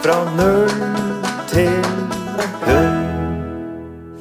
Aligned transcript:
Fra 0.00 0.14
null 0.32 0.70
til 1.50 1.68
hund. 2.64 3.00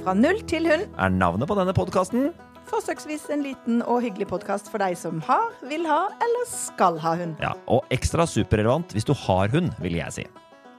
Fra 0.03 0.15
null 0.17 0.41
til 0.49 0.67
hund. 0.67 0.83
Er 0.99 1.13
navnet 1.13 1.47
på 1.47 1.55
denne 1.55 1.71
podkasten? 1.77 2.33
Forsøksvis 2.67 3.29
en 3.31 3.45
liten 3.45 3.79
og 3.85 4.01
hyggelig 4.03 4.27
podkast 4.27 4.67
for 4.73 4.83
deg 4.83 4.97
som 4.99 5.21
har, 5.23 5.53
vil 5.71 5.87
ha 5.87 6.01
eller 6.19 6.49
skal 6.51 6.99
ha 6.99 7.13
hund. 7.21 7.39
Ja, 7.39 7.53
og 7.71 7.87
ekstra 7.95 8.27
superrelevant 8.27 8.91
hvis 8.91 9.07
du 9.07 9.13
har 9.23 9.47
hund, 9.55 9.71
vil 9.79 9.95
jeg 10.01 10.17
si. 10.17 10.27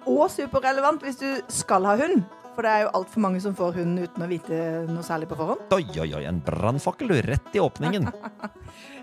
Og 0.05 0.27
superrelevant 0.34 1.01
hvis 1.07 1.19
du 1.23 1.29
skal 1.48 1.89
ha 1.89 1.96
hund. 2.03 2.21
For 2.53 2.67
det 2.67 2.77
er 2.77 2.85
jo 2.85 2.93
altfor 3.01 3.25
mange 3.25 3.41
som 3.41 3.57
får 3.57 3.80
hund 3.80 4.05
uten 4.05 4.27
å 4.27 4.29
vite 4.29 4.62
noe 4.91 5.07
særlig 5.07 5.30
på 5.32 5.41
forhånd. 5.41 5.64
Oi, 5.73 5.87
oi, 5.96 6.11
oi, 6.19 6.25
en 6.29 6.45
brannfakkel, 6.45 7.09
du. 7.09 7.25
Rett 7.30 7.57
i 7.57 7.64
åpningen. 7.64 8.11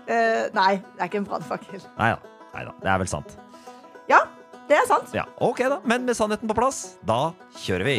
Eh, 0.08 0.46
nei, 0.56 0.78
det 0.80 1.02
er 1.02 1.08
ikke 1.10 1.18
en 1.20 1.26
brannfakkel. 1.28 1.82
Nei 1.98 2.06
da. 2.14 2.36
Nei 2.54 2.62
da. 2.64 2.70
Det 2.80 2.88
er 2.88 3.00
vel 3.02 3.10
sant. 3.10 3.34
Ja, 4.08 4.22
det 4.68 4.76
er 4.76 4.86
sant. 4.90 5.12
Ja, 5.16 5.24
ok 5.40 5.58
da. 5.72 5.80
Men 5.88 6.04
med 6.08 6.16
sannheten 6.18 6.48
på 6.50 6.56
plass, 6.58 6.82
da 7.06 7.32
kjører 7.64 7.84
vi. 7.88 7.98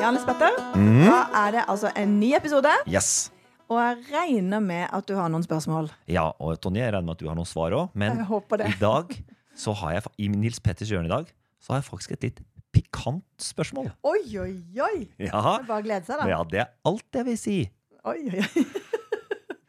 Jan 0.00 0.14
Lisbeth, 0.14 0.44
Mm. 0.74 1.04
da 1.04 1.18
er 1.34 1.50
det 1.52 1.64
altså 1.68 1.90
en 1.96 2.18
ny 2.20 2.32
episode. 2.36 2.70
Yes. 2.86 3.30
Og 3.68 3.76
jeg 3.80 3.96
regner 4.12 4.60
med 4.60 4.86
at 4.92 5.06
du 5.06 5.14
har 5.16 5.28
noen 5.28 5.42
spørsmål. 5.44 5.90
Ja, 6.08 6.30
og 6.40 6.60
Tonje, 6.60 6.80
jeg 6.84 6.92
regner 6.94 7.04
med 7.04 7.16
at 7.16 7.18
du 7.20 7.28
har 7.28 7.34
noen 7.36 7.46
svar 7.46 7.70
òg, 7.76 7.90
men 7.94 8.20
i 8.22 8.74
dag 8.80 9.12
så 9.56 9.74
har 9.74 9.92
jeg 9.92 10.02
I 10.18 10.28
Nils 10.28 10.60
Petters 10.60 10.88
hjørne 10.88 11.06
i 11.06 11.08
dag 11.12 11.26
så 11.60 11.72
har 11.74 11.80
jeg 11.82 11.90
faktisk 11.90 12.12
et 12.12 12.22
litt 12.22 12.40
pikant 12.72 13.24
spørsmål. 13.42 13.90
Oi, 14.04 14.38
oi, 14.38 14.54
oi! 14.80 15.08
Ja, 15.18 15.58
Det 15.58 15.64
er 15.64 15.66
Bare 15.66 15.80
å 15.82 15.84
glede 15.84 16.04
seg, 16.06 16.18
da. 16.20 16.28
ja 16.28 16.42
det 16.44 16.60
er 16.60 16.68
alt 16.86 17.04
jeg 17.12 17.24
vil 17.26 17.36
si. 17.38 17.70
Oi, 18.04 18.18
oi, 18.30 18.38
oi. 18.38 18.64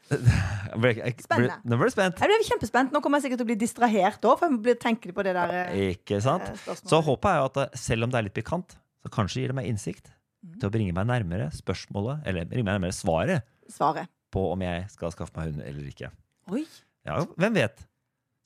Spennende. 0.09 1.57
Nå 1.65 1.77
ble 1.79 1.87
du 1.89 1.93
spent. 1.93 2.19
Jeg 2.21 2.29
ble 2.31 2.45
kjempespent. 2.47 2.93
Nå 2.93 3.01
kommer 3.03 3.19
jeg 3.19 3.27
sikkert 3.27 3.41
til 3.41 3.47
å 3.47 3.49
bli 3.51 3.57
distrahert 3.61 4.25
òg, 4.29 4.37
for 4.41 4.69
jeg 4.71 4.79
tenker 4.81 5.13
på 5.15 5.25
det 5.25 5.33
der 5.37 5.53
eh, 5.69 5.81
Ikke 5.95 6.19
sant? 6.23 6.45
spørsmålet. 6.63 6.91
Så 6.93 7.01
håpet 7.05 7.29
er 7.31 7.41
jo 7.41 7.49
at 7.49 7.77
selv 7.79 8.07
om 8.07 8.13
det 8.13 8.19
er 8.21 8.27
litt 8.29 8.37
pikant, 8.37 8.77
så 9.03 9.11
kanskje 9.13 9.43
gir 9.43 9.53
det 9.53 9.59
meg 9.61 9.69
innsikt 9.73 10.15
Mm. 10.39 10.53
til 10.55 10.69
å 10.69 10.71
bringe 10.71 10.93
meg 10.95 11.03
nærmere 11.09 11.49
spørsmålet, 11.51 12.21
eller 12.25 12.45
bringe 12.47 12.63
meg 12.63 12.77
nærmere 12.77 12.95
svaret 12.95 13.41
Svaret. 13.67 14.07
på 14.31 14.39
om 14.53 14.61
jeg 14.63 14.85
skal 14.93 15.11
skaffe 15.11 15.35
meg 15.35 15.49
hund 15.49 15.65
eller 15.67 15.89
ikke. 15.89 16.07
Oi. 16.55 16.61
Ja, 17.03 17.17
hvem 17.35 17.57
vet? 17.57 17.81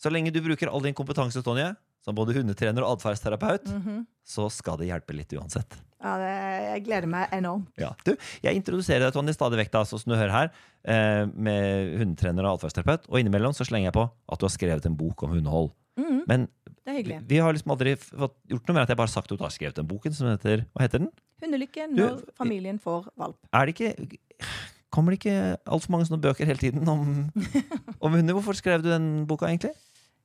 Så 0.02 0.10
lenge 0.10 0.32
du 0.34 0.40
bruker 0.42 0.72
all 0.74 0.82
din 0.82 0.96
kompetanse, 0.98 1.44
Tonje, 1.46 1.68
som 2.04 2.16
både 2.16 2.36
hundetrener 2.36 2.84
og 2.84 2.98
atferdsterapeut, 3.00 3.66
Mhm. 3.72 4.06
så 4.28 4.50
skal 4.52 4.78
det 4.78 4.88
hjelpe 4.90 5.16
litt 5.16 5.32
uansett. 5.34 5.76
Ja, 6.04 6.18
det, 6.20 6.32
jeg 6.68 6.84
gleder 6.86 7.08
meg 7.08 7.30
enormt. 7.32 7.68
Ja. 7.80 7.94
Du, 8.04 8.16
jeg 8.44 8.56
introduserer 8.60 9.06
deg, 9.08 9.14
Tony, 9.16 9.32
stadig 9.32 9.58
vekk, 9.62 9.72
da, 9.72 9.84
sånn 9.88 10.00
som 10.04 10.12
du 10.12 10.18
hører 10.20 10.32
her, 10.36 10.52
eh, 10.84 11.26
med 11.32 11.98
hundetrener 12.02 12.44
og 12.44 12.60
atferdsterapeut, 12.60 13.08
og 13.08 13.20
innimellom 13.22 13.56
så 13.56 13.64
slenger 13.66 13.88
jeg 13.92 13.94
på 13.96 14.04
at 14.30 14.40
du 14.40 14.46
har 14.46 14.52
skrevet 14.52 14.86
en 14.86 14.96
bok 15.00 15.24
om 15.24 15.32
hundehold. 15.32 15.72
Mhm. 15.98 16.24
Men 16.28 16.48
Det 16.86 16.92
er 17.00 17.04
vi, 17.04 17.20
vi 17.28 17.38
har 17.38 17.54
liksom 17.54 17.72
aldri 17.72 17.96
fått 17.96 18.36
gjort 18.50 18.68
noe 18.68 18.74
med 18.74 18.82
at 18.84 18.90
jeg 18.90 18.98
bare 18.98 19.08
har 19.08 19.14
sagt 19.14 19.32
at 19.32 19.38
du 19.38 19.44
har 19.44 19.52
skrevet 19.52 19.76
den 19.76 19.88
boken 19.88 20.12
som 20.14 20.28
heter 20.28 20.66
Hva 20.76 20.82
heter 20.82 21.00
den? 21.00 21.12
Hundelykke 21.42 21.96
Du- 21.96 22.02
når 22.02 22.24
familien 22.36 22.80
får 22.82 23.08
valp. 23.18 23.38
Er 23.54 23.66
det 23.66 23.76
ikke 23.78 24.18
Kommer 24.92 25.12
det 25.12 25.20
ikke 25.22 25.58
altfor 25.66 25.90
mange 25.90 26.06
sånne 26.06 26.22
bøker 26.22 26.46
hele 26.46 26.60
tiden 26.60 26.88
om, 26.88 27.32
om 28.02 28.12
hunder? 28.14 28.34
Hvorfor 28.36 28.54
skrev 28.54 28.84
du 28.84 28.90
den 28.90 29.26
boka, 29.26 29.48
egentlig? 29.48 29.72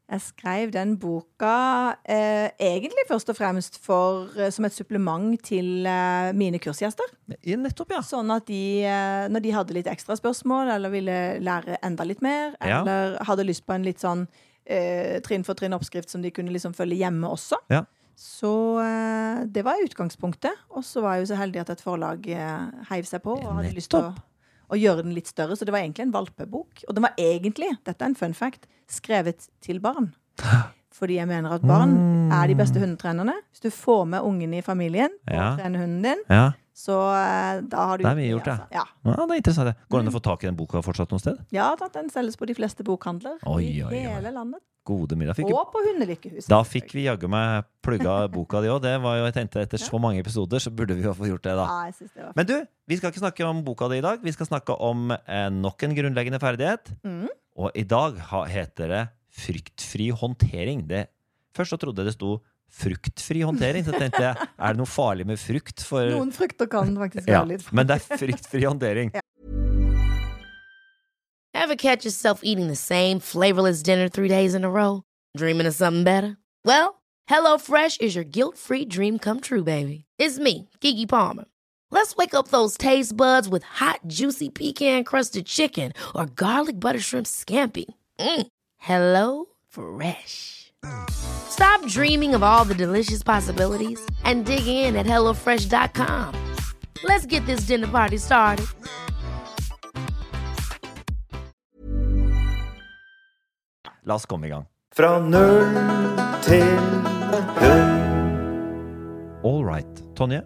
Jeg 0.08 0.22
skrev 0.24 0.70
den 0.72 0.94
boka 0.96 1.96
eh, 2.08 2.48
egentlig 2.64 3.02
først 3.10 3.28
og 3.28 3.36
fremst 3.36 3.76
for, 3.84 4.30
eh, 4.40 4.48
som 4.54 4.64
et 4.64 4.72
supplement 4.72 5.34
til 5.44 5.84
eh, 5.86 6.30
mine 6.32 6.56
kursgjester. 6.64 7.04
I 7.44 7.58
nettopp, 7.60 7.92
ja. 7.92 8.00
Sånn 8.00 8.32
at 8.32 8.46
de, 8.48 8.60
eh, 8.88 9.26
når 9.28 9.44
de 9.44 9.52
hadde 9.52 9.76
litt 9.76 9.90
ekstra 9.92 10.16
spørsmål, 10.16 10.70
eller 10.78 10.88
ville 10.94 11.18
lære 11.44 11.76
enda 11.84 12.06
litt 12.08 12.22
mer, 12.24 12.54
Ja. 12.64 12.80
eller 12.80 13.18
hadde 13.28 13.44
lyst 13.44 13.66
på 13.66 13.74
en 13.76 13.84
litt 13.84 14.00
sånn 14.00 14.26
eh, 14.64 15.20
trinn 15.24 15.44
for 15.44 15.54
trinn 15.54 15.72
oppskrift 15.76 16.08
som 16.12 16.22
de 16.24 16.30
kunne 16.30 16.52
liksom 16.52 16.72
følge 16.76 16.96
hjemme 17.00 17.28
også, 17.28 17.56
Ja. 17.70 17.82
så 18.16 18.50
eh, 18.80 19.44
det 19.46 19.62
var 19.64 19.76
utgangspunktet. 19.84 20.52
Og 20.70 20.84
så 20.84 21.00
var 21.04 21.14
jeg 21.16 21.26
jo 21.26 21.34
så 21.34 21.38
heldig 21.40 21.60
at 21.60 21.70
et 21.76 21.80
forlag 21.84 22.26
eh, 22.28 22.70
heiv 22.90 23.04
seg 23.08 23.22
på 23.24 23.36
og 23.36 23.54
hadde 23.60 23.74
lyst 23.76 23.90
til 23.92 24.00
å, 24.00 24.08
Nettopp. 24.10 24.24
Å 24.70 24.76
gjøre 24.78 25.02
den 25.06 25.14
litt 25.16 25.26
større. 25.30 25.56
Så 25.56 25.64
det 25.64 25.72
var 25.72 25.80
egentlig 25.80 26.06
en 26.08 26.12
valpebok. 26.14 26.84
Og 26.88 26.94
den 26.96 27.02
var 27.06 27.14
egentlig, 27.18 27.70
dette 27.88 28.04
er 28.04 28.10
en 28.12 28.14
fun 28.18 28.34
fact, 28.36 28.66
skrevet 28.88 29.48
til 29.64 29.80
barn. 29.80 30.12
Fordi 30.98 31.18
jeg 31.20 31.28
mener 31.30 31.52
at 31.54 31.62
barn 31.68 31.98
er 32.32 32.48
de 32.50 32.56
beste 32.58 32.80
hundetrenerne. 32.82 33.34
Hvis 33.52 33.62
du 33.64 33.70
får 33.70 34.06
med 34.08 34.24
ungen 34.26 34.54
i 34.58 34.62
familien 34.66 35.12
og 35.28 35.34
Ja. 35.34 35.56
trener 35.56 35.84
hunden 35.84 36.02
din, 36.02 36.22
Ja, 36.28 36.52
så 36.78 36.94
eh, 37.10 37.60
da 37.66 37.88
har 37.90 37.98
du 37.98 38.04
Det 38.04 38.10
har 38.12 38.18
vi 38.18 38.28
gjort, 38.28 38.46
det. 38.46 38.54
altså. 38.54 38.68
ja. 38.78 38.84
ja 39.10 39.26
det 39.26 39.34
er 39.34 39.40
interessant. 39.42 39.84
Går 39.90 39.98
det 39.98 40.06
an 40.06 40.12
å 40.12 40.14
få 40.14 40.24
tak 40.28 40.44
i 40.44 40.48
den 40.48 40.58
boka 40.58 40.82
fortsatt 40.86 41.10
noe 41.10 41.22
sted? 41.22 41.40
Ja, 41.54 41.72
den 41.94 42.10
selges 42.14 42.38
på 42.38 42.46
de 42.46 42.54
fleste 42.54 42.86
bokhandler 42.86 43.40
Oi, 43.50 43.64
i 43.66 43.80
oi, 43.82 43.90
oi. 43.90 44.02
hele 44.06 44.30
landet. 44.34 44.62
Gode 44.88 45.18
middag. 45.20 45.36
Fikk, 45.36 45.50
Og 45.52 45.72
på 45.74 45.82
Hundelykkehuset. 45.84 46.48
da 46.48 46.62
fikk 46.64 46.94
vi 46.96 47.04
jaggu 47.04 47.28
meg 47.28 47.66
plugga 47.84 48.14
boka 48.32 48.62
di 48.64 48.70
òg. 48.72 48.78
Det 48.86 48.94
var 49.04 49.18
jo, 49.18 49.26
jeg 49.26 49.36
tenkte 49.36 49.64
Etter 49.66 49.82
så 49.88 50.00
mange 50.00 50.22
episoder 50.22 50.62
så 50.64 50.72
burde 50.72 50.96
vi 50.96 51.04
jo 51.04 51.12
få 51.18 51.28
gjort 51.28 51.44
det, 51.44 51.56
da. 51.58 51.66
Ja, 51.66 51.90
det 51.98 52.24
var 52.24 52.32
Men 52.38 52.48
du, 52.48 52.54
vi 52.88 53.00
skal 53.00 53.12
ikke 53.12 53.24
snakke 53.26 53.50
om 53.50 53.60
boka 53.66 53.90
di 53.92 53.98
i 53.98 54.06
dag. 54.06 54.22
Vi 54.24 54.32
skal 54.32 54.48
snakke 54.48 54.78
om 54.78 55.10
eh, 55.18 55.48
nok 55.52 55.84
en 55.84 55.98
grunnleggende 55.98 56.40
ferdighet. 56.40 56.94
Mm. 57.04 57.26
Og 57.58 57.74
i 57.76 57.84
dag 57.90 58.16
heter 58.54 58.94
det 58.94 59.02
fryktfri 59.38 60.08
håndtering. 60.14 60.86
Det, 60.88 61.08
først 61.58 61.74
så 61.74 61.80
trodde 61.82 62.00
jeg 62.04 62.12
det 62.12 62.16
sto 62.16 62.38
fruktfri 62.70 63.42
håndtering. 63.46 63.84
Så 63.86 63.92
tenkte 63.96 64.22
jeg, 64.22 64.36
er 64.58 64.74
det 64.74 64.78
noe 64.80 64.88
farlig 64.88 65.26
med 65.26 65.40
frukt? 65.40 65.82
For, 65.86 66.10
Noen 66.12 66.32
frukter 66.34 66.68
kan 66.70 66.94
faktisk 66.98 67.28
ja, 67.28 67.42
litt 67.48 67.62
farlig. 67.64 67.76
men 67.80 67.86
det 67.90 67.98
er 67.98 68.20
fruktfri 68.22 68.64
håndtering. 68.66 69.12
Ever 71.54 71.76
catch 71.76 72.04
yourself 72.04 72.40
eating 72.44 72.68
the 72.68 72.76
same 72.76 73.18
flavorless 73.20 73.82
dinner 73.82 74.08
three 74.08 74.28
days 74.28 74.54
in 74.54 74.64
a 74.64 74.70
row? 74.70 75.02
Dreaming 75.36 75.66
of 75.66 75.74
something 75.74 76.04
better? 76.04 76.36
Well, 76.64 77.02
HelloFresh 77.28 78.00
is 78.00 78.14
your 78.14 78.24
guilt 78.24 78.56
free 78.56 78.84
dream 78.84 79.18
come 79.18 79.40
true, 79.40 79.64
baby. 79.64 80.04
It's 80.18 80.38
me, 80.38 80.68
Gigi 80.80 81.04
Palmer. 81.06 81.44
Let's 81.90 82.16
wake 82.16 82.32
up 82.34 82.48
those 82.48 82.76
taste 82.76 83.16
buds 83.16 83.48
with 83.48 83.62
hot, 83.64 84.00
juicy 84.06 84.50
pecan 84.50 85.04
crusted 85.04 85.46
chicken 85.46 85.92
or 86.14 86.26
garlic 86.26 86.78
butter 86.78 87.00
shrimp 87.00 87.26
scampi. 87.26 87.86
Mm. 88.20 88.46
Hello 88.76 89.46
Fresh. 89.68 90.72
Stop 91.48 91.84
dreaming 91.86 92.34
of 92.34 92.42
all 92.42 92.64
the 92.64 92.74
delicious 92.74 93.22
possibilities 93.22 94.00
and 94.24 94.44
dig 94.44 94.66
in 94.66 94.96
at 94.96 95.06
HelloFresh.com. 95.06 96.34
Let's 97.04 97.26
get 97.26 97.44
this 97.46 97.66
dinner 97.66 97.86
party 97.86 98.18
started. 98.18 98.66
La 104.08 104.14
oss 104.14 104.24
komme 104.26 104.46
i 104.46 104.48
gang. 104.48 104.64
Fra 104.96 105.18
null 105.20 105.74
til 106.42 106.64
hund. 107.58 107.98
All 109.44 109.64
right. 109.64 110.00
Tonje, 110.16 110.40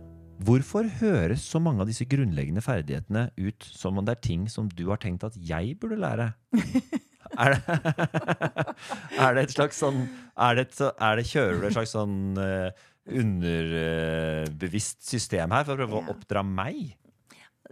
hvorfor 0.45 0.89
høres 0.99 1.47
så 1.47 1.61
mange 1.63 1.81
av 1.84 1.87
disse 1.87 2.05
grunnleggende 2.11 2.61
ferdighetene 2.65 3.29
ut 3.39 3.65
som 3.65 3.99
om 3.99 4.05
det 4.05 4.17
er 4.17 4.27
ting 4.27 4.51
som 4.51 4.67
du 4.69 4.89
har 4.91 4.99
tenkt 5.01 5.25
at 5.25 5.39
jeg 5.39 5.77
burde 5.81 6.01
lære? 6.03 6.33
Er 7.41 7.54
det, 7.54 7.60
er 9.25 9.31
det 9.37 9.43
et 9.47 9.54
slags 9.54 9.78
sånn 9.81 10.00
er 10.37 10.56
det 10.59 10.65
et, 10.69 10.81
er 10.93 11.16
det, 11.16 11.26
Kjører 11.31 11.60
du 11.60 11.66
et 11.69 11.76
slags 11.76 11.94
sånn 11.94 12.16
uh, 12.37 12.69
underbevisst 13.12 15.00
system 15.06 15.50
her 15.54 15.65
for 15.66 15.75
å 15.75 15.78
prøve 15.81 16.00
å 16.00 16.10
oppdra 16.12 16.42
meg? 16.47 16.97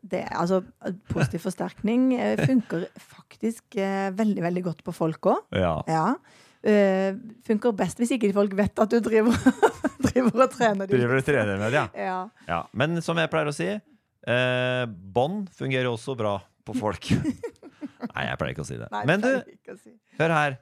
det, 0.02 0.24
altså, 0.30 0.62
Positiv 1.10 1.42
forsterkning 1.44 2.14
eh, 2.16 2.40
funker 2.46 2.86
faktisk 2.96 3.76
uh, 3.78 4.08
veldig 4.16 4.44
veldig 4.46 4.62
godt 4.64 4.84
på 4.86 4.94
folk 4.96 5.30
òg. 5.32 5.42
Ja. 5.56 5.74
Ja. 5.90 6.06
Uh, 6.60 7.16
funker 7.46 7.72
best 7.76 8.00
hvis 8.00 8.14
ikke 8.16 8.32
folk 8.36 8.52
vet 8.56 8.80
at 8.82 8.92
du 8.92 8.98
driver, 9.04 9.36
driver 10.08 10.46
og 10.46 10.52
trener 10.54 10.86
dem. 10.86 10.96
Driver 10.96 11.20
og 11.20 11.26
trener 11.26 11.60
med 11.60 11.72
det, 11.72 11.80
ja. 11.80 11.86
Ja. 11.96 12.18
ja. 12.48 12.60
Men 12.72 13.00
som 13.04 13.20
jeg 13.20 13.32
pleier 13.32 13.52
å 13.52 13.56
si, 13.56 13.70
uh, 13.76 14.84
bånd 14.88 15.50
fungerer 15.56 15.90
også 15.92 16.16
bra 16.18 16.38
på 16.64 16.76
folk. 16.80 17.12
Nei, 18.20 18.26
jeg 18.28 18.38
pleier 18.40 18.52
ikke 18.54 18.64
å 18.66 18.68
si 18.68 18.76
det. 18.76 18.88
Nei, 18.92 19.04
Men 19.08 19.24
du, 19.24 19.30
si. 19.80 19.94
hør 20.20 20.34
her. 20.36 20.58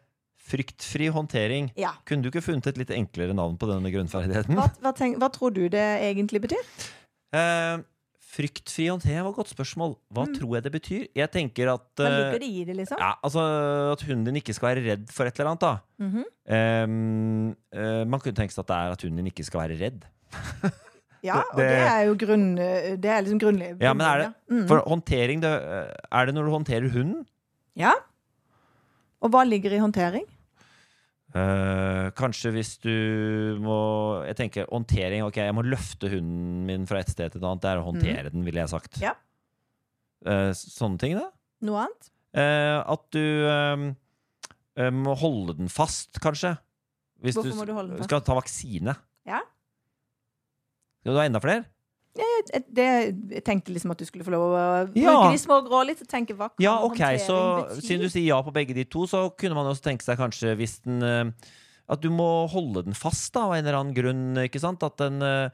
Fryktfri 0.49 1.11
håndtering. 1.13 1.67
Ja. 1.77 1.91
Kunne 2.09 2.23
du 2.25 2.31
ikke 2.31 2.41
funnet 2.47 2.67
et 2.71 2.79
litt 2.81 2.91
enklere 2.95 3.35
navn 3.37 3.59
på 3.61 3.67
denne 3.69 3.91
grunnferdigheten? 3.93 4.55
Hva, 4.57 4.69
hva, 4.81 4.93
tenk, 4.97 5.19
hva 5.21 5.29
tror 5.35 5.53
du 5.53 5.67
det 5.69 5.83
egentlig 6.07 6.41
betyr? 6.47 6.63
Uh, 7.37 7.83
fryktfri 8.33 8.87
håndtering 8.89 9.27
var 9.27 9.35
et 9.35 9.41
godt 9.43 9.53
spørsmål. 9.53 9.97
Hva 10.15 10.25
tror 10.33 10.55
jeg 10.57 10.65
det 10.65 10.73
betyr? 10.73 11.03
Jeg 11.19 11.31
tenker 11.35 11.75
at 11.75 11.85
Mm. 11.99 12.05
Hva 12.07 12.09
eh, 12.09 12.17
ligger 12.23 12.41
det 12.41 12.49
i 12.49 12.65
det, 12.71 12.77
liksom? 12.79 12.99
ja, 13.03 13.11
altså, 13.27 13.45
At 13.93 14.03
hunden 14.09 14.25
din 14.31 14.41
ikke 14.41 14.55
skal 14.57 14.71
være 14.77 14.87
redd 14.87 15.11
for 15.13 15.27
et 15.29 15.37
eller 15.41 15.51
annet. 15.51 15.61
da 15.61 15.77
Mm 15.99 16.11
-hmm. 16.15 16.85
um, 16.85 17.57
uh, 17.77 18.05
Man 18.07 18.21
kunne 18.21 18.35
tenke 18.39 18.53
seg 18.55 18.63
at 18.65 18.69
det 18.69 18.77
er 18.77 18.93
at 18.93 19.03
hunden 19.03 19.17
din 19.17 19.27
ikke 19.33 19.45
skal 19.45 19.61
være 19.69 19.79
redd. 19.85 20.05
Ja, 21.21 21.35
det- 21.35 21.45
og 21.53 21.59
det 21.59 21.67
er 21.83 22.03
jo 22.07 22.15
grunn, 22.15 22.55
det 22.57 23.05
er 23.11 23.21
liksom 23.23 23.41
grunnlig. 23.41 23.77
Ja, 23.83 23.93
men 23.93 24.07
er 24.07 24.19
det 24.19 24.35
Mm. 24.51 24.69
For 24.69 24.79
håndtering, 24.87 25.41
det, 25.43 25.51
er 26.13 26.25
det 26.27 26.35
når 26.35 26.45
du 26.45 26.51
håndterer 26.51 26.89
hunden? 26.93 27.27
Ja. 27.79 27.95
Og 29.23 29.33
hva 29.35 29.45
ligger 29.47 29.75
i 29.75 29.81
håndtering? 29.83 30.27
Uh, 31.29 32.09
kanskje 32.17 32.55
hvis 32.55 32.71
du 32.81 32.93
må 33.61 33.79
Jeg 34.25 34.39
tenker 34.39 34.69
håndtering. 34.71 35.27
Ok, 35.27 35.37
jeg 35.43 35.55
må 35.55 35.65
løfte 35.67 36.09
hunden 36.09 36.63
min 36.69 36.87
fra 36.89 37.03
et 37.03 37.13
sted 37.13 37.35
til 37.35 37.43
et 37.43 37.49
annet. 37.49 37.65
Det 37.65 37.73
er 37.73 37.83
å 37.83 37.89
håndtere 37.89 38.33
den, 38.33 38.47
ville 38.47 38.65
jeg 38.65 38.73
sagt. 38.73 38.99
Mm. 38.99 39.09
Ja. 39.11 39.17
Uh, 40.27 40.51
sånne 40.57 41.01
ting, 41.03 41.19
da. 41.19 41.29
Noe 41.69 41.85
annet? 41.85 42.11
Uh, 42.37 42.79
at 42.95 43.05
du 43.17 43.25
ehm, 43.49 43.85
eh, 44.77 44.91
må 44.93 45.15
holde 45.19 45.57
den 45.59 45.71
fast, 45.73 46.21
kanskje. 46.23 46.55
Hvis 47.25 47.39
Hvorfor 47.39 47.55
du 47.55 47.59
må 47.59 47.67
du 47.67 47.73
holde 47.75 47.95
den 47.95 48.03
fast? 48.03 48.11
skal 48.11 48.25
ta 48.27 48.37
vaksine. 48.39 48.95
Ja. 49.27 49.41
Skal 51.03 51.17
du 51.17 51.21
ha 51.21 51.27
enda 51.27 51.41
flere? 51.43 51.65
Jeg- 52.19 52.65
Det, 52.73 52.87
jeg 53.37 53.45
tenkte 53.45 53.73
liksom 53.73 53.91
at 53.95 53.99
du 53.99 54.05
skulle 54.09 54.25
få 54.27 54.31
lov 54.35 54.43
å 54.51 54.87
bruke 54.91 55.03
Ja. 55.03 55.31
de 55.31 55.39
små 55.39 55.61
grå 55.67 55.85
litt 55.87 56.01
og 56.03 56.09
tenke 56.09 56.35
hva 56.35 56.49
kan 56.51 56.59
Ja, 56.65 56.77
ok, 56.83 56.99
så 57.23 57.37
siden 57.81 58.01
du 58.03 58.09
sier 58.09 58.25
ja 58.27 58.43
på 58.43 58.53
begge 58.53 58.75
de 58.75 58.85
to, 58.85 59.07
så 59.07 59.29
kunne 59.37 59.55
man 59.55 59.67
også 59.71 59.83
tenke 59.87 60.03
seg 60.03 60.19
kanskje 60.19 60.57
hvis 60.59 60.81
den 60.85 61.03
eh, 61.03 61.31
At 61.89 62.01
du 62.03 62.11
må 62.11 62.47
holde 62.51 62.85
den 62.85 62.93
fast 62.95 63.33
da, 63.33 63.47
av 63.47 63.55
en 63.55 63.65
eller 63.65 63.79
annen 63.79 63.95
grunn, 63.97 64.35
ikke 64.45 64.61
sant? 64.61 64.83
At 64.83 64.97
den 64.99 65.23
eh, 65.23 65.49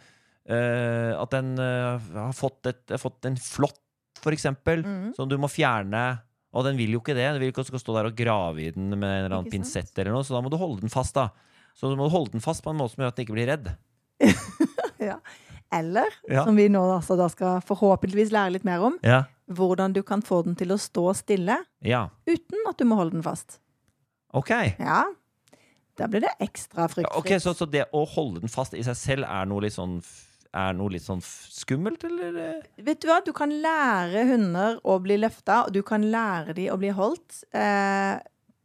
At 1.16 1.30
den 1.30 1.54
eh, 1.58 1.98
har 2.14 2.32
fått, 2.36 2.66
et, 2.66 2.86
fått 3.00 3.24
en 3.24 3.36
flått, 3.36 3.78
for 4.20 4.32
eksempel, 4.32 4.82
Mhm. 4.84 5.14
som 5.16 5.28
du 5.28 5.36
må 5.38 5.48
fjerne. 5.48 6.20
Og 6.52 6.64
den 6.64 6.76
vil 6.76 6.92
jo 6.92 7.00
ikke 7.00 7.14
det. 7.14 7.32
Den 7.34 7.40
vil 7.40 7.50
ikke 7.52 7.62
også 7.64 7.78
stå 7.80 7.94
der 7.96 8.06
og 8.06 8.14
grave 8.16 8.58
i 8.62 8.70
den 8.70 8.90
med 8.90 9.02
en 9.08 9.24
eller 9.24 9.36
annen 9.38 9.50
pinsett 9.50 9.90
eller 9.98 10.12
noe, 10.12 10.22
så 10.22 10.34
da 10.36 10.40
må 10.42 10.50
du 10.50 10.56
holde 10.56 10.80
den 10.80 10.90
fast, 10.90 11.14
da. 11.14 11.30
Så 11.74 11.88
du 11.90 11.96
må 11.96 12.08
holde 12.10 12.30
den 12.30 12.40
fast 12.40 12.62
på 12.62 12.70
en 12.70 12.76
måte 12.78 12.94
som 12.94 13.02
gjør 13.02 13.08
at 13.08 13.16
den 13.16 13.26
ikke 13.26 13.34
blir 13.34 13.48
redd. 13.50 13.76
ja. 15.00 15.16
Eller, 15.74 16.06
Ja. 16.30 16.44
som 16.46 16.56
vi 16.56 16.68
nå 16.70 16.82
altså 16.94 17.16
da 17.18 17.26
skal 17.32 17.60
forhåpentligvis 17.66 18.30
lære 18.34 18.52
litt 18.58 18.64
mer 18.68 18.80
om, 18.86 18.98
Ja. 19.02 19.24
hvordan 19.50 19.92
du 19.92 20.02
kan 20.06 20.22
få 20.22 20.42
den 20.46 20.54
til 20.56 20.68
å 20.74 20.78
stå 20.78 21.08
stille 21.18 21.56
Ja. 21.82 22.08
uten 22.26 22.68
at 22.68 22.78
du 22.78 22.84
må 22.84 22.96
holde 23.00 23.12
den 23.18 23.22
fast. 23.26 23.58
Ok. 24.32 24.50
Ja. 24.78 25.04
Da 25.96 26.06
blir 26.10 26.20
det 26.24 26.32
ekstra 26.42 26.88
fryktfritt. 26.90 27.16
Ok, 27.16 27.28
så, 27.38 27.52
så 27.54 27.66
det 27.70 27.84
å 27.94 28.04
holde 28.06 28.40
den 28.42 28.50
fast 28.50 28.74
i 28.74 28.82
seg 28.82 28.96
selv 28.98 29.24
er 29.30 29.44
noe 29.46 29.60
litt 29.66 29.74
sånn 29.76 30.00
er 30.54 30.72
noe 30.72 30.88
litt 30.94 31.02
sånn 31.02 31.18
skummelt, 31.20 32.04
eller? 32.06 32.36
eh? 32.38 32.82
Vet 32.86 33.00
du 33.02 33.08
hva, 33.08 33.16
du 33.26 33.32
kan 33.34 33.50
lære 33.50 34.20
hunder 34.28 34.76
å 34.86 35.00
bli 35.02 35.16
løfta, 35.18 35.64
og 35.66 35.72
du 35.74 35.80
kan 35.82 36.04
lære 36.12 36.54
dem 36.54 36.68
å 36.70 36.76
bli 36.78 36.92
holdt 36.94 37.40
eh, 37.52 38.20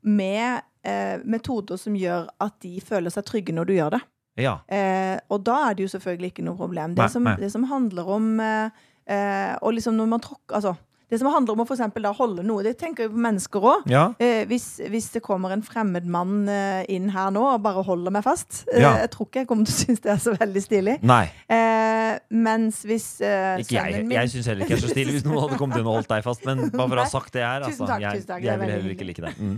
med 0.06 0.62
eh, 0.86 1.18
metoder 1.26 1.78
som 1.82 1.96
gjør 1.98 2.28
at 2.46 2.60
de 2.62 2.76
føler 2.86 3.10
seg 3.10 3.26
trygge 3.26 3.56
når 3.58 3.66
du 3.66 3.74
gjør 3.74 3.96
det. 3.98 4.02
Ja. 4.40 4.58
Eh, 4.68 5.18
og 5.30 5.44
da 5.48 5.62
er 5.70 5.78
det 5.80 5.88
jo 5.88 5.94
selvfølgelig 5.96 6.34
ikke 6.34 6.46
noe 6.48 6.58
problem. 6.60 6.96
Det, 6.98 7.06
Nei, 7.06 7.10
som, 7.14 7.24
nei. 7.28 7.38
det 7.40 7.52
som 7.54 7.66
handler 7.70 8.14
om 8.18 8.30
eh, 8.44 8.86
eh, 9.10 9.56
Og 9.62 9.74
liksom 9.78 9.98
når 10.00 10.08
man 10.18 10.24
tråkker 10.24 10.56
Altså, 10.60 10.76
det 11.10 11.18
som 11.18 11.26
handler 11.34 11.56
om 11.56 11.64
å 11.64 11.66
for 11.66 11.74
eksempel 11.74 12.04
da 12.06 12.12
holde 12.14 12.44
noe, 12.46 12.62
det 12.62 12.76
tenker 12.78 13.08
jo 13.08 13.16
på 13.16 13.22
mennesker 13.24 13.64
òg. 13.66 13.88
Ja. 13.90 14.04
Eh, 14.22 14.44
hvis, 14.46 14.68
hvis 14.94 15.08
det 15.16 15.24
kommer 15.26 15.56
en 15.56 15.64
fremmed 15.66 16.06
mann 16.06 16.44
eh, 16.54 16.84
inn 16.94 17.08
her 17.16 17.32
nå 17.34 17.42
og 17.56 17.64
bare 17.66 17.82
holder 17.88 18.14
meg 18.14 18.22
fast 18.28 18.60
eh, 18.70 18.84
Jeg 18.84 19.10
tror 19.16 19.26
ikke 19.26 19.42
jeg 19.42 19.50
kommer 19.50 19.66
til 19.66 19.74
å 19.74 19.80
synes 19.88 20.04
det 20.06 20.12
er 20.14 20.22
så 20.22 20.36
veldig 20.38 20.62
stilig. 20.62 20.96
Nei. 21.10 21.24
Eh, 21.50 22.20
mens 22.30 22.84
hvis 22.86 23.08
eh, 23.26 23.58
Ikke 23.64 23.80
jeg. 23.80 24.04
min 24.06 24.20
Jeg 24.20 24.30
syns 24.36 24.52
heller 24.52 24.68
ikke 24.68 24.76
det 24.78 24.84
er 24.84 24.86
så 24.86 24.94
stilig 24.94 25.18
hvis 25.18 25.26
noen 25.26 25.42
hadde 25.48 25.58
kommet 25.64 25.82
inn 25.82 25.90
og 25.90 25.98
holdt 25.98 26.14
deg 26.14 26.28
fast. 26.30 26.46
Men 26.46 26.68
bare 26.70 26.86
for 26.94 27.02
å 27.02 27.08
ha 27.08 27.10
sagt 27.16 27.34
det 27.34 27.42
her, 27.48 27.66
Tusen 27.66 27.74
altså. 27.74 27.90
takk, 27.90 28.06
tusen 28.20 28.30
takk, 28.30 28.46
jeg, 28.46 28.52
jeg 28.54 28.62
vil 28.62 28.76
heller 28.76 28.94
ikke 28.94 29.10
like 29.10 29.26
det. 29.26 29.34
Mm. 29.42 29.58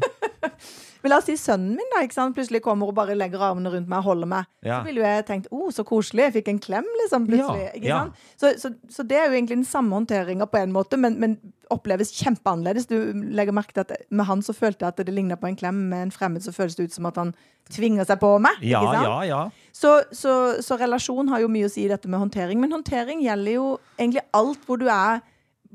Men 1.02 1.14
la 1.14 1.18
oss 1.22 1.28
si 1.30 1.36
sønnen 1.40 1.78
min 1.78 1.94
da, 1.94 2.04
ikke 2.06 2.18
sant? 2.18 2.36
plutselig 2.38 2.62
kommer 2.66 2.92
og 2.92 2.98
bare 2.98 3.16
legger 3.18 3.42
armene 3.52 3.72
rundt 3.74 3.90
meg 3.90 4.04
og 4.04 4.12
holder 4.12 4.30
meg. 4.30 4.50
Ja. 4.66 4.80
Så 4.80 4.90
ville 4.90 5.02
jo 5.02 5.08
jeg 5.08 5.26
tenkt 5.28 5.50
å, 5.50 5.70
så 5.74 5.86
koselig, 5.88 6.28
jeg 6.28 6.36
fikk 6.40 6.52
en 6.54 6.62
klem, 6.62 6.92
liksom, 7.04 7.26
plutselig. 7.30 7.66
Ja, 7.66 7.72
ikke 7.80 7.90
ja. 7.90 8.02
Så, 8.40 8.54
så, 8.62 8.74
så 8.92 9.06
det 9.08 9.18
er 9.18 9.30
jo 9.30 9.40
egentlig 9.40 9.62
den 9.62 9.68
samme 9.68 9.98
håndteringa 9.98 10.48
på 10.52 10.62
en 10.62 10.76
måte, 10.76 11.00
men, 11.02 11.18
men 11.22 11.40
oppleves 11.72 12.14
kjempeannerledes. 12.20 12.88
Du 12.92 12.98
legger 13.34 13.56
merke 13.56 13.76
til 13.76 13.86
at 13.86 14.06
med 14.12 14.28
han 14.30 14.44
så 14.46 14.54
følte 14.56 14.86
jeg 14.86 14.94
at 14.94 15.02
det 15.02 15.16
ligna 15.16 15.40
på 15.40 15.50
en 15.50 15.58
klem, 15.58 15.88
med 15.92 16.08
en 16.08 16.14
fremmed 16.14 16.46
så 16.46 16.54
føles 16.56 16.78
det 16.78 16.90
ut 16.90 16.96
som 16.98 17.10
at 17.10 17.20
han 17.22 17.34
tvinger 17.72 18.08
seg 18.08 18.20
på 18.22 18.36
meg. 18.44 18.62
Ja, 18.66 18.82
sant? 18.86 19.08
ja, 19.08 19.18
ja. 19.30 19.42
Så, 19.76 19.96
så, 20.16 20.36
så 20.62 20.78
relasjon 20.80 21.32
har 21.32 21.44
jo 21.44 21.52
mye 21.52 21.70
å 21.70 21.72
si 21.72 21.86
i 21.86 21.92
dette 21.92 22.10
med 22.12 22.22
håndtering, 22.22 22.60
men 22.62 22.74
håndtering 22.76 23.24
gjelder 23.24 23.58
jo 23.58 23.68
egentlig 23.98 24.26
alt 24.38 24.66
hvor 24.68 24.82
du 24.82 24.90
er 24.92 25.22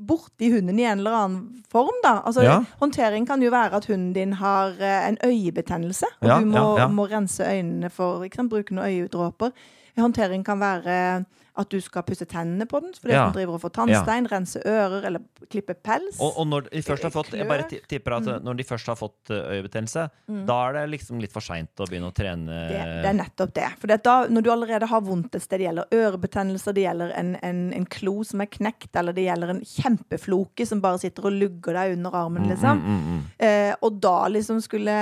borti 0.07 0.51
hunden 0.53 0.79
i 0.79 0.83
en 0.85 0.97
eller 0.99 1.11
annen 1.11 1.63
form, 1.71 1.95
da. 2.03 2.21
Altså, 2.25 2.41
Ja. 2.43 2.59
Håndtering 2.79 3.27
kan 3.27 3.41
jo 3.41 3.49
være 3.51 3.73
at 3.75 3.85
hunden 3.85 4.13
din 4.13 4.33
har 4.33 4.67
eh, 4.79 5.07
en 5.09 5.17
øyebetennelse, 5.25 6.05
og 6.21 6.27
Ja, 6.27 6.39
du 6.39 6.45
må, 6.45 6.77
ja, 6.77 6.81
ja. 6.81 6.87
må 6.87 7.05
rense 7.05 7.43
øynene 7.43 7.89
for 7.89 8.23
ikke 8.23 8.35
sant? 8.35 8.49
Bruke 8.49 8.75
noen 8.75 8.87
øyedråper. 8.87 9.49
Håndtering 9.97 10.45
kan 10.45 10.59
være 10.59 11.25
at 11.57 11.69
du 11.73 11.79
skal 11.81 12.03
pusse 12.07 12.25
tennene 12.29 12.67
på 12.69 12.79
den 12.83 12.93
fordi 12.97 13.13
Ja. 13.13 13.25
som 13.27 13.33
driver 13.33 13.57
og 13.57 13.61
får 13.65 13.73
tannstein, 13.79 14.27
rense 14.31 14.61
ører 14.65 15.05
eller 15.09 15.21
klippe 15.49 15.73
pels. 15.73 16.19
Og, 16.21 16.37
og 16.37 16.47
når 16.47 16.69
de 16.71 16.81
først 16.81 17.03
har 17.03 17.11
fått 17.11 17.31
Jeg 17.37 17.47
bare 17.47 17.67
tipper 17.87 18.17
at 18.17 18.25
Mm. 18.27 18.43
når 18.43 18.57
de 18.57 18.63
først 18.63 18.85
har 18.87 18.95
fått 18.95 19.29
øyebetennelse, 19.31 19.57
øyebetennelse, 19.57 20.09
da 20.47 20.57
er 20.69 20.73
det 20.73 20.83
liksom 20.99 21.19
litt 21.21 21.31
for 21.33 21.41
seint 21.41 21.69
å 21.79 21.87
begynne 21.87 22.09
å 22.11 22.13
trene 22.15 22.45
Det, 22.69 22.81
det 23.03 23.09
er 23.09 23.17
nettopp 23.17 23.53
det. 23.53 23.67
For 23.79 23.87
da, 23.87 24.15
når 24.27 24.43
du 24.43 24.49
allerede 24.51 24.87
har 24.87 25.01
vondt 25.01 25.35
et 25.35 25.41
sted, 25.41 25.59
det 25.59 25.67
gjelder 25.67 25.87
ørebetennelser, 25.91 26.73
det 26.73 26.83
gjelder 26.85 27.11
en, 27.17 27.35
en, 27.41 27.61
en 27.73 27.85
klo 27.85 28.23
som 28.27 28.41
er 28.43 28.49
knekt, 28.51 28.95
eller 28.95 29.13
det 29.13 29.25
gjelder 29.27 29.49
en 29.55 29.61
kjempefloke 29.65 30.65
som 30.67 30.81
bare 30.83 30.99
sitter 31.01 31.25
og 31.29 31.37
lugger 31.37 31.73
deg 31.77 31.95
under 31.97 32.15
armen, 32.19 32.47
liksom. 32.51 32.81
Mm, 32.81 32.97
mm, 32.97 33.07
mm. 33.13 33.23
Eh, 33.47 33.73
og 33.81 33.99
da 34.03 34.27
liksom 34.31 34.61
skulle 34.61 34.93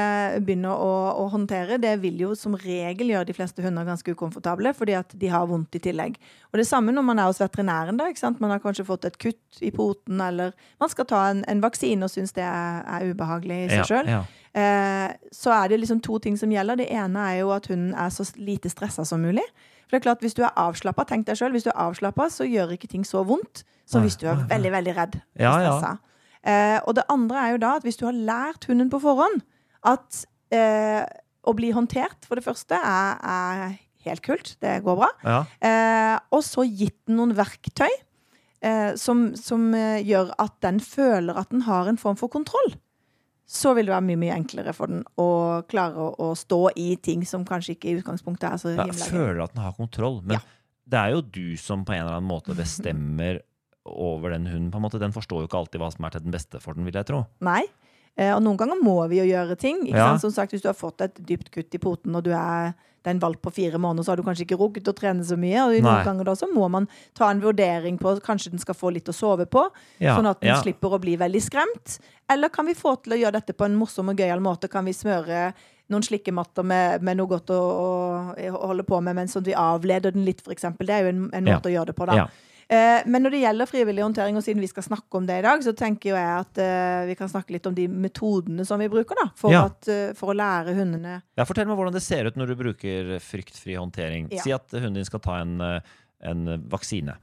begynne 0.45 0.71
å, 0.71 0.91
å 1.25 1.27
håndtere, 1.33 1.79
det 1.81 1.95
vil 2.03 2.17
jo 2.25 2.33
som 2.35 2.55
regel 2.55 3.11
gjøre 3.13 3.29
de 3.29 3.35
fleste 3.37 3.63
hunder 3.65 3.87
ganske 3.87 4.15
ukomfortable, 4.15 4.73
fordi 4.77 4.97
at 4.97 5.15
de 5.17 5.27
har 5.31 5.47
vondt 5.49 5.75
i 5.75 5.83
tillegg. 5.83 6.17
Og 6.53 6.59
det 6.61 6.67
samme 6.67 6.93
når 6.95 7.05
man 7.07 7.19
er 7.19 7.29
hos 7.29 7.41
veterinæren, 7.41 7.97
da. 7.99 8.07
ikke 8.11 8.21
sant? 8.21 8.41
Man 8.43 8.53
har 8.53 8.61
kanskje 8.63 8.85
fått 8.87 9.05
et 9.09 9.17
kutt 9.21 9.61
i 9.65 9.71
poten, 9.75 10.21
eller 10.21 10.55
man 10.79 10.91
skal 10.91 11.07
ta 11.09 11.25
en, 11.33 11.43
en 11.51 11.61
vaksine 11.63 12.07
og 12.07 12.13
syns 12.13 12.35
det 12.37 12.45
er, 12.47 12.81
er 12.85 13.11
ubehagelig 13.11 13.61
i 13.65 13.69
seg 13.73 13.91
sjøl. 13.91 14.11
ja. 14.17 14.23
Eh, 14.55 15.11
så 15.35 15.51
er 15.51 15.67
det 15.67 15.81
liksom 15.81 15.99
to 15.99 16.15
ting 16.23 16.37
som 16.39 16.51
gjelder. 16.51 16.79
Det 16.79 16.87
ene 16.87 17.25
er 17.27 17.41
jo 17.41 17.49
at 17.51 17.65
hunden 17.67 17.91
er 17.91 18.11
så 18.13 18.23
lite 18.39 18.71
stressa 18.71 19.03
som 19.03 19.19
mulig. 19.19 19.43
For 19.85 19.97
det 19.97 19.99
er 19.99 20.05
klart, 20.05 20.23
Hvis 20.23 20.33
du 20.33 20.43
er 20.43 20.53
avslappa, 20.55 21.03
tenk 21.03 21.27
deg 21.27 21.37
selv, 21.37 21.57
hvis 21.57 21.67
du 21.67 21.73
er 21.73 21.81
avslappa, 21.89 22.29
så 22.31 22.47
gjør 22.47 22.71
ikke 22.77 22.87
ting 22.87 23.03
så 23.05 23.25
vondt 23.27 23.65
som 23.85 24.01
hvis 24.01 24.15
du 24.17 24.25
er 24.31 24.39
veldig 24.49 24.71
veldig 24.73 24.93
redd 24.97 25.19
og 25.19 25.41
Ja, 25.43 25.51
ja. 25.61 25.97
Eh, 26.45 26.79
og 26.85 26.95
det 26.95 27.03
andre 27.09 27.41
er 27.41 27.51
jo 27.55 27.61
da 27.61 27.75
at 27.75 27.85
hvis 27.85 27.97
du 27.97 28.05
har 28.05 28.13
lært 28.13 28.65
hunden 28.69 28.89
på 28.89 28.99
forhånd 29.01 29.41
at 29.85 30.25
eh, 30.53 31.03
å 31.45 31.53
bli 31.57 31.71
håndtert, 31.73 32.25
for 32.25 32.37
det 32.37 32.45
første, 32.45 32.77
er, 32.77 33.17
er 33.21 33.75
helt 34.11 34.23
kult. 34.25 34.55
Det 34.61 34.77
går 34.85 34.95
bra. 35.01 35.09
ja. 35.23 35.39
Eh, 35.59 36.19
og 36.31 36.43
så 36.45 36.65
gitt 36.67 36.97
den 37.07 37.17
noen 37.19 37.33
verktøy 37.37 37.89
eh, 38.61 38.95
som, 38.99 39.27
som 39.39 39.67
eh, 39.73 40.01
gjør 40.05 40.33
at 40.41 40.55
den 40.65 40.79
føler 40.83 41.37
at 41.37 41.49
den 41.51 41.61
har 41.67 41.87
en 41.91 41.97
form 42.01 42.17
for 42.19 42.29
kontroll. 42.33 42.75
Så 43.45 43.75
vil 43.77 43.85
det 43.85 43.93
være 43.93 44.07
mye 44.07 44.17
mye 44.23 44.35
enklere 44.39 44.73
for 44.73 44.89
den 44.89 45.03
å 45.21 45.27
klare 45.69 46.01
å, 46.01 46.07
å 46.17 46.31
stå 46.33 46.71
i 46.81 46.95
ting 46.97 47.21
som 47.29 47.43
kanskje 47.45 47.75
ikke 47.75 47.91
i 47.91 47.97
utgangspunktet 47.99 48.47
er 48.49 48.57
så 48.57 48.71
Ja, 48.73 48.87
føler 48.89 49.43
at 49.45 49.53
den 49.53 49.61
har 49.61 49.75
kontroll. 49.77 50.21
Men 50.25 50.39
Ja. 50.39 50.41
det 50.89 50.99
er 51.03 51.11
jo 51.13 51.21
du 51.21 51.57
som 51.61 51.85
på 51.85 51.93
en 51.93 52.01
eller 52.07 52.17
annen 52.17 52.29
måte 52.31 52.55
bestemmer 52.57 53.43
over 53.85 54.31
den 54.33 54.47
hunden. 54.49 54.71
på 54.73 54.77
en 54.81 54.85
måte. 54.87 54.97
Den 54.97 55.13
forstår 55.13 55.43
jo 55.43 55.47
ikke 55.47 55.59
alltid 55.61 55.77
hva 55.83 55.91
som 55.93 56.05
er 56.07 56.15
til 56.15 56.23
den 56.25 56.33
beste 56.33 56.57
for 56.59 56.73
den, 56.73 56.85
vil 56.89 56.97
jeg 56.97 57.05
tro. 57.05 57.19
Nei. 57.45 57.61
Eh, 58.15 58.31
og 58.31 58.41
noen 58.43 58.59
ganger 58.59 58.79
må 58.79 58.95
vi 59.11 59.19
jo 59.19 59.27
gjøre 59.27 59.57
ting. 59.59 59.85
Ja. 59.91 60.13
Som 60.21 60.31
sagt, 60.31 60.53
Hvis 60.55 60.63
du 60.63 60.69
har 60.71 60.77
fått 60.77 61.01
et 61.03 61.19
dypt 61.19 61.51
kutt 61.51 61.75
i 61.75 61.81
poten, 61.81 62.15
og 62.15 62.23
du 62.23 62.31
er, 62.31 62.71
det 63.03 63.11
er 63.11 63.15
en 63.17 63.23
valp 63.23 63.41
på 63.43 63.51
fire 63.53 63.77
måneder, 63.77 64.05
så 64.05 64.13
har 64.13 64.17
du 64.17 64.23
kanskje 64.23 64.47
ikke 64.47 64.59
rukket 64.61 64.87
å 64.87 64.95
trene 64.95 65.23
så 65.23 65.37
mye. 65.37 65.59
Og 65.67 65.75
Nei. 65.75 65.83
noen 65.83 66.07
ganger 66.07 66.31
da 66.31 66.35
så 66.39 66.47
må 66.51 66.69
man 66.71 66.87
ta 67.13 67.29
en 67.29 67.43
vurdering 67.43 67.99
på 67.99 68.15
Kanskje 68.23 68.53
den 68.55 68.63
skal 68.63 68.77
få 68.77 68.93
litt 68.95 69.11
å 69.11 69.15
sove 69.15 69.45
på, 69.45 69.67
Ja, 69.99 70.15
sånn 70.15 70.29
at 70.31 70.41
den 70.41 70.53
ja. 70.53 70.61
slipper 70.61 70.95
å 70.95 71.01
bli 71.01 71.17
veldig 71.19 71.43
skremt. 71.43 71.99
Eller 72.31 72.49
kan 72.49 72.65
vi 72.65 72.73
få 72.73 72.95
til 73.03 73.13
å 73.13 73.19
gjøre 73.19 73.39
dette 73.41 73.53
på 73.53 73.67
en 73.67 73.75
morsom 73.75 74.09
og 74.09 74.17
gøyal 74.17 74.41
måte? 74.41 74.71
Kan 74.71 74.87
vi 74.87 74.95
smøre 74.95 75.51
noen 75.91 76.01
slikkematter 76.01 76.65
med, 76.65 77.03
med 77.05 77.19
noe 77.19 77.29
godt 77.29 77.51
å, 77.53 77.59
å, 77.61 78.57
holde 78.65 78.85
på 78.87 78.97
med, 79.05 79.13
men 79.19 79.29
sånn 79.29 79.43
at 79.43 79.51
vi 79.51 79.59
avleder 79.59 80.15
den 80.15 80.25
litt, 80.25 80.41
f.eks. 80.41 80.65
Det 80.79 80.93
er 80.95 81.05
jo 81.05 81.11
en, 81.13 81.27
en 81.35 81.45
måte 81.45 81.69
å 81.69 81.75
gjøre 81.75 81.91
det 81.91 81.97
på, 81.99 82.07
da. 82.09 82.25
Eh, 82.67 83.03
men 83.05 83.21
når 83.21 83.35
det 83.35 83.41
gjelder 83.43 83.69
frivillig 83.69 84.01
håndtering, 84.01 84.37
og 84.39 84.43
siden 84.45 84.63
vi 84.63 84.69
skal 84.71 84.85
snakke 84.87 85.19
om 85.19 85.27
det 85.27 85.37
i 85.37 85.43
dag, 85.45 85.61
så 85.61 85.73
tenker 85.77 86.09
jo 86.11 86.15
jeg 86.17 86.31
at 86.39 86.61
eh, 86.63 87.03
vi 87.11 87.15
kan 87.19 87.29
snakke 87.29 87.53
litt 87.53 87.67
om 87.69 87.75
de 87.77 87.85
metodene 87.91 88.65
som 88.65 88.81
vi 88.81 88.87
bruker 88.89 89.19
da, 89.21 89.27
for, 89.37 89.53
Ja. 89.53 89.65
at, 89.69 89.87
eh, 89.91 90.13
for 90.17 90.33
å 90.33 90.37
lære 90.37 90.73
hundene 90.77 91.19
Ja, 91.37 91.45
Fortell 91.45 91.69
meg 91.69 91.77
hvordan 91.77 91.93
det 91.93 92.01
ser 92.05 92.25
ut 92.25 92.39
når 92.41 92.47
du 92.47 92.55
bruker 92.63 93.13
fryktfri 93.21 93.77
håndtering. 93.77 94.31
Ja. 94.33 94.41
Si 94.41 94.51
at 94.55 94.73
hunden 94.73 94.97
din 94.97 95.05
skal 95.05 95.21
ta 95.21 95.37
en, 95.43 95.59
en 96.25 96.45
vaksine. 96.71 97.19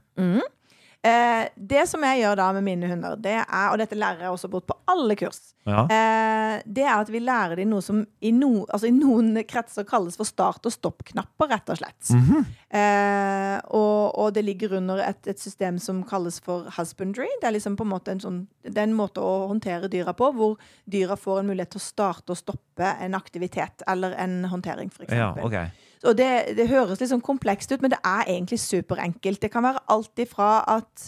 Eh, 1.03 1.49
Det 1.55 1.83
som 1.89 2.03
jeg 2.03 2.21
gjør 2.23 2.35
da 2.39 2.51
med 2.53 2.63
mine 2.63 2.87
hunder, 2.89 3.15
det 3.19 3.35
er, 3.43 3.67
og 3.71 3.77
dette 3.81 3.95
lærer 3.99 4.25
jeg 4.25 4.31
også 4.35 4.49
bort 4.49 4.65
på 4.69 4.77
alle 4.87 5.15
kurs, 5.19 5.53
Ja. 5.65 5.83
eh, 5.87 6.61
det 6.67 6.83
er 6.83 6.97
at 7.01 7.09
vi 7.09 7.19
lærer 7.23 7.55
dem 7.55 7.69
noe 7.71 7.81
som 7.81 8.01
i, 8.21 8.31
no, 8.31 8.65
altså 8.67 8.87
i 8.87 8.91
noen 8.95 9.35
kretser 9.47 9.85
kalles 9.87 10.17
for 10.19 10.27
start- 10.27 10.65
og 10.65 10.71
stopp-knapper, 10.75 11.49
rett 11.49 11.69
og 11.69 11.77
slett. 11.79 12.09
Mhm. 12.11 12.45
Eh, 12.73 13.59
og, 13.71 14.15
og 14.19 14.33
det 14.33 14.43
ligger 14.45 14.77
under 14.79 14.97
et, 15.05 15.27
et 15.27 15.39
system 15.39 15.77
som 15.79 16.03
kalles 16.03 16.39
for 16.43 16.67
husbandry. 16.77 17.27
Det 17.41 17.47
er 17.47 17.55
liksom 17.57 17.77
på 17.77 17.85
en 17.85 17.93
måte 17.93 18.11
en 18.11 18.19
sånn 18.23 18.41
Det 18.63 18.77
er 18.77 18.87
en 18.87 18.95
måte 18.95 19.19
å 19.21 19.47
håndtere 19.49 19.89
dyra 19.91 20.13
på, 20.15 20.31
hvor 20.33 20.57
dyra 20.89 21.15
får 21.19 21.39
en 21.41 21.47
mulighet 21.51 21.71
til 21.75 21.81
å 21.81 21.83
starte 21.87 22.31
og 22.31 22.37
stoppe 22.39 22.93
en 23.03 23.13
aktivitet 23.17 23.83
eller 23.87 24.15
en 24.17 24.45
håndtering, 24.45 24.89
f.eks. 24.91 25.11
ja, 25.11 25.33
ok. 25.43 25.57
Og 26.03 26.15
det, 26.19 26.29
det 26.57 26.67
høres 26.67 26.99
litt 26.99 27.11
sånn 27.13 27.23
komplekst 27.23 27.71
ut, 27.71 27.81
men 27.83 27.93
det 27.93 27.99
er 28.03 28.25
egentlig 28.27 28.59
superenkelt. 28.59 29.39
Det 29.41 29.51
kan 29.53 29.63
være 29.63 29.83
alt 29.93 30.19
ifra 30.19 30.49
at 30.67 31.05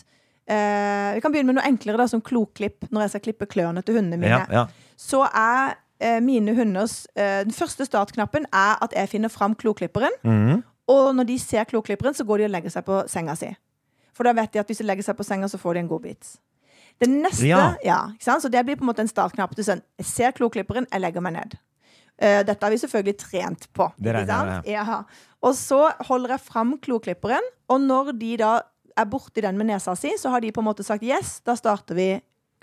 eh, 0.48 1.16
Vi 1.18 1.24
kan 1.24 1.34
begynne 1.34 1.52
med 1.52 1.60
noe 1.60 1.68
enklere, 1.68 2.00
da, 2.00 2.08
som 2.08 2.22
kloklipp, 2.24 2.88
når 2.92 3.06
jeg 3.06 3.14
skal 3.16 3.26
klippe 3.28 3.50
klørne 3.52 3.84
til 3.84 3.98
hundene 4.00 4.22
mine 4.22 4.38
Ja, 4.40 4.46
ja. 4.52 4.94
så 4.96 5.26
er 5.28 5.76
eh, 6.00 6.22
mine 6.24 6.56
hunders 6.56 7.02
eh, 7.16 7.42
Den 7.44 7.52
første 7.56 7.88
startknappen 7.88 8.48
er 8.54 8.80
at 8.86 8.96
jeg 8.96 9.12
finner 9.18 9.34
fram 9.34 9.56
kloklipperen. 9.60 10.16
Mm. 10.24 10.64
Og 10.88 11.12
når 11.18 11.28
de 11.34 11.38
ser 11.42 11.68
kloklipperen, 11.68 12.14
så 12.14 12.24
går 12.24 12.38
de 12.44 12.48
og 12.50 12.56
legger 12.56 12.70
seg 12.78 12.86
på 12.88 13.04
senga 13.12 13.36
si. 13.36 13.52
For 14.16 14.24
da 14.24 14.32
vet 14.38 14.54
de 14.54 14.62
at 14.62 14.70
hvis 14.70 14.80
de 14.80 14.88
legger 14.88 15.04
seg 15.04 15.18
på 15.20 15.26
senga, 15.28 15.50
så 15.52 15.60
får 15.60 15.76
de 15.76 15.84
en 15.84 15.92
godbit. 15.92 16.36
Det 17.02 17.10
neste, 17.12 17.48
Ja. 17.50 17.74
ja. 17.84 18.00
ikke 18.14 18.24
sant? 18.24 18.46
Så 18.46 18.50
det 18.54 18.62
blir 18.64 18.78
på 18.80 18.86
en 18.86 18.92
måte 18.94 19.04
en 19.04 19.12
startknapp. 19.12 19.56
Du 19.58 19.64
sånn, 19.66 19.82
Jeg 20.00 20.06
ser 20.08 20.32
kloklipperen, 20.32 20.88
jeg 20.92 21.02
legger 21.04 21.22
meg 21.26 21.34
ned. 21.36 21.58
Eh, 22.18 22.42
dette 22.48 22.64
har 22.64 22.72
vi 22.72 22.80
selvfølgelig 22.80 23.18
trent 23.20 23.68
på. 23.76 23.90
Det 23.98 24.14
regner 24.16 24.54
jeg? 24.64 24.78
Ja. 24.78 25.02
Og 25.46 25.56
så 25.60 25.82
holder 26.08 26.36
jeg 26.36 26.46
fram 26.46 26.78
kloklipperen, 26.82 27.54
og 27.70 27.84
når 27.84 28.14
de 28.20 28.32
da 28.40 28.54
er 28.96 29.08
borti 29.12 29.44
den 29.44 29.58
med 29.60 29.68
nesa 29.68 29.96
si, 30.00 30.14
så 30.18 30.32
har 30.32 30.42
de 30.42 30.54
på 30.56 30.64
en 30.64 30.70
måte 30.70 30.86
sagt 30.88 31.04
yes, 31.04 31.42
da 31.46 31.58
starter 31.60 31.98
vi 31.98 32.10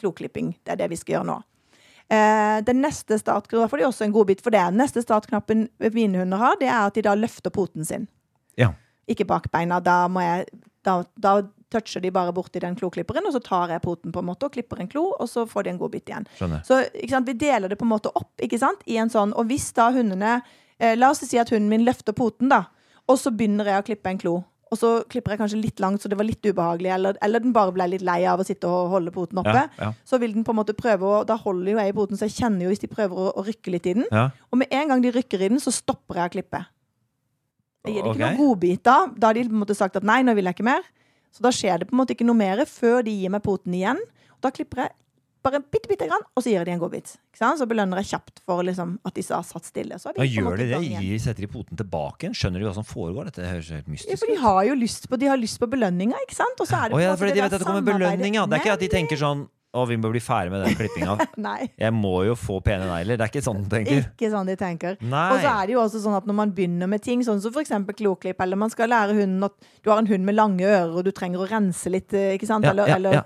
kloklipping. 0.00 0.54
Det 0.64 0.74
er 0.74 0.80
det 0.80 0.92
vi 0.94 0.98
skal 1.00 1.18
gjøre 1.18 1.28
nå. 1.28 1.38
Eh, 2.12 2.58
den 2.64 2.80
neste 2.84 3.18
startknappen 3.20 3.70
får 3.70 3.82
de 3.82 3.88
også 3.88 4.06
en 4.06 4.14
godbit 4.14 4.42
for 4.44 4.54
det. 4.54 4.64
Neste 4.76 5.04
startknappen 5.04 5.66
mine 5.92 6.24
hunder 6.24 6.40
har, 6.40 6.56
det 6.60 6.68
er 6.70 6.80
at 6.88 6.96
de 6.96 7.04
da 7.06 7.14
løfter 7.16 7.52
poten 7.54 7.86
sin. 7.88 8.08
Ja. 8.60 8.72
Ikke 9.10 9.26
bakbeina. 9.28 9.80
Da, 9.82 10.04
må 10.12 10.22
jeg, 10.24 10.46
da, 10.86 11.00
da 11.18 11.40
toucher 11.72 12.02
de 12.04 12.12
bare 12.12 12.34
borti 12.36 12.60
den 12.62 12.76
kloklipperen, 12.78 13.26
og 13.26 13.34
så 13.36 13.42
tar 13.42 13.72
jeg 13.72 13.82
poten 13.84 14.12
på 14.14 14.22
en 14.22 14.28
måte 14.28 14.48
og 14.48 14.54
klipper 14.54 14.82
en 14.82 14.90
klo, 14.92 15.08
og 15.16 15.30
så 15.30 15.46
får 15.48 15.66
de 15.66 15.74
en 15.74 15.80
godbit 15.80 16.12
igjen. 16.12 16.28
Skjønner. 16.38 16.62
Så 16.68 16.82
vi 17.26 17.36
deler 17.38 17.72
det 17.72 17.80
på 17.80 17.88
en 17.88 17.94
måte 17.94 18.12
opp, 18.18 18.32
ikke 18.42 18.60
sant, 18.60 18.84
i 18.86 18.98
en 19.00 19.12
sånn 19.12 19.32
Og 19.38 19.48
hvis 19.50 19.70
da 19.76 19.88
hundene 19.94 20.40
eh, 20.78 20.94
La 20.98 21.12
oss 21.12 21.22
si 21.24 21.40
at 21.40 21.52
hunden 21.52 21.70
min 21.72 21.86
løfter 21.86 22.16
poten, 22.16 22.52
da, 22.52 22.66
og 23.08 23.18
så 23.18 23.32
begynner 23.34 23.70
jeg 23.70 23.82
å 23.82 23.86
klippe 23.86 24.12
en 24.12 24.20
klo. 24.20 24.40
Og 24.72 24.78
så 24.80 24.90
klipper 25.12 25.34
jeg 25.34 25.42
kanskje 25.42 25.60
litt 25.60 25.80
langt, 25.84 26.00
så 26.00 26.08
det 26.08 26.16
var 26.16 26.24
litt 26.24 26.46
ubehagelig, 26.48 26.94
eller, 26.94 27.16
eller 27.24 27.42
den 27.44 27.52
bare 27.52 27.74
ble 27.76 27.90
litt 27.92 28.04
lei 28.08 28.22
av 28.28 28.40
å 28.40 28.46
sitte 28.46 28.68
og 28.70 28.94
holde 28.94 29.12
poten 29.12 29.42
oppe. 29.42 29.52
Ja, 29.52 29.66
ja. 29.76 29.90
Så 30.08 30.16
vil 30.22 30.32
den 30.32 30.46
på 30.46 30.54
en 30.54 30.60
måte 30.62 30.76
prøve 30.76 31.10
å 31.10 31.18
Da 31.28 31.36
holder 31.40 31.74
jo 31.74 31.80
jeg 31.82 31.92
i 31.92 31.96
poten, 31.96 32.16
så 32.16 32.28
jeg 32.28 32.38
kjenner 32.38 32.64
jo 32.64 32.70
hvis 32.72 32.80
de 32.80 32.88
prøver 32.88 33.18
å, 33.20 33.26
å 33.36 33.44
rykke 33.44 33.74
litt 33.74 33.88
i 33.90 33.98
den. 33.98 34.06
Ja. 34.08 34.30
Og 34.48 34.62
med 34.62 34.72
en 34.72 34.94
gang 34.94 35.04
de 35.04 35.12
rykker 35.12 35.44
i 35.44 35.50
den, 35.52 35.60
så 35.60 35.74
stopper 35.74 36.22
jeg 36.22 36.30
å 36.30 36.34
klippe. 36.38 36.62
Jeg 37.82 37.96
gir 37.96 38.02
de 38.04 38.10
ikke 38.12 38.18
ikke 38.18 38.26
noen 38.28 38.40
godbiter. 38.40 39.12
Da 39.18 39.30
har 39.30 39.38
de 39.38 39.46
på 39.48 39.54
en 39.56 39.62
måte 39.64 39.76
sagt 39.78 39.98
at 39.98 40.06
nei, 40.06 40.20
nå 40.26 40.34
vil 40.38 40.46
jeg 40.48 40.58
ikke 40.58 40.68
mer. 40.70 40.84
Så 41.32 41.44
da 41.44 41.52
skjer 41.54 41.82
det 41.82 41.88
på 41.88 41.96
en 41.96 42.02
måte 42.02 42.14
ikke 42.14 42.26
noe 42.28 42.38
mer 42.38 42.62
før 42.68 43.00
de 43.06 43.14
gir 43.22 43.32
meg 43.32 43.42
poten 43.44 43.74
igjen. 43.74 44.00
Og 44.36 44.44
da 44.44 44.52
klipper 44.54 44.84
jeg 44.84 44.94
bare 45.42 45.58
bitte, 45.58 45.88
bitte 45.90 46.06
grann, 46.06 46.22
og 46.36 46.44
så 46.44 46.52
gir 46.52 46.66
de 46.66 46.70
en 46.70 46.78
godbit. 46.78 47.16
Så 47.34 47.66
belønner 47.66 47.98
jeg 47.98 48.12
kjapt 48.12 48.42
for 48.46 48.62
liksom, 48.62 48.94
at 49.08 49.16
de 49.16 49.24
har 49.26 49.42
satt 49.46 49.66
stille. 49.66 49.96
Så 49.98 50.12
en 50.12 50.28
gjør 50.28 50.60
de 50.60 50.68
det? 50.70 50.78
Gir, 50.92 51.16
setter 51.22 51.42
de 51.42 51.48
poten 51.50 51.80
tilbake 51.80 52.28
igjen? 52.28 52.36
Skjønner 52.38 52.62
de 52.62 52.68
hva 52.68 52.74
som 52.76 52.86
foregår? 52.86 53.30
Dette 53.30 53.48
høres 53.48 53.72
helt 53.74 53.90
Ja, 54.06 54.18
for 54.20 54.30
de 54.30 54.38
har 54.44 54.60
jo 54.68 54.76
lyst 54.78 55.08
på, 55.10 55.18
de 55.18 55.32
har 55.32 55.40
lyst 55.40 55.58
på 55.58 55.66
belønninger, 55.72 56.22
ikke 56.28 56.38
sant? 56.38 56.62
Og 56.62 56.70
så 56.70 56.84
er 56.84 56.92
det 56.92 57.00
en 57.00 57.04
ja, 57.08 57.16
fordi 57.18 57.34
de 57.34 57.42
vet 57.42 57.56
at 57.58 57.64
det 57.64 57.66
kommer 57.66 57.88
belønning, 57.88 58.38
ja. 58.38 58.46
Det 58.46 58.60
er 58.60 58.64
ikke 58.66 58.76
at 58.78 58.84
de 58.86 58.92
tenker 58.92 59.18
sånn 59.18 59.48
Å, 59.72 59.82
vi 59.88 59.96
må 59.96 60.10
bli 60.12 60.20
ferdig 60.20 60.52
med 60.52 60.66
den 60.66 60.74
klippinga. 60.76 61.14
Jeg 61.82 61.94
må 61.96 62.12
jo 62.26 62.34
få 62.36 62.58
pene 62.64 62.84
negler. 62.90 63.16
Det 63.16 63.24
er 63.24 63.30
ikke 63.32 63.44
sånn 63.46 63.62
de 63.62 63.70
tenker. 63.72 64.02
ikke 64.10 64.28
sånn 64.34 64.50
de 64.50 64.56
tenker. 64.60 64.98
Nei. 65.00 65.22
Og 65.32 65.40
så 65.40 65.48
er 65.54 65.70
det 65.70 65.72
jo 65.72 65.80
også 65.80 66.02
sånn 66.02 66.16
at 66.18 66.28
når 66.28 66.36
man 66.42 66.52
begynner 66.52 66.90
med 66.92 67.00
ting, 67.04 67.22
sånn 67.24 67.40
som 67.40 67.56
eksempel 67.56 67.96
kloklipp, 67.96 68.42
eller 68.44 68.60
man 68.60 68.72
skal 68.72 68.92
lære 68.92 69.16
hunden 69.16 69.48
at 69.48 69.56
du 69.80 69.88
har 69.88 70.02
en 70.02 70.10
hund 70.10 70.28
med 70.28 70.36
lange 70.36 70.66
ører, 70.68 70.92
og 70.92 71.06
du 71.08 71.12
trenger 71.16 71.40
å 71.40 71.48
rense 71.48 71.92
litt, 71.92 72.12
eh, 72.12 72.34
ikke 72.36 72.50
sant? 72.50 72.68
Ja, 72.68 72.74
Eller, 72.74 72.92
ja, 72.92 72.98
eller 73.00 73.16
ja. 73.16 73.24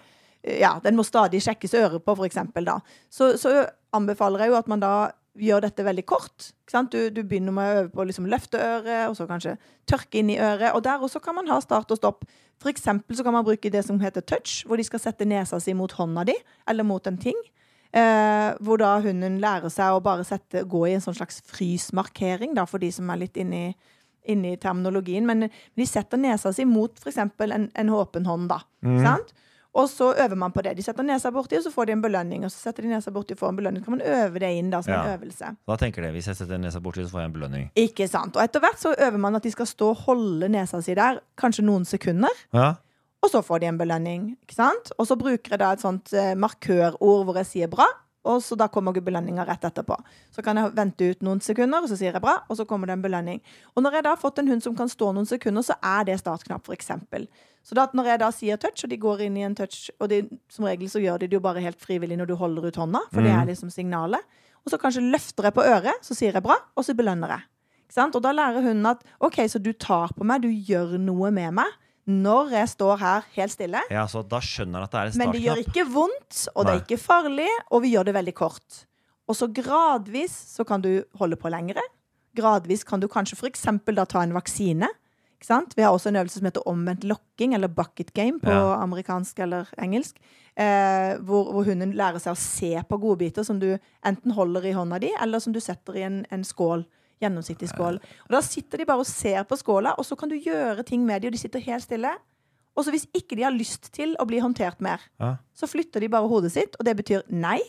ja, 0.63 0.73
den 0.85 0.95
må 0.99 1.03
stadig 1.07 1.43
sjekkes 1.43 1.75
øret 1.83 2.07
på, 2.07 2.15
eksempel, 2.29 2.71
da. 2.71 2.79
Så, 3.11 3.33
så 3.43 3.57
anbefaler 3.97 4.47
jeg 4.47 4.55
jo 4.55 4.61
at 4.61 4.71
man 4.71 4.87
da 4.87 4.95
gjør 5.41 5.67
dette 5.67 5.85
veldig 5.87 6.05
kort. 6.09 6.51
Ikke? 6.67 6.83
Du, 6.93 6.99
du 7.15 7.23
begynner 7.23 7.55
med 7.55 7.67
å 7.69 7.81
øve 7.81 7.91
på 7.95 8.03
å 8.03 8.07
liksom 8.09 8.29
løfte 8.31 8.61
øret, 8.61 9.09
og 9.11 9.17
så 9.19 9.27
kanskje 9.29 9.57
tørke 9.89 10.21
inn 10.21 10.33
i 10.33 10.39
øret. 10.41 10.73
Og 10.75 10.85
der 10.87 11.03
også 11.03 11.23
kan 11.25 11.37
man 11.39 11.51
ha 11.51 11.59
start 11.65 11.93
og 11.95 12.01
stopp. 12.01 12.25
For 12.63 12.73
eksempel 12.73 13.19
så 13.19 13.25
kan 13.27 13.37
man 13.37 13.45
bruke 13.47 13.71
det 13.73 13.85
som 13.87 14.01
heter 14.01 14.25
touch, 14.25 14.63
hvor 14.67 14.81
de 14.81 14.87
skal 14.87 15.03
sette 15.03 15.29
nesa 15.29 15.61
si 15.63 15.75
mot 15.77 15.93
hånda 15.93 16.27
di, 16.29 16.37
eller 16.69 16.87
mot 16.89 17.07
en 17.07 17.21
ting. 17.21 17.37
Eh, 17.97 18.51
hvor 18.65 18.81
da 18.81 18.97
hunden 19.05 19.39
lærer 19.41 19.73
seg 19.73 19.95
å 19.95 20.03
bare 20.05 20.25
sette, 20.27 20.67
gå 20.69 20.87
i 20.89 20.97
en 20.97 21.05
sånn 21.05 21.17
slags 21.17 21.39
frysmarkering, 21.49 22.57
da, 22.57 22.67
for 22.69 22.83
de 22.83 22.91
som 22.93 23.13
er 23.13 23.23
litt 23.25 23.39
inni 23.41 23.71
inni 24.27 24.57
terminologien, 24.59 25.23
men 25.23 25.47
de 25.47 25.85
setter 25.87 26.19
nesa 26.19 26.51
si 26.51 26.65
mot 26.67 26.91
f.eks. 26.99 27.21
En, 27.47 27.69
en 27.71 27.93
åpen 27.95 28.27
hånd. 28.27 28.49
da, 28.51 28.59
sant? 29.05 29.31
Og 29.77 29.89
så 29.93 30.09
øver 30.17 30.37
man 30.41 30.53
på 30.55 30.63
det. 30.65 30.73
De 30.79 30.83
setter 30.83 31.05
nesa 31.05 31.29
borti, 31.35 31.59
og 31.59 31.63
så 31.67 31.71
får 31.75 31.87
de 31.91 31.93
en 31.93 32.03
belønning. 32.03 32.45
Og 32.45 32.51
så 32.55 32.63
setter 32.69 32.87
de 32.87 32.89
nesa 32.95 33.11
borti 33.13 33.35
og 33.37 33.39
får 33.43 33.51
en 33.53 33.57
belønning. 33.59 33.83
Så 33.85 33.91
kan 33.91 33.99
man 33.99 34.07
øve 34.09 34.41
det 34.41 34.51
inn 34.57 34.71
da, 34.73 34.81
som 34.83 34.93
Ja. 34.95 35.03
en 35.05 35.21
øvelse. 35.21 35.51
Da 35.69 35.77
tenker 35.77 36.03
de 36.07 36.13
hvis 36.15 36.27
jeg 36.31 36.37
setter 36.37 36.59
nesa 36.63 36.81
borti, 36.81 37.05
så 37.05 37.11
får 37.13 37.21
jeg 37.21 37.31
en 37.31 37.37
belønning. 37.37 37.69
Ikke 37.77 38.09
sant? 38.09 38.37
Og 38.37 38.43
etter 38.43 38.61
hvert 38.65 38.81
så 38.81 38.95
øver 38.99 39.19
man 39.19 39.37
at 39.37 39.43
de 39.43 39.51
skal 39.53 39.67
stå 39.67 39.89
og 39.93 39.97
holde 40.07 40.49
nesa 40.49 40.81
si 40.83 40.95
der 40.95 41.21
kanskje 41.37 41.63
noen 41.69 41.85
sekunder. 41.85 42.33
Ja. 42.55 42.75
Og 43.23 43.31
så 43.31 43.43
får 43.43 43.59
de 43.61 43.67
en 43.67 43.79
belønning. 43.79 44.37
ikke 44.43 44.55
sant? 44.55 44.93
Og 44.99 45.07
så 45.07 45.17
bruker 45.19 45.51
jeg 45.51 45.59
da 45.59 45.73
et 45.73 45.81
sånt 45.81 46.13
eh, 46.13 46.35
markørord 46.35 47.25
hvor 47.25 47.37
jeg 47.37 47.47
sier 47.47 47.67
bra, 47.69 47.85
og 48.27 48.43
så 48.43 48.57
da 48.59 48.69
kommer 48.73 48.97
belønninga 48.97 49.45
rett 49.47 49.65
etterpå. 49.69 49.97
Så 50.35 50.43
kan 50.45 50.59
jeg 50.59 50.75
vente 50.77 51.11
ut 51.11 51.25
noen 51.27 51.43
sekunder, 51.45 51.85
og 51.85 51.91
så 51.91 51.99
sier 51.99 52.17
jeg 52.17 52.23
bra, 52.25 52.41
og 52.49 52.59
så 52.59 52.67
kommer 52.69 52.91
det 52.91 52.97
en 52.97 53.05
belønning. 53.05 53.43
Og 53.75 53.85
når 53.85 53.99
jeg 53.99 54.07
da 54.07 54.15
har 54.15 54.23
fått 54.23 54.41
en 54.43 54.51
hund 54.51 54.65
som 54.65 54.77
kan 54.79 54.91
stå 54.91 55.13
noen 55.15 55.29
sekunder, 55.29 55.65
så 55.67 55.79
er 55.85 56.09
det 56.09 56.19
startknapp, 56.23 56.71
eksempel. 56.75 57.29
Så 57.67 57.75
da, 57.79 57.89
når 57.95 58.13
jeg 58.13 58.23
da 58.23 58.31
sier 58.35 58.61
touch, 58.63 58.85
og 58.87 58.93
de 58.93 59.01
går 59.03 59.25
inn 59.27 59.39
i 59.41 59.47
en 59.47 59.57
touch, 59.59 59.89
og 60.01 60.11
de, 60.13 60.23
som 60.53 60.67
regel 60.69 60.91
så 60.91 61.03
gjør 61.03 61.23
de 61.23 61.31
det 61.31 61.39
jo 61.39 61.43
bare 61.45 61.63
helt 61.65 61.81
frivillig 61.83 62.19
når 62.19 62.31
du 62.31 62.37
holder 62.39 62.69
ut 62.69 62.81
hånda, 62.83 63.03
for 63.13 63.27
det 63.27 63.35
er 63.35 63.49
liksom 63.49 63.73
signalet. 63.75 64.23
Og 64.67 64.75
så 64.75 64.79
kanskje 64.83 65.05
løfter 65.07 65.49
jeg 65.49 65.55
på 65.57 65.67
øret, 65.67 66.03
så 66.03 66.15
sier 66.19 66.35
jeg 66.35 66.47
bra, 66.47 66.59
og 66.75 66.87
så 66.87 66.95
belønner 66.99 67.37
jeg. 67.37 67.51
Ikke 67.87 67.99
sant? 68.01 68.19
Og 68.19 68.23
da 68.23 68.33
lærer 68.35 68.65
hunden 68.67 68.87
at 68.91 69.03
OK, 69.23 69.45
så 69.51 69.63
du 69.63 69.71
tar 69.73 70.15
på 70.15 70.27
meg, 70.27 70.43
du 70.43 70.51
gjør 70.51 70.97
noe 70.99 71.31
med 71.35 71.55
meg 71.61 71.75
når 72.07 72.53
jeg 72.55 72.69
står 72.71 72.99
her 73.01 73.25
helt 73.35 73.53
stille. 73.53 73.81
ja, 73.91 74.05
så 74.07 74.23
da 74.23 74.39
skjønner 74.39 74.79
jeg 74.79 74.89
at 74.89 74.93
det 74.93 75.01
er 75.01 75.11
en 75.13 75.19
Men 75.19 75.33
det 75.35 75.41
gjør 75.43 75.63
ikke 75.65 75.87
vondt, 75.91 76.43
og 76.55 76.67
det 76.67 76.75
er 76.75 76.83
ikke 76.85 77.01
farlig, 77.03 77.49
og 77.71 77.83
vi 77.83 77.95
gjør 77.95 78.05
det 78.11 78.15
veldig 78.15 78.35
kort. 78.35 78.85
Og 79.27 79.35
så 79.35 79.49
gradvis 79.51 80.31
så 80.55 80.65
kan 80.65 80.81
du 80.85 81.03
holde 81.19 81.37
på 81.37 81.51
lengre. 81.51 81.83
Gradvis 82.37 82.85
kan 82.87 83.01
du 83.01 83.09
kanskje 83.09 83.35
f.eks. 83.41 83.65
da 83.97 84.05
ta 84.05 84.23
en 84.23 84.35
vaksine. 84.37 84.87
Ikke 85.37 85.49
sant? 85.49 85.75
Vi 85.77 85.83
har 85.83 85.91
også 85.93 86.09
en 86.13 86.17
øvelse 86.23 86.39
som 86.39 86.47
heter 86.47 86.63
omvendt 86.69 87.03
lokking, 87.05 87.55
eller 87.55 87.69
bucket 87.69 88.13
game 88.15 88.39
på 88.41 88.51
Ja. 88.51 88.77
amerikansk 88.83 89.39
eller 89.39 89.67
engelsk. 89.83 90.17
Eh, 90.57 91.19
hvor, 91.27 91.51
hvor 91.53 91.65
hunden 91.67 91.93
lærer 91.93 92.19
seg 92.23 92.33
å 92.33 92.39
se 92.41 92.71
på 92.89 92.99
godbiter 93.03 93.45
som 93.45 93.59
du 93.61 93.79
enten 94.05 94.33
holder 94.33 94.65
i 94.65 94.73
hånda 94.73 94.99
di, 95.03 95.11
eller 95.21 95.39
som 95.43 95.53
du 95.53 95.61
setter 95.61 95.97
i 95.97 96.03
en, 96.07 96.25
en 96.31 96.45
skål. 96.45 96.87
Gjennomsiktig 97.23 97.69
skål. 97.71 97.97
Og 98.27 98.35
da 98.37 98.41
sitter 98.45 98.79
de 98.83 98.85
bare 98.89 99.01
og 99.01 99.09
ser 99.09 99.43
på 99.49 99.57
skåla, 99.57 99.95
og 99.97 100.05
så 100.05 100.17
kan 100.21 100.29
du 100.29 100.37
gjøre 100.37 100.85
ting 100.85 101.05
med 101.09 101.23
dem, 101.23 101.29
og 101.33 101.33
de 101.33 101.39
sitter 101.41 101.61
helt 101.65 101.83
stille. 101.87 102.13
Og 102.77 102.85
så 102.85 102.93
hvis 102.93 103.07
ikke 103.17 103.37
de 103.39 103.47
har 103.47 103.55
lyst 103.57 103.89
til 103.97 104.13
å 104.21 104.27
bli 104.29 104.39
håndtert 104.45 104.83
mer, 104.85 105.01
Ja. 105.19 105.37
så 105.57 105.65
flytter 105.67 106.01
de 106.01 106.09
bare 106.13 106.29
hodet 106.29 106.53
sitt, 106.53 106.77
og 106.79 106.85
det 106.85 106.97
betyr 106.97 107.23
nei. 107.33 107.61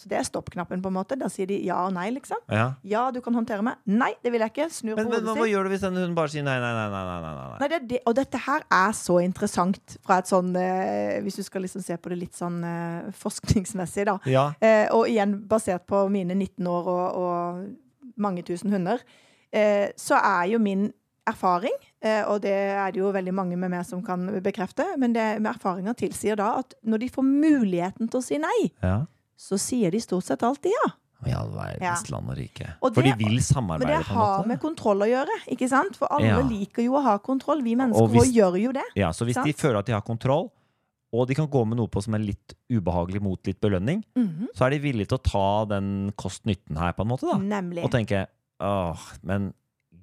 Så 0.00 0.08
det 0.08 0.16
er 0.16 0.22
stoppknappen, 0.24 0.80
på 0.80 0.88
en 0.88 0.94
måte. 0.96 1.16
Da 1.18 1.26
sier 1.28 1.44
de 1.46 1.58
ja 1.60 1.76
og 1.84 1.92
nei, 1.92 2.06
liksom. 2.10 2.38
Ja. 2.48 2.74
Ja, 2.88 3.10
du 3.10 3.20
kan 3.20 3.34
håndtere 3.36 3.60
meg. 3.62 3.76
Nei, 3.86 4.14
det 4.24 4.32
vil 4.32 4.40
jeg 4.40 4.48
ikke. 4.54 4.70
Snur 4.72 4.96
Men, 4.96 5.04
på 5.04 5.10
men 5.12 5.24
hva 5.26 5.34
sitt. 5.34 5.50
gjør 5.52 5.64
du 5.64 5.68
hvis 5.74 5.82
hun 5.84 6.14
bare 6.16 6.28
sier 6.32 6.42
nei, 6.46 6.54
nei, 6.58 6.70
nei? 6.72 6.86
nei, 6.88 7.02
nei, 7.04 7.32
nei, 7.34 7.58
nei. 7.60 7.68
Det 7.68 7.80
det, 7.90 7.98
og 8.06 8.14
dette 8.16 8.38
her 8.46 8.64
er 8.70 8.92
så 8.96 9.18
interessant 9.20 9.98
fra 10.06 10.18
et 10.22 10.24
sånn 10.30 10.56
eh, 10.56 11.20
Hvis 11.20 11.36
du 11.36 11.42
skal 11.42 11.60
liksom 11.66 11.82
se 11.84 11.98
på 12.00 12.08
det 12.08 12.16
litt 12.18 12.32
sånn 12.38 12.64
eh, 12.64 13.10
forskningsmessig, 13.12 14.06
da. 14.08 14.16
Ja. 14.24 14.46
Eh, 14.60 14.88
og 14.96 15.04
igjen 15.08 15.36
basert 15.48 15.84
på 15.86 16.08
mine 16.08 16.32
19 16.34 16.66
år 16.66 16.88
og, 16.88 17.20
og 17.20 17.76
mange 18.20 18.44
tusen 18.46 18.70
hunder, 18.72 19.00
eh, 19.52 19.88
så 19.96 20.18
er 20.20 20.50
jo 20.52 20.58
min 20.62 20.92
erfaring, 21.28 21.74
eh, 22.02 22.22
og 22.26 22.40
det 22.42 22.52
er 22.54 22.92
det 22.92 23.00
jo 23.02 23.10
veldig 23.12 23.34
mange 23.36 23.56
med 23.60 23.70
meg 23.70 23.84
som 23.86 24.02
kan 24.02 24.24
bekrefte, 24.42 24.86
men 24.98 25.12
det 25.14 25.40
med 25.42 25.52
erfaringer 25.54 25.94
tilsier 25.94 26.36
da 26.40 26.58
at 26.62 26.74
når 26.84 26.98
de 27.04 27.08
får 27.12 27.26
muligheten 27.28 28.08
til 28.10 28.20
å 28.20 28.24
si 28.24 28.38
nei, 28.40 28.70
ja. 28.82 29.04
så 29.38 29.58
sier 29.60 29.90
de 29.94 30.00
stort 30.00 30.24
sett 30.26 30.42
alltid 30.46 30.72
ja. 30.84 30.90
I 31.28 31.34
all 31.36 31.50
verdens 31.52 31.82
Ja. 32.08 32.14
land 32.16 32.30
og 32.32 32.36
rike. 32.38 32.66
Og 32.80 32.94
For 32.96 33.04
de 33.04 33.12
vil 33.20 33.36
samarbeide. 33.44 33.90
Men 33.90 33.98
det 34.00 34.06
har 34.06 34.46
med 34.48 34.58
kontroll 34.62 35.02
å 35.04 35.08
gjøre, 35.10 35.34
ikke 35.52 35.68
sant? 35.68 35.98
For 36.00 36.08
alle 36.10 36.30
Ja. 36.30 36.38
liker 36.40 36.82
jo 36.82 36.94
å 36.96 37.02
ha 37.04 37.18
kontroll. 37.18 37.60
Vi 37.62 37.74
mennesker 37.76 38.08
hvis- 38.08 38.32
gjør 38.32 38.56
jo 38.62 38.72
det. 38.72 38.86
Ja, 38.96 39.10
så 39.12 39.26
hvis 39.28 39.36
de 39.44 39.52
føler 39.52 39.80
at 39.80 39.84
de 39.84 39.92
har 39.92 40.00
kontroll, 40.00 40.50
og 41.12 41.26
de 41.26 41.34
kan 41.34 41.48
gå 41.50 41.64
med 41.66 41.76
noe 41.80 41.88
på 41.90 42.02
som 42.04 42.14
er 42.14 42.22
litt 42.22 42.54
ubehagelig 42.70 43.20
mot 43.22 43.40
litt 43.46 43.60
belønning, 43.60 44.04
Mhm. 44.16 44.48
så 44.54 44.66
er 44.66 44.70
de 44.70 44.78
villige 44.78 45.08
til 45.08 45.18
å 45.18 45.22
ta 45.22 45.64
den 45.66 46.12
kost-nytten 46.16 46.76
her, 46.78 46.92
på 46.92 47.02
en 47.02 47.08
måte, 47.08 47.26
da. 47.26 47.38
Nemlig. 47.38 47.82
Og 47.84 47.90
tenke 47.90 48.26
åh, 48.60 48.98
men 49.22 49.52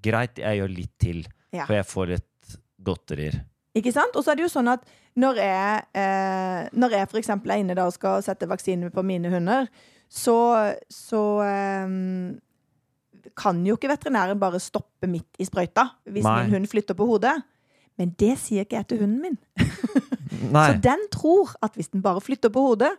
greit, 0.03 0.35
jeg 0.37 0.59
gjør 0.59 0.75
litt 0.75 0.97
til, 0.99 1.23
Ja. 1.53 1.65
for 1.65 1.73
jeg 1.75 1.85
får 1.85 2.07
litt 2.07 2.57
godterier. 2.83 3.45
Ikke 3.75 3.93
sant? 3.93 4.15
Og 4.15 4.23
så 4.25 4.31
er 4.31 4.35
det 4.35 4.41
jo 4.49 4.59
sånn 4.59 4.67
at 4.73 4.83
når 5.15 5.35
jeg, 5.35 5.85
eh, 5.93 6.69
når 6.73 6.89
jeg 6.91 7.09
for 7.09 7.19
eksempel 7.19 7.51
er 7.51 7.59
inne 7.63 7.75
da 7.75 7.85
og 7.85 7.93
skal 7.93 8.21
sette 8.21 8.47
vaksine 8.47 8.89
på 8.91 9.03
mine 9.05 9.29
hunder, 9.29 9.67
så, 10.09 10.75
så 10.89 11.41
eh, 11.45 12.35
kan 13.37 13.63
jo 13.65 13.75
ikke 13.77 13.89
veterinæren 13.91 14.39
bare 14.39 14.59
stoppe 14.59 15.07
midt 15.09 15.37
i 15.39 15.45
sprøyta 15.45 15.91
hvis 16.09 16.23
Nei. 16.23 16.43
min 16.43 16.53
hund 16.55 16.67
flytter 16.71 16.95
på 16.97 17.05
hodet. 17.07 17.35
Men 17.97 18.13
det 18.19 18.37
sier 18.37 18.65
ikke 18.65 18.77
jeg 18.77 18.87
til 18.87 18.99
hunden 18.99 19.21
min. 19.21 19.37
Så 20.53 20.73
den 20.83 21.07
tror 21.11 21.55
at 21.65 21.73
hvis 21.77 21.89
den 21.89 22.01
bare 22.05 22.21
flytter 22.21 22.51
på 22.53 22.61
hodet, 22.61 22.91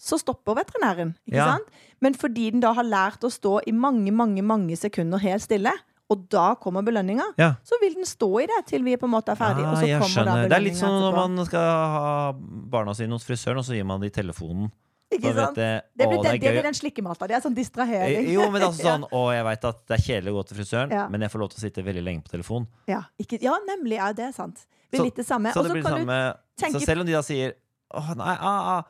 så 0.00 0.16
stopper 0.18 0.56
veterinæren. 0.58 1.14
Ikke 1.28 1.36
Ja. 1.36 1.46
sant? 1.52 1.68
Men 2.00 2.14
fordi 2.14 2.50
den 2.50 2.60
da 2.64 2.72
har 2.72 2.82
lært 2.88 3.20
å 3.22 3.30
stå 3.30 3.60
i 3.68 3.72
mange, 3.72 4.10
mange, 4.10 4.42
mange 4.42 4.76
sekunder 4.76 5.18
helt 5.20 5.42
stille, 5.44 5.72
og 6.10 6.24
da 6.32 6.54
kommer 6.58 6.82
belønninga, 6.82 7.22
Ja. 7.38 7.54
så 7.62 7.76
vil 7.82 7.94
den 7.94 8.04
stå 8.08 8.40
i 8.42 8.46
det 8.46 8.66
til 8.66 8.82
vi 8.82 8.96
på 8.96 9.04
en 9.06 9.12
måte 9.12 9.28
er 9.30 9.36
ferdig. 9.36 9.62
og 9.62 9.76
Ah, 9.76 9.80
så 9.82 9.86
jeg 9.86 10.02
skjønner. 10.02 10.48
Det 10.48 10.56
er 10.56 10.64
litt 10.64 10.74
sånn 10.80 10.98
når 11.00 11.14
man 11.36 11.44
skal 11.46 11.60
ha 11.60 12.32
barna 12.34 12.94
sine 12.94 13.12
hos 13.12 13.24
frisøren, 13.24 13.58
og 13.58 13.64
så 13.64 13.74
gir 13.76 13.84
man 13.84 14.00
dem 14.00 14.10
telefonen. 14.10 14.72
Ikke 15.10 15.32
vet 15.34 15.36
sant? 15.40 15.56
det, 15.58 15.68
Det 15.98 16.06
å, 16.06 16.10
blir, 16.10 16.18
det 16.22 16.30
det, 16.30 16.40
det 16.44 16.50
blir 16.54 16.62
den 16.68 16.76
slikkemata. 16.78 17.26
Det 17.26 17.34
er 17.34 17.40
sånn 17.42 17.54
distrahering. 17.56 18.20
Eh, 18.28 18.32
Jo, 18.32 18.44
men 18.50 18.60
det 18.60 18.62
er 18.62 18.68
altså 18.70 18.86
sånn 18.90 19.06
Å, 19.10 19.22
jeg 19.34 19.44
veit 19.48 19.64
at 19.70 19.80
det 19.90 19.96
er 19.96 20.04
kjedelig 20.04 20.30
å 20.30 20.36
gå 20.38 20.44
til 20.48 20.56
frisøren, 20.60 20.90
Ja. 20.94 21.08
men 21.10 21.20
jeg 21.26 21.30
får 21.32 21.42
lov 21.42 21.50
til 21.50 21.58
å 21.58 21.64
sitte 21.66 21.82
veldig 21.86 22.04
lenge 22.06 22.22
på 22.22 22.30
telefon. 22.36 22.68
ja, 22.86 23.00
ikke, 23.18 23.40
ja, 23.42 23.56
nemlig. 23.66 23.96
Ja, 23.98 24.12
det 24.12 24.28
er 24.28 24.32
sant. 24.36 24.66
Det 24.90 24.98
Så- 25.00 25.04
litt 25.04 25.16
det 25.16 25.26
samme. 25.26 25.52
Så 25.52 25.62
det 25.66 25.72
blir 25.72 25.82
samme 25.82 26.20
tenke- 26.58 26.78
Så 26.78 26.86
selv 26.86 27.00
om 27.00 27.06
de 27.06 27.12
da 27.18 27.22
sier 27.22 27.54
Åh, 27.92 28.14
nei, 28.14 28.36
ah, 28.38 28.78
ah, 28.78 28.82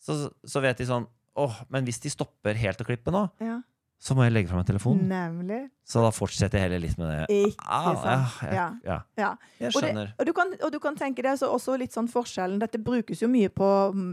så, 0.00 0.30
så 0.46 0.60
vet 0.64 0.78
de 0.78 0.84
sånn 0.88 1.06
Åh, 1.36 1.54
men 1.68 1.84
hvis 1.84 2.00
de 2.00 2.08
stopper 2.12 2.54
helt 2.54 2.80
å 2.80 2.84
klippe 2.84 3.12
nå, 3.12 3.30
ja. 3.40 3.60
Så 4.02 4.16
må 4.18 4.24
jeg 4.26 4.32
legge 4.34 4.48
fra 4.50 4.58
meg 4.58 4.66
telefonen. 4.66 5.04
Nemlig. 5.06 5.60
Så 5.86 6.00
da 6.02 6.08
fortsetter 6.10 6.58
jeg 6.58 6.64
heller 6.66 6.80
litt 6.82 6.96
med 6.98 7.06
det. 7.12 7.36
Ikke 7.52 7.66
Ah, 7.68 7.84
sant. 7.94 8.42
ja, 8.42 8.48
Ja. 8.50 8.64
ja, 8.84 8.96
Ja. 9.20 9.28
jeg 9.60 9.70
Og, 9.76 9.80
det, 9.82 9.90
skjønner. 9.92 10.08
og, 10.18 10.26
du 10.26 10.32
kan, 10.32 10.50
og 10.64 10.72
du 10.72 10.78
kan 10.82 10.96
tenke 10.98 11.22
deg 11.22 11.30
altså 11.36 11.52
også 11.54 11.78
litt 11.78 11.92
sånn 11.94 12.08
forskjellen 12.10 12.58
Dette 12.58 12.78
brukes 12.82 13.22
jo 13.22 13.28
mye 13.30 13.48
på, 13.48 13.68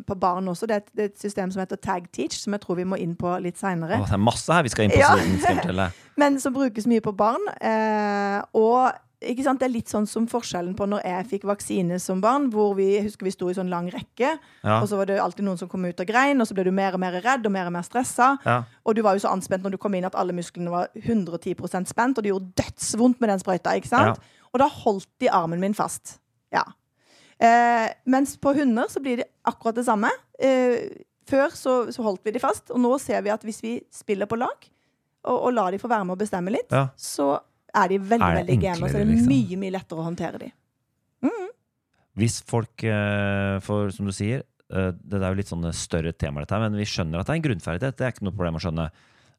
på 0.06 0.20
barn 0.20 0.46
også. 0.48 0.68
Det 0.70 0.76
er, 0.76 0.84
et, 0.86 0.92
det 0.96 1.02
er 1.08 1.10
et 1.14 1.20
system 1.26 1.50
som 1.52 1.64
heter 1.64 1.82
Tag 1.82 2.12
Teach, 2.14 2.38
som 2.44 2.54
jeg 2.54 2.62
tror 2.62 2.76
vi 2.78 2.86
må 2.86 3.00
inn 3.02 3.16
på 3.16 3.34
litt 3.42 3.58
seinere. 3.58 3.98
Oh, 4.00 4.06
det 4.06 4.14
er 4.14 4.22
masse 4.22 4.54
her 4.54 4.62
vi 4.64 4.70
skal 4.70 4.86
inn 4.86 4.92
på 4.92 5.00
Ja. 5.02 5.16
siden. 5.18 5.40
Skal. 5.64 5.92
Men 6.22 6.40
som 6.40 6.54
brukes 6.54 6.86
mye 6.86 7.02
på 7.02 7.16
barn. 7.18 7.42
Eh, 7.60 8.42
og 8.54 8.94
ikke 9.22 9.44
sant, 9.44 9.60
det 9.60 9.68
er 9.68 9.74
litt 9.74 9.90
sånn 9.92 10.06
som 10.08 10.28
forskjellen 10.32 10.76
på 10.80 10.86
når 10.88 11.02
jeg 11.04 11.26
fikk 11.28 11.44
vaksine 11.50 11.98
som 12.00 12.22
barn, 12.24 12.50
hvor 12.54 12.74
vi 12.78 13.02
husker 13.04 13.26
vi 13.28 13.32
sto 13.36 13.50
i 13.50 13.54
sånn 13.58 13.70
lang 13.70 13.90
rekke, 13.92 14.40
Ja. 14.64 14.78
og 14.82 14.88
så 14.88 14.96
var 14.98 15.06
det 15.10 15.20
alltid 15.20 15.44
noen 15.46 15.58
som 15.60 15.68
kom 15.68 15.84
ut 15.86 16.00
og 16.00 16.08
grein, 16.08 16.40
og 16.40 16.48
så 16.48 16.54
ble 16.56 16.64
du 16.64 16.72
mer 16.72 16.94
og 16.94 17.00
mer 17.04 17.12
redd 17.22 17.46
og 17.46 17.52
mer 17.52 17.68
og 17.68 17.74
mer 17.74 17.84
stressa. 17.84 18.38
Ja. 18.46 18.64
Og 18.86 18.96
du 18.96 19.02
var 19.02 19.14
jo 19.18 19.20
så 19.26 19.34
anspent 19.34 19.64
når 19.64 19.72
du 19.72 19.78
kom 19.78 19.94
inn 19.96 20.06
at 20.08 20.16
alle 20.16 20.32
musklene 20.34 20.72
var 20.72 20.88
110% 20.96 21.88
spent, 21.92 22.18
og 22.18 22.24
det 22.24 22.32
gjorde 22.32 22.54
dødsvondt 22.64 23.20
med 23.20 23.30
den 23.30 23.40
sprøyta. 23.40 23.76
ikke 23.76 23.88
sant? 23.92 24.20
Og 24.54 24.60
da 24.60 24.68
holdt 24.68 25.08
de 25.20 25.28
armen 25.30 25.60
min 25.60 25.74
fast. 25.76 26.20
Ja. 26.52 26.64
Eh, 27.40 27.90
mens 28.06 28.38
på 28.38 28.54
hunder 28.56 28.88
så 28.92 29.00
blir 29.04 29.18
det 29.18 29.28
akkurat 29.48 29.76
det 29.76 29.86
samme. 29.86 30.10
Eh, 30.40 30.90
før 31.30 31.52
så, 31.54 31.92
så 31.94 32.02
holdt 32.04 32.24
vi 32.26 32.32
de 32.32 32.40
fast, 32.40 32.72
og 32.72 32.80
nå 32.80 32.96
ser 33.00 33.22
vi 33.22 33.30
at 33.30 33.44
hvis 33.46 33.62
vi 33.62 33.76
spiller 33.94 34.26
på 34.26 34.40
lag, 34.40 34.66
og, 35.26 35.36
og 35.46 35.54
lar 35.54 35.72
de 35.72 35.78
få 35.78 35.88
være 35.92 36.06
med 36.08 36.16
å 36.16 36.20
bestemme 36.24 36.52
litt, 36.52 36.72
Ja. 36.72 36.88
så 36.98 37.38
er 37.76 37.88
de 37.92 37.98
veldig 38.00 38.26
Er 38.30 38.40
veldig 38.42 38.60
game, 38.62 38.84
og 38.84 38.90
så 38.90 38.98
er 39.00 39.06
det 39.06 39.14
liksom? 39.16 39.30
mye 39.34 39.58
mye 39.62 39.72
lettere 39.78 40.00
å 40.02 40.08
håndtere 40.10 40.40
de. 40.40 40.50
Hvis 42.20 42.42
folk 42.44 42.82
For 43.64 43.92
som 43.96 44.08
du 44.10 44.12
sier 44.16 44.42
eh, 44.74 44.90
Det 44.92 45.20
er 45.22 45.30
jo 45.30 45.38
litt 45.40 45.52
sånne 45.52 45.72
større 45.78 46.12
temaer, 46.14 46.44
dette 46.44 46.58
her, 46.58 46.66
men 46.66 46.76
vi 46.80 46.88
skjønner 46.90 47.22
at 47.22 47.30
det 47.30 47.34
er 47.36 47.40
en 47.40 47.46
grunnferdighet. 47.48 47.96
Det 48.00 48.06
er 48.08 48.12
ikke 48.16 48.26
noe 48.28 48.36
problem 48.36 48.58
å 48.60 48.64
skjønne. 48.66 48.90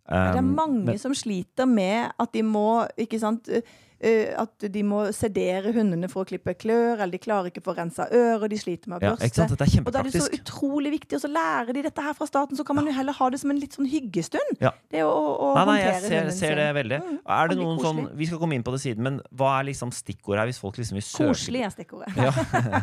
det 0.09 0.17
er 0.17 0.39
Um, 0.41 0.55
mange 0.57 0.85
men- 0.87 0.99
som 0.99 1.13
sliter 1.15 1.69
med 1.69 2.11
at 2.19 2.33
de 2.33 2.43
må 2.43 2.89
ikke 2.99 3.19
sant, 3.21 3.49
eh, 3.49 3.57
eh, 3.61 3.63
at 4.01 4.65
de 4.73 4.83
må 4.87 5.03
sedere 5.13 5.73
hundene 5.77 6.09
for 6.09 6.25
å 6.25 6.29
klippe 6.29 6.55
klør, 6.57 6.99
eller 7.01 7.13
de 7.13 7.21
klarer 7.21 7.51
ikke 7.51 7.61
å 7.61 7.67
få 7.67 7.75
rensa 7.77 8.07
ører, 8.09 8.47
de 8.49 8.59
sliter 8.61 8.89
med 8.93 9.01
å 9.01 9.11
ja, 9.11 9.17
børste. 9.19 9.45
er 9.45 9.83
Og 9.85 9.93
da 9.93 10.01
er 10.01 10.09
det 10.09 10.15
så 10.23 10.29
utrolig 10.33 10.95
viktig, 10.95 11.19
og 11.19 11.25
så 11.25 11.31
lærer 11.33 11.77
de 11.77 11.85
dette 11.85 12.05
her 12.05 12.17
fra 12.17 12.29
starten, 12.29 12.57
så 12.57 12.65
kan 12.65 12.79
man 12.79 12.89
jo 12.89 12.95
heller 12.97 13.17
ha 13.17 13.29
det 13.33 13.41
som 13.43 13.53
en 13.53 13.61
litt 13.61 13.77
sånn 13.77 13.89
hyggestund. 13.91 14.57
Ja. 14.63 14.73
Det 14.93 15.05
å, 15.05 15.11
å 15.13 15.51
Nei, 15.59 15.67
nei, 15.69 15.77
jeg 15.83 16.01
ser, 16.07 16.31
ser 16.37 16.57
det 16.61 16.69
veldig. 16.79 17.01
Mm, 17.05 17.19
Er 17.37 17.53
det 17.53 17.59
noen 17.61 17.71
noen 17.77 17.85
sånn. 17.85 18.01
Vi 18.19 18.29
skal 18.31 18.41
komme 18.43 18.57
inn 18.57 18.65
på 18.67 18.73
det 18.75 18.81
siden, 18.83 19.05
men 19.07 19.19
hva 19.37 19.53
er 19.59 19.69
liksom 19.71 19.93
stikkordet 19.95 20.43
her, 20.43 20.51
hvis 20.51 20.63
folk 20.63 20.81
liksom 20.81 20.99
vil 20.99 21.07
søke 21.07 21.29
Koselig 21.35 21.65
er 21.67 21.75
stikkordet. 21.75 22.17
Ja. 22.17 22.33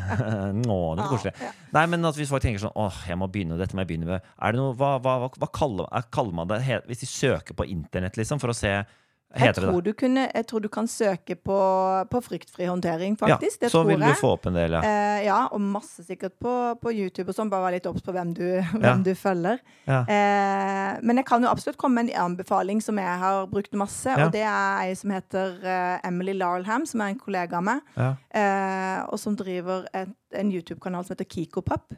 Nå, 0.67 0.77
det 0.97 1.05
er 1.05 1.11
koselig. 1.11 1.33
Ja, 1.41 1.49
ja. 1.49 1.67
Nei, 1.77 1.85
men 1.93 2.07
at 2.07 2.19
hvis 2.19 2.31
folk 2.31 2.45
tenker 2.45 2.63
sånn 2.63 2.75
Åh, 2.77 3.01
jeg 3.09 3.19
må 3.19 3.27
begynne, 3.31 3.57
dette 3.59 3.77
må 3.77 3.83
jeg 3.83 3.91
begynne 3.93 4.09
med. 4.13 4.29
Er 4.37 4.53
det 4.55 4.61
noe, 4.61 4.75
hva, 4.77 4.95
hva, 5.01 5.17
hva, 5.25 5.31
hva 5.41 5.51
kaller, 5.53 5.89
er- 5.97 6.07
kaller 6.13 6.37
man 6.37 6.49
det 6.51 6.61
hvis 6.87 7.03
de 7.03 7.09
søker 7.09 7.57
på 7.57 7.65
internett, 7.73 8.17
liksom, 8.19 8.41
for 8.41 8.53
å 8.53 8.57
se 8.57 8.73
Jeg 9.35 9.53
tror, 9.57 9.81
kunne, 9.99 10.23
jeg 10.31 10.45
tror 10.47 10.63
du 10.63 10.69
kan 10.71 10.87
søke 10.87 11.35
på, 11.35 11.57
på 12.09 12.19
fryktfri 12.23 12.65
håndtering, 12.65 13.17
faktisk. 13.19 13.57
ja, 13.59 13.65
det 13.65 13.71
så 13.71 13.81
tror 13.81 13.89
vil 13.89 13.99
du 13.99 14.13
få 14.21 14.29
opp 14.37 14.47
en 14.47 14.55
del, 14.55 14.77
ja. 14.77 14.79
Eh, 14.87 15.25
ja, 15.25 15.39
og 15.51 15.59
masse 15.61 16.05
sikkert 16.07 16.37
på, 16.39 16.53
på 16.79 16.93
YouTube 16.95 17.33
og 17.33 17.35
sånn. 17.35 17.51
Bare 17.51 17.65
vær 17.67 17.75
litt 17.75 17.89
obs 17.91 18.05
på 18.05 18.15
hvem 18.15 18.31
du, 18.37 18.45
Ja. 18.61 18.71
hvem 18.79 19.03
du 19.03 19.11
følger. 19.19 19.59
ja. 19.89 19.99
Eh, 20.07 20.97
men 21.03 21.19
jeg 21.19 21.27
kan 21.27 21.43
jo 21.43 21.51
absolutt 21.51 21.77
komme 21.77 21.99
med 22.01 22.13
en 22.13 22.31
anbefaling 22.31 22.79
som 22.81 22.97
jeg 23.01 23.19
har 23.21 23.45
brukt 23.51 23.75
masse. 23.77 24.15
Og 24.15 24.31
det 24.33 24.45
er 24.47 24.87
ei 24.87 24.95
som 24.97 25.11
heter 25.11 25.59
uh, 25.61 26.07
Emily 26.07 26.33
Larlham, 26.37 26.87
som 26.87 27.03
er 27.03 27.11
en 27.11 27.19
kollega 27.19 27.59
av 27.59 27.67
meg. 27.67 27.83
Eh, 27.99 28.99
og 29.11 29.19
som 29.21 29.35
driver 29.37 29.85
et, 29.97 30.15
en 30.39 30.51
YouTube-kanal 30.55 31.03
som 31.05 31.17
heter 31.17 31.27
Kikopop. 31.29 31.91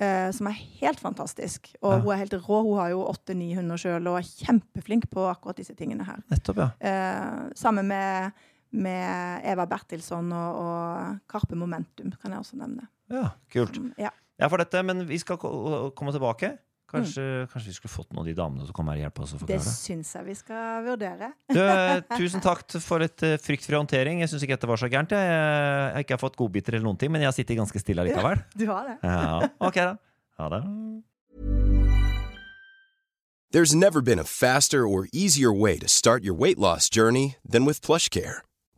Eh, 0.00 0.30
som 0.32 0.46
er 0.48 0.56
helt 0.80 1.00
fantastisk. 1.00 1.74
Og 1.82 1.92
Ja. 1.92 1.98
hun 2.00 2.12
er 2.14 2.16
helt 2.22 2.32
rå. 2.32 2.62
Hun 2.64 2.78
har 2.78 2.88
jo 2.94 3.02
åtte-ni 3.04 3.54
hunder 3.54 3.76
sjøl 3.76 4.06
og 4.08 4.16
er 4.18 4.22
kjempeflink 4.24 5.10
på 5.10 5.26
akkurat 5.28 5.56
disse 5.56 5.74
tingene 5.76 6.04
her. 6.06 6.22
Nettopp, 6.30 6.56
ja. 6.56 6.70
Eh, 6.80 7.50
sammen 7.54 7.86
med, 7.86 8.32
med 8.72 9.42
Eva 9.44 9.66
Bertilsson 9.66 10.32
og, 10.32 10.56
og 10.56 11.18
Karpe 11.28 11.54
Momentum, 11.54 12.10
kan 12.22 12.32
jeg 12.32 12.40
også 12.40 12.56
nevne. 12.56 12.88
ja. 13.10 13.28
Kult. 13.52 13.76
Ja. 13.98 14.08
Ja, 14.40 14.48
for 14.48 14.56
dette, 14.56 14.80
men 14.82 15.04
vi 15.06 15.18
skal 15.18 15.36
komme 15.36 16.10
tilbake. 16.12 16.56
Kanskje, 16.92 17.22
kanskje 17.52 17.70
vi 17.70 17.74
skulle 17.78 17.92
fått 17.94 18.10
noen 18.12 18.20
av 18.22 18.26
de 18.28 18.34
damene 18.36 18.66
til 18.66 18.72
å 18.74 18.76
komme 18.76 18.92
her 18.92 19.00
og 19.00 19.04
hjelpe 19.06 19.22
oss 19.24 19.32
å 19.32 19.38
Det 19.40 19.46
forklare. 19.46 19.72
syns 19.72 20.10
jeg 20.14 20.26
vi 20.26 20.34
skal 20.36 20.82
vurdere. 20.84 21.30
Du, 21.48 21.60
eh, 21.64 22.00
tusen 22.20 22.44
takk 22.44 22.66
for 22.84 23.00
et 23.06 23.22
eh, 23.24 23.38
fryktfri 23.40 23.78
håndtering. 23.78 24.20
Jeg 24.20 24.28
syns 24.32 24.44
ikke 24.44 24.58
dette 24.58 24.68
var 24.68 24.76
så 24.82 24.90
gærent. 24.92 25.14
Jeg, 25.16 25.24
jeg 25.24 25.94
har 25.96 26.04
ikke 26.04 26.20
fått 26.20 26.36
godbiter 26.36 26.76
eller 26.76 26.84
noen 26.90 27.00
ting, 27.00 27.10
men 27.14 27.24
jeg 27.24 27.30
har 27.32 27.36
sittet 27.38 27.56
ganske 27.56 27.80
stille 27.80 28.04
allikevel. 28.04 28.44
Du 28.54 28.66
har 28.68 28.92
det. 28.92 28.98
Ja, 29.02 29.48
ok 29.64 29.80
da. 29.80 29.94
Ha 30.38 30.48
det. 30.52 30.62
There's 33.52 33.74
never 33.74 34.00
been 34.00 34.18
a 34.18 34.24
faster 34.24 34.86
or 34.86 35.08
easier 35.12 35.52
way 35.52 35.78
to 35.78 35.86
start 35.88 36.24
your 36.24 36.32
weight 36.34 36.58
loss 36.58 36.88
journey 36.88 37.36
than 37.44 37.66
with 37.66 37.80
PlushCare. 37.84 38.40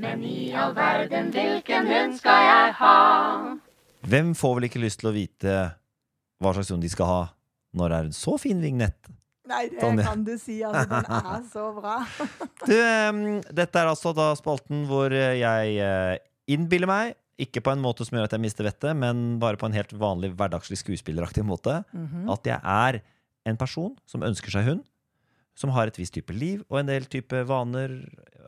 Men 0.00 0.22
i 0.24 0.50
all 0.56 0.72
verden, 0.76 1.30
hvilken 1.34 1.88
hund 1.90 2.16
skal 2.20 2.44
jeg 2.46 2.74
ha? 2.78 2.96
Hvem 4.10 4.32
får 4.38 4.54
vel 4.56 4.68
ikke 4.70 4.80
lyst 4.82 5.02
til 5.02 5.10
å 5.10 5.14
vite 5.14 5.56
hva 6.40 6.52
slags 6.56 6.70
hund 6.72 6.84
de 6.84 6.88
skal 6.92 7.08
ha 7.10 7.20
når 7.76 7.92
det 7.92 7.98
er 8.00 8.08
en 8.08 8.16
så 8.16 8.36
fin 8.40 8.62
vignett? 8.64 9.10
Nei, 9.50 9.64
det 9.68 9.80
Tonje. 9.82 10.04
kan 10.06 10.22
du 10.24 10.32
si. 10.38 10.60
Altså, 10.64 10.86
den 10.88 11.10
er 11.20 11.44
så 11.54 11.64
bra. 11.76 11.96
Du, 12.64 12.76
dette 13.60 13.80
er 13.82 13.90
altså 13.90 14.12
da 14.16 14.30
spalten 14.38 14.84
hvor 14.88 15.12
eh, 15.12 15.36
jeg 15.42 15.76
eh, 15.82 16.16
innbiller 16.54 16.88
meg, 16.90 17.16
ikke 17.40 17.62
på 17.64 17.72
en 17.74 17.80
måte 17.82 18.04
som 18.06 18.16
gjør 18.18 18.28
at 18.28 18.34
jeg 18.36 18.44
mister 18.44 18.66
vettet, 18.68 18.94
men 19.00 19.38
bare 19.42 19.58
på 19.60 19.66
en 19.68 19.74
helt 19.76 19.92
vanlig 19.96 20.32
hverdagslig 20.38 20.78
skuespilleraktig 20.80 21.44
måte, 21.48 21.80
Mhm. 21.96 22.28
at 22.30 22.46
jeg 22.46 22.60
er 22.62 23.00
en 23.48 23.56
person 23.60 23.94
som 24.06 24.22
ønsker 24.26 24.52
seg 24.54 24.66
hund, 24.68 24.82
som 25.60 25.72
har 25.74 25.90
et 25.90 25.98
visst 26.00 26.14
type 26.16 26.32
liv 26.32 26.62
og 26.70 26.80
en 26.80 26.88
del 26.88 27.04
type 27.10 27.42
vaner, 27.48 27.98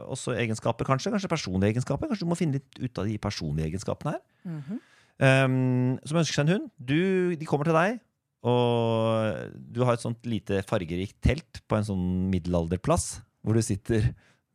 også 0.09 0.33
egenskaper 0.41 0.89
kanskje, 0.89 1.13
kanskje 1.13 1.31
personlige 1.31 1.75
egenskaper. 1.75 2.09
Kanskje 2.09 2.25
du 2.25 2.31
må 2.31 2.39
finne 2.39 2.57
litt 2.57 2.81
ut 2.81 3.03
av 3.03 3.11
de 3.11 3.19
personlige 3.21 3.73
egenskapene 3.73 4.17
her. 4.17 4.25
Mhm. 4.49 4.81
Um, 5.23 5.99
som 6.09 6.19
ønsker 6.19 6.35
seg 6.35 6.49
en 6.49 6.55
hund. 6.57 6.71
Du, 6.81 7.37
de 7.39 7.47
kommer 7.47 7.69
til 7.69 7.77
deg, 7.77 8.01
og 8.43 9.53
du 9.55 9.85
har 9.87 9.95
et 9.95 10.03
sånt 10.03 10.25
lite 10.27 10.65
fargerikt 10.67 11.21
telt 11.23 11.61
på 11.71 11.79
en 11.79 11.87
sånn 11.87 12.07
middelalderplass, 12.33 13.21
hvor 13.45 13.55
du 13.55 13.63
sitter 13.63 14.09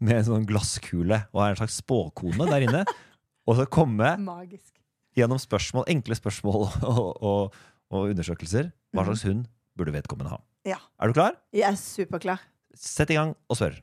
med 0.03 0.19
en 0.19 0.27
sånn 0.27 0.47
glasskule 0.49 1.21
og 1.31 1.43
er 1.43 1.53
en 1.53 1.61
slags 1.61 1.79
spåkone 1.79 2.49
der 2.49 2.65
inne. 2.67 2.83
Og 3.47 3.55
så 3.55 3.67
komme 3.71 4.11
Magisk. 4.19 4.73
gjennom 5.15 5.39
spørsmål, 5.39 5.87
enkle 5.93 6.17
spørsmål 6.19 6.67
og, 6.91 7.07
og, 7.23 7.55
og 7.93 8.11
undersøkelser. 8.11 8.73
Hva 8.91 9.07
slags 9.07 9.23
hund 9.29 9.47
burde 9.77 9.95
vedkommende 9.95 10.33
ha? 10.35 10.41
Ja. 10.65 10.77
Er 11.01 11.07
du 11.07 11.13
klar? 11.13 11.35
Jeg 11.53 11.67
er 11.69 11.75
superklar. 11.79 12.41
Sett 12.77 13.09
i 13.13 13.17
gang 13.17 13.35
og 13.49 13.57
spør. 13.59 13.77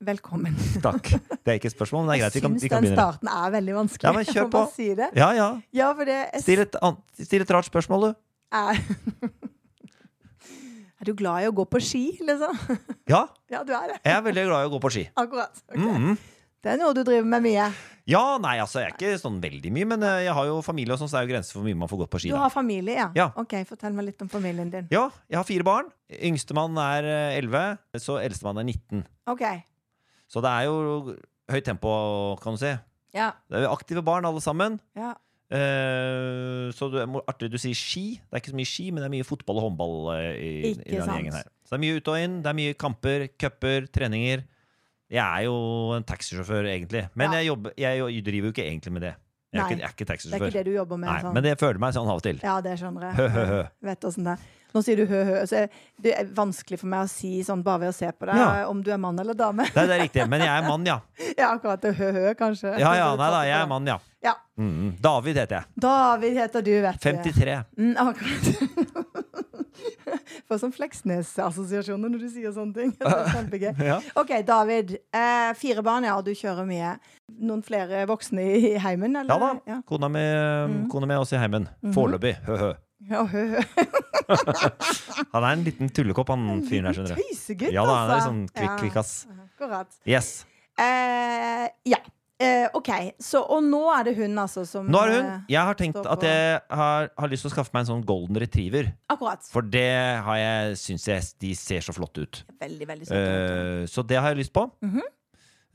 Velkommen. 0.00 0.54
Takk. 0.84 1.08
Det 1.10 1.50
er 1.50 1.56
ikke 1.58 1.70
et 1.72 1.74
spørsmål, 1.74 2.04
men 2.06 2.12
det 2.12 2.18
er 2.18 2.22
greit. 2.28 2.34
Vi 2.36 2.40
kan, 2.44 2.52
jeg 2.54 2.60
vi 2.60 2.68
syns 2.68 2.84
den 2.86 2.94
starten 2.94 3.28
er 3.32 3.50
veldig 3.56 3.74
vanskelig. 3.80 4.06
Ja, 4.06 4.12
men 4.14 4.28
kjør 4.28 4.42
Jeg 4.44 4.50
på. 4.52 4.60
Si 4.76 4.86
det. 4.94 5.08
Ja, 5.18 5.30
ja. 5.34 5.48
Ja, 5.74 5.88
for 5.98 6.06
det 6.06 6.18
er... 6.28 6.42
Still 6.44 6.62
et, 6.62 6.76
an- 6.86 7.00
still 7.18 7.42
et 7.42 7.50
rart 7.56 7.66
spørsmål, 7.66 8.06
du. 8.06 8.10
er 8.54 8.78
Er 10.98 11.06
du 11.06 11.12
glad 11.14 11.44
i 11.44 11.46
å 11.46 11.52
gå 11.54 11.62
på 11.70 11.78
ski, 11.82 12.04
liksom? 12.26 12.56
Ja, 13.10 13.24
Ja, 13.50 13.60
du 13.66 13.70
er 13.74 13.92
det. 13.92 13.98
jeg 14.04 14.14
er 14.16 14.22
veldig 14.26 14.44
glad 14.48 14.64
i 14.64 14.66
å 14.68 14.72
gå 14.72 14.80
på 14.82 14.90
ski. 14.90 15.04
Akkurat. 15.18 15.60
Ok. 15.70 15.78
Mhm. 15.78 16.16
Det 16.64 16.72
er 16.72 16.80
noe 16.80 16.94
du 16.96 17.04
driver 17.06 17.26
med 17.30 17.44
mye. 17.44 17.68
Ja, 18.08 18.22
nei, 18.42 18.56
altså, 18.58 18.80
jeg 18.80 18.90
er 18.90 18.94
ikke 18.96 19.20
sånn 19.20 19.36
veldig 19.42 19.70
mye, 19.76 19.86
men 19.92 20.02
eh, 20.06 20.24
jeg 20.26 20.34
har 20.34 20.48
jo 20.48 20.56
familie, 20.64 20.94
og 20.96 20.98
sånn, 21.02 21.10
så 21.10 21.18
det 21.18 21.20
er 21.20 21.28
jo 21.28 21.32
grenser 21.34 21.54
for 21.54 21.60
hvor 21.60 21.68
mye 21.68 21.78
man 21.78 21.90
får 21.90 22.00
gått 22.00 22.12
på 22.14 22.20
ski. 22.24 22.32
Du 22.32 22.38
har 22.40 22.50
familie, 22.50 22.96
ja? 22.96 23.06
Ja. 23.18 23.28
Ok, 23.38 23.54
Fortell 23.68 23.94
meg 23.94 24.08
litt 24.08 24.24
om 24.24 24.30
familien 24.32 24.72
din. 24.72 24.88
Ja, 24.94 25.04
jeg 25.30 25.38
har 25.38 25.46
fire 25.46 25.66
barn. 25.68 25.92
Yngstemann 26.30 26.80
er 26.82 27.06
eh, 27.12 27.38
11, 27.42 27.78
så 28.02 28.18
eldstemann 28.24 28.62
er 28.64 28.66
19. 28.72 29.04
Ok. 29.30 29.44
Så 30.28 30.42
det 30.44 30.50
er 30.50 30.66
jo 30.66 31.14
høyt 31.52 31.68
tempo, 31.68 31.94
kan 32.42 32.58
du 32.58 32.62
si. 32.64 32.74
Ja. 33.16 33.30
Det 33.48 33.60
er 33.60 33.68
jo 33.68 33.72
aktive 33.76 34.02
barn, 34.04 34.26
alle 34.28 34.42
sammen. 34.44 34.80
ja. 34.98 35.14
Uh, 35.48 36.68
så 36.76 36.90
er 36.92 37.08
artig 37.24 37.48
du 37.48 37.56
sier 37.56 37.76
ski. 37.76 38.18
Det 38.20 38.36
er 38.36 38.42
ikke 38.42 38.52
så 38.52 38.58
mye 38.58 38.68
ski, 38.68 38.90
men 38.92 39.00
det 39.00 39.06
er 39.06 39.14
mye 39.14 39.24
fotball 39.24 39.60
og 39.62 39.64
håndball 39.64 39.94
eh, 40.12 40.26
i, 40.36 40.50
i 40.74 40.98
denne 40.98 41.14
gjengen 41.16 41.36
her. 41.38 41.46
Så 41.64 41.72
det 41.72 41.78
er 41.78 41.82
mye 41.86 41.96
ut 41.96 42.10
og 42.12 42.18
inn. 42.20 42.34
Det 42.44 42.50
er 42.50 42.58
mye 42.58 42.74
kamper, 42.76 43.24
cuper, 43.40 43.86
treninger. 43.94 44.42
Jeg 45.10 45.24
er 45.24 45.46
jo 45.46 45.56
en 45.96 46.04
taxisjåfør, 46.04 46.68
egentlig. 46.68 47.08
Men 47.14 47.32
Ja. 47.32 47.38
jeg, 47.38 47.46
jobber, 47.48 47.72
jeg, 47.78 48.24
driver 48.24 48.50
jo 48.50 48.52
ikke 48.52 48.66
egentlig 48.68 48.92
med 48.92 49.02
det. 49.02 49.14
Jeg 49.48 49.60
er 49.60 49.64
ikke, 49.64 49.78
jeg 49.80 49.84
er 49.84 49.88
ikke 49.88 50.04
Det 50.04 50.10
er 50.10 50.46
ikke 50.46 50.58
det 50.58 50.64
du 50.66 50.74
jobber 50.74 50.96
med? 51.00 51.08
Nei, 51.08 51.20
sånn. 51.22 51.32
men 51.34 51.44
jeg 51.44 51.56
føler 51.58 51.78
meg 51.80 51.94
sånn 51.96 52.08
av 52.08 52.16
og 52.20 52.22
til. 52.22 52.40
Ja, 52.44 52.60
det 52.60 52.74
skjønner 52.78 53.06
jeg. 53.08 53.14
Hø, 53.16 53.28
hø, 53.28 53.44
hø. 53.48 53.62
Vet 53.88 54.00
det 54.04 54.26
er. 54.34 54.38
Nå 54.74 54.82
sier 54.84 55.00
du 55.00 55.06
hø-hø, 55.08 55.38
så 55.48 55.62
det 56.04 56.12
er 56.12 56.28
vanskelig 56.36 56.76
for 56.82 56.90
meg 56.92 57.06
å 57.06 57.08
si 57.08 57.30
sånn 57.46 57.62
bare 57.64 57.86
ved 57.86 57.88
å 57.94 57.96
se 57.96 58.10
på 58.12 58.28
deg 58.28 58.36
Ja. 58.36 58.66
om 58.68 58.82
du 58.84 58.90
er 58.92 58.98
mann 59.00 59.18
eller 59.18 59.32
dame. 59.32 59.64
Nei, 59.64 59.86
det 59.88 59.94
er 59.96 60.02
riktig. 60.04 60.26
Men 60.28 60.44
jeg 60.44 60.52
er 60.52 60.68
mann, 60.68 60.84
ja. 60.84 60.98
Ja, 61.38 61.54
akkurat 61.54 61.80
det 61.80 61.94
hø-hø, 61.96 62.34
kanskje. 62.36 62.74
Ja, 62.78 62.92
ja, 62.98 63.08
nei 63.16 63.30
da, 63.32 63.42
jeg 63.48 63.56
er 63.62 63.66
mann, 63.70 63.86
ja. 63.88 63.96
Ja. 64.22 64.34
Mm, 64.58 64.96
David 65.00 65.36
heter 65.40 65.60
jeg. 65.62 65.64
David 65.80 66.36
heter 66.42 66.62
du, 66.66 66.72
vet 66.84 67.00
du. 67.00 67.08
53. 67.08 67.56
Mm, 67.78 67.94
akkurat. 67.96 69.06
Får 70.48 70.60
sånn 70.62 70.74
Fleksnes-assosiasjoner 70.76 72.12
når 72.12 72.24
du 72.24 72.28
sier 72.32 72.52
sånne 72.56 72.74
ting. 72.76 72.92
Det 72.98 73.06
er 73.12 73.30
kjempegøy. 73.34 73.70
Ja. 73.90 74.00
OK, 74.20 74.32
David. 74.48 74.96
Eh, 75.14 75.52
fire 75.58 75.84
barn, 75.86 76.06
ja, 76.08 76.16
og 76.18 76.26
du 76.26 76.32
kjører 76.36 76.66
mye. 76.68 76.96
Noen 77.38 77.62
flere 77.66 78.04
voksne 78.10 78.44
i 78.58 78.74
heimen, 78.82 79.16
eller? 79.20 79.32
Ja 79.32 79.38
da. 79.38 79.52
Ja. 79.68 79.78
Kona 79.88 80.10
mi 80.12 80.24
kona 80.92 81.08
mi 81.08 81.16
er 81.16 81.22
også 81.24 81.38
i 81.38 81.42
heimen. 81.44 81.68
Foreløpig. 81.94 82.36
Hø-hø. 82.48 82.74
Ja, 83.08 83.20
hø, 83.30 83.42
hø. 83.54 83.60
Han 85.32 85.44
er 85.44 85.52
en 85.52 85.60
liten 85.62 85.90
tullekopp, 85.94 86.32
han 86.34 86.64
fyren 86.66 86.88
der, 86.88 86.96
skjønner 86.96 87.14
du. 87.14 87.20
Tøysegutt, 87.22 87.70
Ja 87.72 87.84
da, 87.86 87.94
han 87.94 88.10
er 88.10 88.16
litt 88.18 88.26
sånn 88.26 88.40
kvikk, 88.50 88.96
Ja. 88.98 89.04
Akkurat. 89.46 89.94
Yes. 90.02 90.32
Eh, 90.82 91.68
ja. 91.94 92.00
Eh, 92.40 92.68
OK. 92.78 92.88
Så, 93.18 93.40
og 93.50 93.64
nå 93.66 93.80
er 93.96 94.04
det 94.06 94.12
hun, 94.16 94.36
altså, 94.38 94.62
som 94.68 94.86
Nå 94.86 94.98
er 95.02 95.08
det 95.10 95.16
hun. 95.18 95.30
eh, 95.32 95.40
Jeg 95.50 95.64
har 95.66 95.74
tenkt 95.74 95.96
at 96.06 96.22
jeg 96.22 96.60
har, 96.70 97.08
har 97.18 97.28
lyst 97.32 97.42
til 97.42 97.50
å 97.50 97.54
skaffe 97.56 97.74
meg 97.74 97.82
en 97.82 97.88
sånn 97.90 98.04
golden 98.06 98.38
retriever. 98.38 98.92
Akkurat. 99.10 99.42
For 99.50 99.62
det 99.66 99.88
har 100.22 100.36
jeg, 100.38 100.76
syns 100.78 101.08
jeg 101.10 101.26
de 101.42 101.54
ser 101.58 101.80
så 101.82 101.94
flotte 101.96 102.22
ut. 102.28 102.44
Veldig, 102.62 102.86
veldig 102.92 103.08
søt. 103.10 103.18
Eh, 103.18 103.86
så 103.90 104.06
det 104.06 104.20
har 104.22 104.30
jeg 104.34 104.44
lyst 104.44 104.54
på. 104.54 104.68
Mhm. 104.86 105.02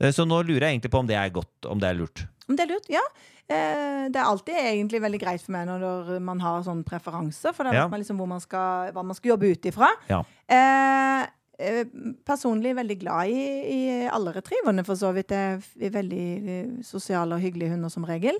Eh, 0.00 0.10
så 0.10 0.24
nå 0.26 0.40
lurer 0.42 0.64
jeg 0.70 0.78
egentlig 0.80 0.90
på 0.90 0.98
om 1.04 1.06
det 1.06 1.14
er 1.20 1.28
godt, 1.30 1.68
om 1.70 1.78
det 1.78 1.90
er 1.92 2.00
lurt. 2.00 2.24
Om 2.48 2.56
det 2.56 2.64
er 2.64 2.72
lurt, 2.72 2.88
ja. 2.92 3.04
Eh, 3.44 4.08
det 4.08 4.16
er 4.16 4.24
alltid 4.24 4.56
egentlig 4.56 5.00
veldig 5.04 5.20
greit 5.20 5.42
for 5.44 5.52
meg 5.52 5.68
når 5.68 6.18
man 6.24 6.40
har 6.40 6.62
sånn 6.64 6.80
preferanser, 6.84 7.52
for 7.54 7.64
da 7.68 7.72
Ja. 7.76 7.84
vet 7.84 7.90
man 7.92 8.00
liksom 8.00 8.16
hvor 8.16 8.26
man 8.28 8.40
skal, 8.40 8.90
hva 8.96 9.04
man 9.04 9.14
skal 9.14 9.34
jobbe 9.36 9.52
ut 9.52 9.68
ifra. 9.68 9.90
Ja. 10.08 10.22
Eh, 10.48 11.26
personlig 12.26 12.74
veldig 12.76 12.96
glad 13.00 13.30
i, 13.30 13.42
i 13.74 13.80
alle 14.10 14.32
retrieverne, 14.34 14.84
for 14.86 14.98
så 14.98 15.12
vidt. 15.14 15.28
Det 15.30 15.86
er 15.88 15.94
veldig 15.94 16.24
eh, 16.54 16.70
sosiale 16.86 17.36
og 17.36 17.44
hyggelige 17.44 17.74
hunder 17.74 17.92
som 17.92 18.06
regel. 18.08 18.38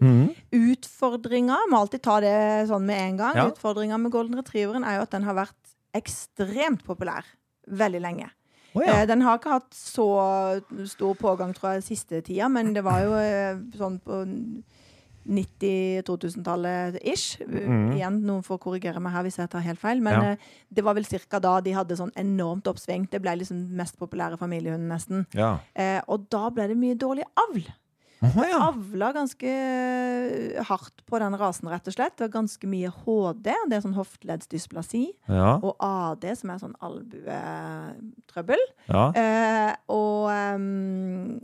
Utfordringa, 0.54 1.58
må 1.70 1.82
alltid 1.84 2.02
ta 2.04 2.18
det 2.24 2.36
sånn 2.70 2.86
med 2.88 3.02
en 3.08 3.20
gang. 3.22 3.38
Ja. 3.38 3.48
Utfordringa 3.52 3.98
med 4.02 4.14
golden 4.14 4.38
retrieveren 4.40 4.86
er 4.86 4.98
jo 4.98 5.06
at 5.06 5.14
den 5.14 5.26
har 5.28 5.38
vært 5.38 5.74
ekstremt 5.94 6.82
populær 6.86 7.26
veldig 7.70 8.02
lenge. 8.02 8.30
Oh, 8.74 8.82
ja. 8.82 9.02
Eh, 9.02 9.06
Den 9.06 9.22
har 9.22 9.38
ikke 9.38 9.54
hatt 9.54 9.70
så 9.78 10.08
stor 10.90 11.14
pågang, 11.14 11.54
tror 11.54 11.76
jeg, 11.76 11.84
siste 11.86 12.18
tida, 12.26 12.48
men 12.50 12.72
det 12.74 12.82
var 12.82 13.04
jo 13.04 13.12
eh, 13.20 13.60
sånn 13.78 14.00
på 14.02 14.24
90-2000-tallet 15.26 16.98
ish. 17.02 17.38
Mm. 17.44 17.92
Igjen, 17.96 18.18
noen 18.26 18.42
får 18.46 18.58
korrigere 18.64 19.00
meg 19.02 19.12
her 19.16 19.22
hvis 19.26 19.38
jeg 19.40 19.50
tar 19.52 19.64
helt 19.64 19.80
feil, 19.82 20.00
men 20.04 20.12
Ja. 20.14 20.30
eh, 20.32 20.36
det 20.72 20.84
var 20.84 20.94
vel 20.94 21.04
cirka 21.04 21.40
da 21.40 21.60
de 21.60 21.72
hadde 21.72 21.96
sånn 21.96 22.12
enormt 22.16 22.66
oppsving. 22.66 23.08
Det 23.10 23.20
ble 23.22 23.36
liksom 23.40 23.68
mest 23.76 23.98
populære 23.98 24.38
familiehunden, 24.38 24.88
nesten. 24.88 25.26
ja. 25.34 25.58
Eh, 25.74 26.00
og 26.08 26.28
da 26.30 26.50
ble 26.50 26.68
det 26.68 26.76
mye 26.76 26.94
dårlig 26.96 27.24
avl. 27.36 27.64
Å 28.24 28.40
ja. 28.48 28.58
Avla 28.70 29.12
ganske 29.12 29.44
eh, 29.44 30.62
hardt 30.64 31.02
på 31.04 31.18
den 31.20 31.34
rasen, 31.36 31.68
rett 31.68 31.86
og 31.86 31.92
slett. 31.92 32.16
Det 32.16 32.24
var 32.32 32.40
ganske 32.40 32.66
mye 32.66 32.88
HD, 32.88 33.52
det 33.68 33.76
er 33.76 33.82
sånn 33.84 33.94
hofteleddsdysplasi, 33.98 35.12
Ja. 35.28 35.58
og 35.62 35.76
AD, 35.78 36.24
som 36.34 36.48
er 36.50 36.58
sånn 36.62 36.74
albuetrøbbel. 36.80 38.62
ja. 38.88 39.12
Eh, 39.14 39.74
og 39.88 40.30
um, 40.30 41.38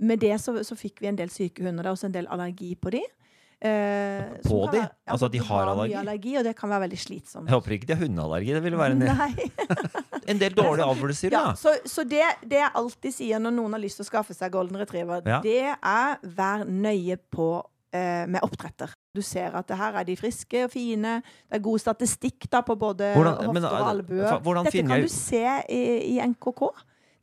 med 0.00 0.18
det 0.20 0.40
så, 0.40 0.56
så 0.64 0.74
fikk 0.74 1.00
vi 1.00 1.06
en 1.08 1.16
del 1.16 1.28
syke 1.30 1.62
hunder. 1.62 1.84
Det 1.84 1.90
er 1.92 1.94
også 1.94 2.06
en 2.10 2.12
del 2.18 2.26
allergi 2.26 2.74
på 2.74 2.90
de. 2.90 3.02
Eh, 3.64 4.24
På 4.44 4.66
de? 4.68 4.76
være- 4.76 4.90
ja, 5.06 5.12
Altså 5.12 5.26
at 5.26 5.32
de 5.32 5.38
har 5.40 5.66
allergi? 5.72 5.94
allergi? 5.96 6.36
Og 6.36 6.44
det 6.44 6.54
kan 6.56 6.68
være 6.68 6.80
veldig 6.84 6.98
slitsomt. 7.00 7.48
Jeg 7.48 7.54
håper 7.54 7.70
ikke 7.78 7.86
de 7.88 7.94
har 7.94 8.02
hundeallergi. 8.04 8.52
Det 8.52 8.62
ville 8.62 8.78
være 8.78 8.92
en, 8.92 9.02
en 10.34 10.38
del 10.42 10.52
dårlige 10.54 10.84
avlelser, 10.92 11.30
Ja, 11.32 11.54
så 11.56 11.72
så 11.88 12.04
det, 12.04 12.22
det 12.44 12.58
jeg 12.60 12.70
alltid 12.74 13.12
sier 13.16 13.38
når 13.40 13.54
noen 13.56 13.72
har 13.72 13.80
lyst 13.80 13.96
til 14.00 14.04
å 14.04 14.10
skaffe 14.10 14.34
seg 14.36 14.52
golden 14.52 14.76
retriever, 14.76 15.22
Ja. 15.26 15.40
det 15.40 15.62
er 15.80 16.18
vær 16.36 16.64
nøye 16.68 17.16
på 17.32 17.62
eh, 17.94 18.26
med 18.26 18.42
oppdretter. 18.42 18.90
Du 19.14 19.22
ser 19.22 19.54
at 19.54 19.66
det 19.70 19.76
her 19.78 19.94
er 20.00 20.04
de 20.04 20.16
friske 20.18 20.64
og 20.66 20.70
fine. 20.72 21.22
Det 21.48 21.56
er 21.60 21.62
god 21.62 21.78
statistikk 21.78 22.48
da 22.50 22.60
på 22.66 22.74
både 22.76 23.14
Hvordan- 23.14 23.52
men, 23.54 23.62
hofter 23.62 23.80
og 23.80 23.90
albuer. 23.92 24.64
Dette 24.64 24.82
kan 24.88 25.00
du 25.00 25.08
se 25.08 25.44
i, 25.70 26.18
i 26.18 26.20
NKK. 26.20 26.68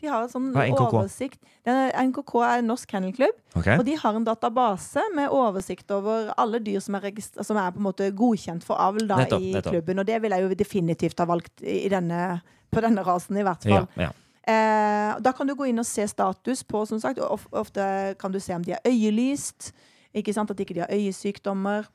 De 0.01 0.09
har 0.09 0.23
en 0.25 0.31
sånn 0.31 0.47
er 0.55 0.71
NKK? 0.71 0.81
oversikt. 0.87 1.39
Er, 1.69 1.91
NKK 2.07 2.33
er 2.47 2.63
norsk 2.65 2.89
kennelklubb. 2.89 3.35
Okay. 3.59 3.77
Og 3.77 3.85
de 3.85 3.95
har 4.01 4.17
en 4.17 4.25
database 4.25 5.03
med 5.15 5.29
oversikt 5.29 5.91
over 5.93 6.31
alle 6.41 6.59
dyr 6.63 6.81
som 6.81 6.97
er, 6.97 7.11
som 7.21 7.59
er 7.61 7.69
på 7.75 7.81
en 7.81 7.85
måte 7.85 8.09
godkjent 8.17 8.65
for 8.65 8.81
avl 8.81 9.05
da, 9.05 9.19
Nettopp, 9.21 9.45
i 9.45 9.53
nettopp. 9.53 9.75
klubben. 9.75 10.01
Og 10.01 10.09
det 10.09 10.17
vil 10.23 10.35
jeg 10.35 10.47
jo 10.47 10.57
definitivt 10.63 11.21
ha 11.21 11.27
valgt 11.29 11.61
i 11.61 11.85
denne, 11.93 12.41
på 12.73 12.81
denne 12.83 13.05
rasen, 13.05 13.37
i 13.37 13.45
hvert 13.45 13.69
fall. 13.69 13.87
ja. 14.01 14.11
Eh, 14.49 15.11
da 15.21 15.31
kan 15.37 15.45
du 15.45 15.53
gå 15.53 15.67
inn 15.69 15.77
og 15.77 15.85
se 15.85 16.01
status 16.09 16.63
på, 16.65 16.79
som 16.89 16.99
sagt. 16.99 17.19
of, 17.21 17.43
ofte 17.53 18.15
kan 18.19 18.33
du 18.33 18.39
se 18.41 18.55
om 18.55 18.63
de 18.65 18.73
er 18.73 18.79
øyelyst. 18.89 19.69
Ikke 20.17 20.33
sant? 20.33 20.49
At 20.49 20.59
ikke 20.59 20.73
de 20.73 20.81
har 20.81 20.89
øyesykdommer. 20.91 21.85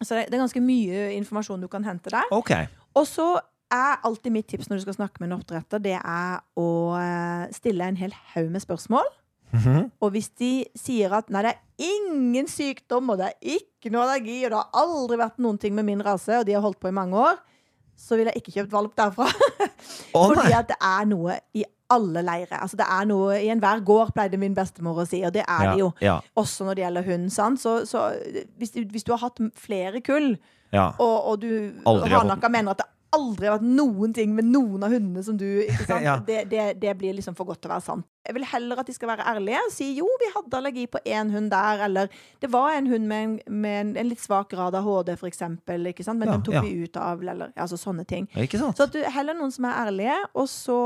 Så 0.00 0.14
det, 0.14 0.28
det 0.30 0.38
er 0.38 0.44
ganske 0.44 0.62
mye 0.62 1.08
informasjon 1.18 1.60
du 1.60 1.68
kan 1.68 1.84
hente 1.84 2.10
der. 2.14 2.30
Okay. 2.30 2.66
Og 2.94 3.06
så 3.10 3.26
er 3.72 4.00
alltid 4.04 4.32
mitt 4.34 4.48
tips 4.50 4.68
når 4.70 4.80
du 4.80 4.86
skal 4.86 4.98
snakke 4.98 5.20
med 5.22 5.30
en 5.30 5.38
oppdretter, 5.38 5.82
det 5.82 5.96
er 5.98 6.40
å 6.60 6.68
eh, 6.98 7.46
stille 7.54 7.86
en 7.88 8.00
hel 8.00 8.14
haug 8.34 8.50
med 8.52 8.64
spørsmål. 8.64 9.06
Mhm. 9.54 9.90
Og 10.02 10.10
hvis 10.16 10.32
de 10.40 10.64
sier 10.78 11.12
at 11.14 11.28
nei, 11.30 11.44
det 11.46 11.54
er 11.54 11.90
ingen 11.94 12.48
sykdom, 12.50 13.12
og 13.12 13.20
det 13.20 13.30
er 13.30 13.58
ikke 13.58 13.92
noe 13.94 14.06
allergi, 14.08 14.40
og 14.44 14.50
det 14.50 14.60
har 14.60 14.80
aldri 14.84 15.18
vært 15.20 15.38
noen 15.42 15.60
ting 15.62 15.76
med 15.76 15.86
min 15.86 16.02
rase, 16.02 16.40
og 16.40 16.48
de 16.48 16.56
har 16.56 16.64
holdt 16.64 16.80
på 16.82 16.90
i 16.90 16.96
mange 16.96 17.18
år, 17.18 17.38
så 17.94 18.18
vil 18.18 18.26
jeg 18.26 18.40
ikke 18.40 18.56
kjøpt 18.56 18.72
valp 18.74 18.96
derfra. 18.98 19.28
Oh, 20.16 20.26
Fordi 20.32 20.50
at 20.56 20.72
det 20.72 20.78
er 20.82 21.06
noe 21.06 21.38
i 21.54 21.62
alle 21.94 22.24
leirer. 22.24 22.56
Altså 22.58 22.78
det 22.80 22.86
er 22.90 23.04
noe 23.06 23.36
I 23.38 23.50
enhver 23.52 23.82
gård, 23.86 24.10
pleide 24.16 24.40
min 24.40 24.56
bestemor 24.56 25.02
å 25.02 25.06
si, 25.06 25.20
og 25.26 25.34
det 25.36 25.44
er 25.44 25.68
Ja, 25.68 25.70
det 25.70 25.82
jo. 25.82 25.92
ja, 26.02 26.16
Også 26.40 26.66
når 26.66 26.78
det 26.78 26.84
gjelder 26.86 27.06
hund. 27.10 27.28
Så, 27.30 27.76
så 27.86 28.08
hvis, 28.58 28.74
hvis 28.74 29.06
du 29.06 29.12
har 29.14 29.22
hatt 29.26 29.38
flere 29.60 30.02
kull, 30.02 30.32
ja. 30.74 30.88
og, 30.98 31.16
og 31.30 31.40
du 31.44 31.50
har 31.84 32.08
hardnakka 32.16 32.50
mener 32.50 32.74
at 32.74 32.82
det 32.82 32.88
aldri 33.14 33.50
vært 33.52 33.64
noen 33.66 34.12
ting 34.16 34.34
med 34.36 34.48
noen 34.50 34.84
av 34.86 34.92
hundene 34.94 35.22
som 35.26 35.38
du? 35.40 35.46
Ja. 36.04 36.18
det, 36.26 36.44
det, 36.50 36.64
det 36.82 36.92
blir 36.98 37.14
liksom 37.16 37.36
for 37.38 37.48
godt 37.48 37.62
til 37.64 37.70
å 37.70 37.74
være 37.76 37.84
sant. 37.86 38.06
Jeg 38.24 38.34
vil 38.36 38.46
heller 38.48 38.80
at 38.80 38.88
de 38.88 38.94
skal 38.96 39.10
være 39.10 39.24
ærlige 39.28 39.60
og 39.66 39.72
si 39.72 39.90
jo, 39.98 40.06
vi 40.20 40.30
hadde 40.32 40.58
allergi 40.58 40.86
på 40.90 41.00
én 41.04 41.30
hund 41.32 41.50
der, 41.52 41.82
eller 41.86 42.12
det 42.40 42.48
var 42.52 42.72
en 42.74 42.88
hund 42.88 43.08
med 43.08 43.24
en, 43.26 43.34
med 43.62 43.80
en, 43.80 43.90
en 44.00 44.08
litt 44.08 44.22
svak 44.22 44.48
grad 44.52 44.76
av 44.76 44.86
HD, 44.86 45.12
for 45.20 45.28
eksempel, 45.28 45.90
ikke 45.92 46.06
sant? 46.06 46.20
men 46.20 46.30
Ja, 46.30 46.36
den 46.38 46.46
tok 46.46 46.56
ja. 46.56 46.62
vi 46.64 46.86
ut 46.86 46.96
av, 47.00 47.20
eller 47.20 47.52
altså 47.52 47.78
sånne 47.80 48.06
ting. 48.08 48.28
Så 48.76 48.88
du 48.92 49.02
heller 49.04 49.36
noen 49.36 49.52
som 49.54 49.68
er 49.68 49.82
ærlige, 49.84 50.16
og 50.32 50.48
så 50.50 50.78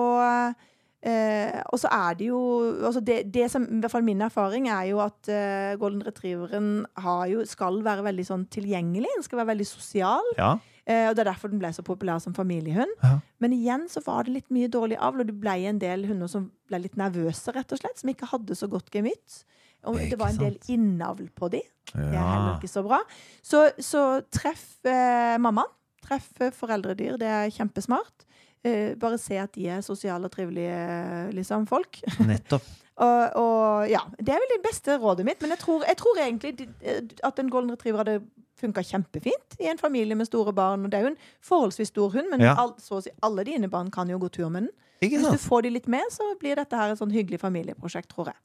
eh, 1.07 1.61
Og 1.71 1.79
så 1.79 1.91
er 1.95 2.17
det 2.19 2.27
jo 2.31 2.41
altså 2.88 3.03
det, 3.05 3.21
det 3.35 3.47
som 3.53 3.64
i 3.64 3.79
hvert 3.83 3.93
fall 3.93 4.07
min 4.07 4.25
erfaring 4.27 4.67
er 4.75 4.88
jo 4.91 4.99
at 5.05 5.31
eh, 5.31 5.77
golden 5.79 6.03
retrieveren 6.07 6.73
har 6.99 7.29
jo, 7.31 7.45
skal 7.47 7.79
være 7.87 8.07
veldig 8.09 8.27
sånn 8.27 8.49
tilgjengelig. 8.51 9.14
Den 9.14 9.27
skal 9.27 9.43
være 9.45 9.53
veldig 9.55 9.69
sosial. 9.71 10.35
Ja. 10.38 10.57
Eh, 10.88 11.05
og 11.11 11.16
Det 11.16 11.22
er 11.24 11.31
derfor 11.31 11.53
den 11.53 11.61
ble 11.61 11.70
så 11.77 11.85
populær 11.85 12.20
som 12.24 12.35
familiehund. 12.37 12.94
Ja. 13.05 13.18
Men 13.44 13.53
igjen 13.53 13.87
så 13.92 14.01
var 14.07 14.24
det 14.24 14.38
litt 14.38 14.51
mye 14.55 14.70
dårlig 14.72 14.96
avl, 14.96 15.20
og 15.22 15.29
det 15.29 15.37
ble 15.40 15.57
en 15.68 15.81
del 15.83 16.07
hunder 16.09 16.31
som 16.33 16.48
ble 16.70 16.81
litt 16.87 16.96
nervøse, 16.96 17.53
rett 17.53 17.72
og 17.74 17.83
slett. 17.83 18.01
Som 18.01 18.12
ikke 18.12 18.31
hadde 18.31 18.57
så 18.57 18.70
godt 18.72 18.88
gemytt. 18.94 19.42
Og 19.87 19.98
det, 19.98 20.09
det 20.12 20.18
var 20.18 20.33
en 20.33 20.40
del 20.40 20.57
sant. 20.57 20.70
innavl 20.74 21.29
på 21.37 21.51
de. 21.53 21.61
Det 21.92 22.07
er 22.09 22.24
heller 22.24 22.57
ikke 22.57 22.72
så 22.72 22.83
bra. 22.87 23.03
Så, 23.44 23.68
så 23.85 24.05
treff 24.35 24.64
eh, 24.88 25.37
mammaen. 25.40 25.74
Treff 26.09 26.31
eh, 26.40 26.55
foreldredyr. 26.55 27.18
Det 27.20 27.29
er 27.29 27.53
kjempesmart. 27.53 28.24
Eh, 28.66 28.94
bare 28.99 29.18
se 29.23 29.37
at 29.38 29.53
de 29.55 29.68
er 29.71 29.81
sosiale 29.87 30.27
og 30.27 30.33
trivelige 30.35 31.33
liksom, 31.37 31.66
folk. 31.71 32.01
Nettopp. 32.31 32.64
og, 32.99 33.37
og 33.38 33.87
ja, 33.90 34.01
Det 34.18 34.35
er 34.35 34.42
vel 34.42 34.51
det 34.57 34.62
beste 34.66 34.97
rådet 34.99 35.25
mitt. 35.29 35.40
Men 35.44 35.55
jeg 35.55 35.62
tror, 35.62 35.85
jeg 35.87 35.97
tror 36.01 36.18
egentlig 36.25 36.68
eh, 36.83 37.01
at 37.25 37.38
en 37.38 37.51
golden 37.51 37.71
retriever 37.77 38.03
hadde 38.03 38.18
funka 38.59 38.83
kjempefint 38.83 39.55
i 39.62 39.68
en 39.71 39.79
familie 39.79 40.16
med 40.18 40.27
store 40.27 40.53
barn. 40.53 40.85
Og 40.85 40.90
det 40.90 40.99
er 40.99 41.07
jo 41.07 41.12
en 41.12 41.21
forholdsvis 41.47 41.92
stor 41.94 42.11
hund, 42.16 42.27
men 42.33 42.42
Ja. 42.42 42.57
all, 42.59 42.75
så 42.83 42.99
å 42.99 43.03
si 43.05 43.11
alle 43.23 43.44
dine 43.47 43.71
barn 43.71 43.90
kan 43.94 44.11
jo 44.11 44.18
gå 44.18 44.29
tur 44.35 44.49
med 44.51 44.66
den. 44.66 44.71
Hvis 44.99 45.23
du 45.23 45.38
får 45.38 45.62
de 45.62 45.71
litt 45.77 45.87
med, 45.87 46.03
så 46.11 46.27
blir 46.40 46.59
dette 46.59 46.75
her 46.75 46.90
et 46.90 46.99
sånn 46.99 47.12
hyggelig 47.14 47.38
familieprosjekt, 47.38 48.11
tror 48.11 48.33
jeg. 48.33 48.40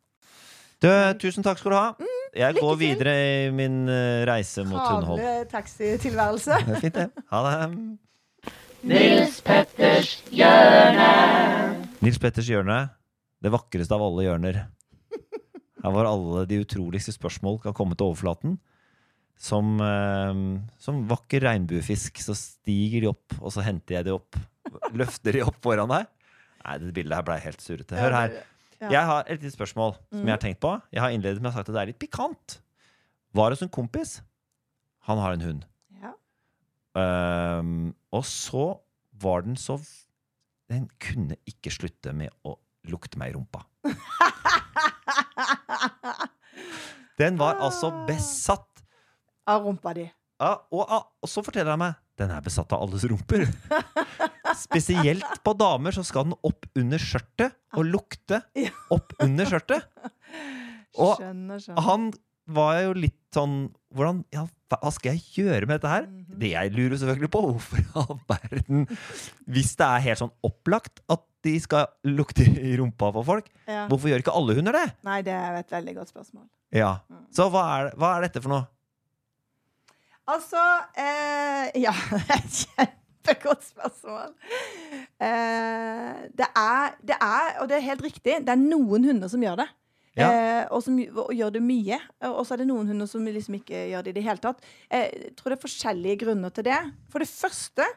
Du, 0.84 0.90
tusen 1.18 1.42
takk 1.42 1.58
skal 1.58 1.72
du 1.74 1.78
ha. 1.80 1.88
Mm, 1.98 2.24
jeg 2.38 2.56
går 2.60 2.76
til. 2.76 2.80
videre 2.84 3.12
i 3.48 3.50
min 3.56 3.88
eh, 3.90 4.22
reise 4.30 4.66
mot 4.68 4.78
hundehold. 4.84 5.18
Travle 5.24 5.46
taxitilværelse. 5.50 6.58
Det 6.68 6.76
er 6.76 6.82
fint, 6.84 7.00
det. 7.00 7.24
Ha 7.32 7.42
det. 7.48 7.58
Nils 8.84 9.38
Petters 9.46 10.18
hjørne. 10.34 11.08
Nils 12.04 12.20
Petters 12.20 12.50
hjørne. 12.52 12.78
Det 13.44 13.52
vakreste 13.54 13.96
av 13.96 14.04
alle 14.04 14.26
hjørner. 14.26 14.58
Her 15.84 15.92
var 15.96 16.08
alle 16.08 16.46
de 16.48 16.62
utroligste 16.64 17.14
spørsmål 17.16 17.62
kan 17.64 17.76
komme 17.76 17.96
til 18.00 18.10
overflaten. 18.10 18.58
Som, 19.40 19.76
eh, 19.84 20.42
som 20.80 21.02
vakker 21.10 21.44
regnbuefisk 21.44 22.20
så 22.24 22.36
stiger 22.38 23.02
de 23.04 23.10
opp, 23.12 23.34
og 23.42 23.52
så 23.52 23.64
henter 23.66 23.98
jeg 23.98 24.06
de 24.08 24.14
opp. 24.16 24.38
Løfter 24.96 25.34
de 25.36 25.42
opp 25.44 25.58
foran 25.64 25.90
deg. 25.92 26.08
Nei, 26.64 26.78
det 26.80 26.94
bildet 26.96 27.18
her 27.18 27.26
ble 27.28 27.40
helt 27.44 27.60
surrete. 27.64 27.98
Hør 28.00 28.12
her. 28.16 28.38
Jeg 28.84 29.06
har 29.08 29.24
et 29.28 29.40
lite 29.42 29.56
spørsmål 29.56 29.94
som 30.12 30.20
Mm. 30.20 30.26
jeg 30.28 30.34
har 30.34 30.38
tenkt 30.44 30.60
på. 30.60 30.82
Jeg 30.92 31.02
har 31.02 31.10
innledet 31.12 31.42
med 31.42 31.52
å 31.52 31.56
sagt 31.56 31.70
at 31.70 31.76
det 31.76 31.82
er 31.82 31.86
litt 31.88 32.00
pikant. 32.00 32.60
Var 33.34 33.50
hos 33.52 33.62
en 33.62 33.70
kompis. 33.70 34.22
Han 35.08 35.18
har 35.18 35.34
en 35.34 35.42
hund. 35.42 35.66
Ehm, 37.00 37.94
og 38.14 38.26
så 38.30 38.66
var 39.24 39.42
den 39.46 39.56
så 39.58 39.80
Den 40.70 40.88
kunne 41.02 41.36
ikke 41.50 41.72
slutte 41.74 42.14
med 42.16 42.30
å 42.48 42.56
lukte 42.90 43.18
meg 43.20 43.32
i 43.32 43.36
rumpa. 43.38 43.64
Den 47.20 47.38
var 47.38 47.60
altså 47.62 47.92
besatt. 48.08 48.84
Av 49.50 49.62
rumpa 49.66 49.94
di. 49.94 50.06
Ja, 50.42 50.56
og, 50.74 50.90
og 50.90 51.30
så 51.30 51.44
forteller 51.46 51.76
han 51.76 51.84
meg 51.84 52.00
den 52.20 52.30
er 52.30 52.44
besatt 52.46 52.70
av 52.76 52.84
alles 52.86 53.04
rumper. 53.10 53.48
Spesielt 54.66 55.40
på 55.44 55.54
damer 55.58 55.96
så 55.96 56.04
skal 56.06 56.28
den 56.30 56.36
opp 56.46 56.68
under 56.78 57.02
skjørtet 57.02 57.56
og 57.74 57.88
lukte 57.90 58.44
opp 58.94 59.16
under 59.24 59.50
skjørtet. 59.50 59.88
Og 61.02 61.16
Skjønner, 61.18 61.58
skjønner. 61.58 61.82
han 61.88 62.04
var 62.48 62.82
jo 62.84 62.94
litt 62.98 63.20
sånn 63.34 63.72
hvordan, 63.94 64.24
ja, 64.34 64.44
hva 64.74 64.90
skal 64.92 65.14
jeg 65.14 65.24
gjøre 65.38 65.68
med 65.70 65.78
dette 65.80 65.90
her? 65.92 66.08
Mhm. 66.10 66.40
Det 66.42 66.50
jeg 66.52 66.72
lurer 66.74 66.98
selvfølgelig 66.98 67.30
på, 67.32 67.42
hvorfor 67.54 67.80
i 67.80 67.86
all 68.02 68.18
verden 68.30 68.88
Hvis 69.48 69.76
det 69.80 69.86
er 69.88 70.04
helt 70.08 70.22
sånn 70.24 70.34
opplagt 70.44 71.04
at 71.14 71.24
de 71.44 71.54
skal 71.60 71.88
lukte 72.08 72.46
i 72.48 72.76
rumpa 72.80 73.10
på 73.14 73.24
folk, 73.28 73.50
Ja. 73.68 73.86
hvorfor 73.92 74.10
gjør 74.10 74.22
ikke 74.24 74.34
alle 74.36 74.56
hunder 74.56 74.72
det? 74.78 74.86
Nei, 75.04 75.22
det 75.22 75.34
er 75.36 75.58
et 75.60 75.72
veldig 75.76 75.96
godt 75.98 76.10
spørsmål. 76.14 76.46
Ja. 76.74 76.94
Mm. 77.12 77.26
Så 77.36 77.50
hva 77.52 77.64
er, 77.78 77.90
hva 78.00 78.14
er 78.18 78.26
dette 78.30 78.42
for 78.42 78.54
noe? 78.54 78.64
Altså 80.32 80.62
eh, 80.96 81.68
Ja, 81.84 81.92
det 82.30 82.38
et 82.38 82.60
kjempegodt 82.64 83.66
spørsmål. 83.68 84.32
Eh, 85.20 86.28
det, 86.32 86.48
er, 86.48 86.96
det 87.04 87.18
er, 87.20 87.50
og 87.62 87.68
det 87.70 87.78
er 87.78 87.86
helt 87.92 88.04
riktig, 88.08 88.40
det 88.46 88.54
er 88.56 88.60
noen 88.60 89.04
hunder 89.12 89.32
som 89.32 89.44
gjør 89.44 89.60
det. 89.64 89.68
Ja. 90.20 90.28
Eh, 90.30 90.64
og 90.70 90.84
som 90.86 90.98
og 91.00 91.32
gjør 91.34 91.56
det 91.56 91.62
mye. 91.66 91.98
Og 92.30 92.44
så 92.46 92.54
er 92.54 92.62
det 92.64 92.70
noen 92.70 92.90
hunder 92.92 93.10
som 93.10 93.26
liksom 93.26 93.56
ikke 93.58 93.88
gjør 93.92 94.06
det 94.06 94.14
i 94.14 94.18
det 94.20 94.26
hele 94.28 94.44
tatt. 94.44 94.62
Eh, 94.90 95.08
Jeg 95.10 95.36
tror 95.40 95.50
det 95.54 95.58
er 95.58 95.64
forskjellige 95.68 96.20
grunner 96.26 96.54
til 96.54 96.68
det. 96.70 96.80
For 97.10 97.24
det 97.24 97.30
første 97.32 97.88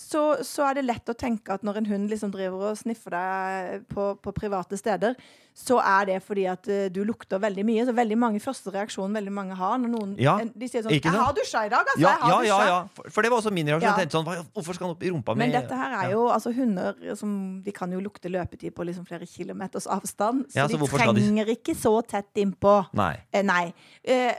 så, 0.00 0.22
så 0.46 0.64
er 0.70 0.78
det 0.78 0.86
lett 0.86 1.10
å 1.12 1.14
tenke 1.18 1.52
at 1.52 1.62
når 1.66 1.80
en 1.82 1.88
hund 1.90 2.10
liksom 2.10 2.30
driver 2.32 2.70
og 2.70 2.78
sniffer 2.80 3.12
deg 3.14 3.86
på, 3.90 4.14
på 4.22 4.32
private 4.32 4.78
steder, 4.80 5.14
så 5.60 5.76
er 5.84 6.06
det 6.08 6.16
fordi 6.24 6.46
at 6.50 6.68
uh, 6.70 6.86
du 6.92 7.02
lukter 7.04 7.40
veldig 7.42 7.64
mye. 7.68 7.84
Så 7.88 7.92
veldig 7.96 8.16
mange 8.18 8.40
første 8.40 8.72
reaksjoner 8.74 9.18
veldig 9.20 9.32
mange 9.36 9.58
har 9.58 9.76
når 9.82 9.92
noen 9.92 10.14
Ja, 10.20 10.38
De 10.40 10.68
sier 10.68 10.82
sånn 10.86 10.94
'Jeg 10.96 11.12
har 11.12 11.34
dusja 11.36 11.64
i 11.66 11.72
dag, 11.72 11.84
altså. 11.84 12.00
Ja, 12.00 12.14
jeg 12.16 12.32
har 12.34 12.44
ja, 12.44 12.58
ja, 12.64 12.66
ja. 12.70 12.80
For, 12.96 13.10
for 13.10 13.22
det 13.22 13.30
var 13.30 13.42
også 13.42 13.52
min 13.52 13.66
reaksjon. 13.68 13.88
Jeg 13.90 14.08
tenkte 14.08 14.18
sånn, 14.18 14.50
Hvorfor 14.56 14.74
skal 14.74 14.86
han 14.88 14.96
opp 14.96 15.02
i 15.04 15.10
rumpa 15.12 15.36
Men 15.36 15.50
med 15.50 15.60
dette 15.60 15.76
her 15.76 15.96
er 16.00 16.12
jo 16.16 16.26
altså 16.32 16.52
hunder 16.56 17.16
som 17.16 17.62
De 17.64 17.72
kan 17.72 17.92
jo 17.92 18.00
lukte 18.00 18.32
løpetid 18.32 18.74
på 18.74 18.84
liksom 18.88 19.06
flere 19.06 19.26
kilometers 19.26 19.86
avstand. 19.86 20.46
Så, 20.50 20.66
så 20.68 20.78
de 20.78 20.86
trenger 20.96 21.44
de- 21.44 21.56
ikke 21.56 21.74
så 21.76 21.94
tett 22.06 22.32
innpå. 22.40 22.76
Nei. 22.96 23.16
Eh, 23.32 23.42
nei. 23.42 23.72
Eh, 24.04 24.34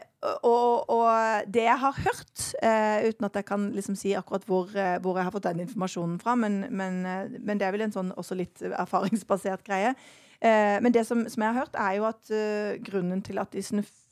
og, 0.46 0.90
og 0.90 1.48
det 1.50 1.64
jeg 1.66 1.78
har 1.82 1.96
hørt, 2.06 2.44
eh, 2.62 3.08
uten 3.10 3.26
at 3.26 3.34
jeg 3.40 3.46
kan 3.46 3.72
liksom 3.74 3.96
si 3.98 4.14
akkurat 4.14 4.44
hvor, 4.46 4.70
eh, 4.76 5.00
hvor 5.02 5.18
jeg 5.18 5.26
har 5.26 5.34
fått 5.34 5.48
den 5.50 5.64
informasjonen 5.66 6.20
fra, 6.22 6.36
men, 6.38 6.68
men, 6.70 7.00
eh, 7.06 7.40
men 7.40 7.58
det 7.58 7.66
er 7.68 7.72
vel 7.74 7.82
en 7.88 7.96
sånn 7.96 8.12
også 8.14 8.38
litt 8.38 8.62
erfaringsbasert 8.62 9.64
greie. 9.66 9.96
Eh, 10.42 10.78
men 10.82 10.94
det 10.94 11.06
som, 11.06 11.22
som 11.30 11.44
jeg 11.44 11.54
har 11.54 11.66
hørt, 11.66 11.76
er 11.78 11.98
jo 12.00 12.08
at 12.10 12.32
eh, 12.34 12.78
grunnen 12.82 13.22
til 13.22 13.38
at 13.42 13.54
de 13.54 13.62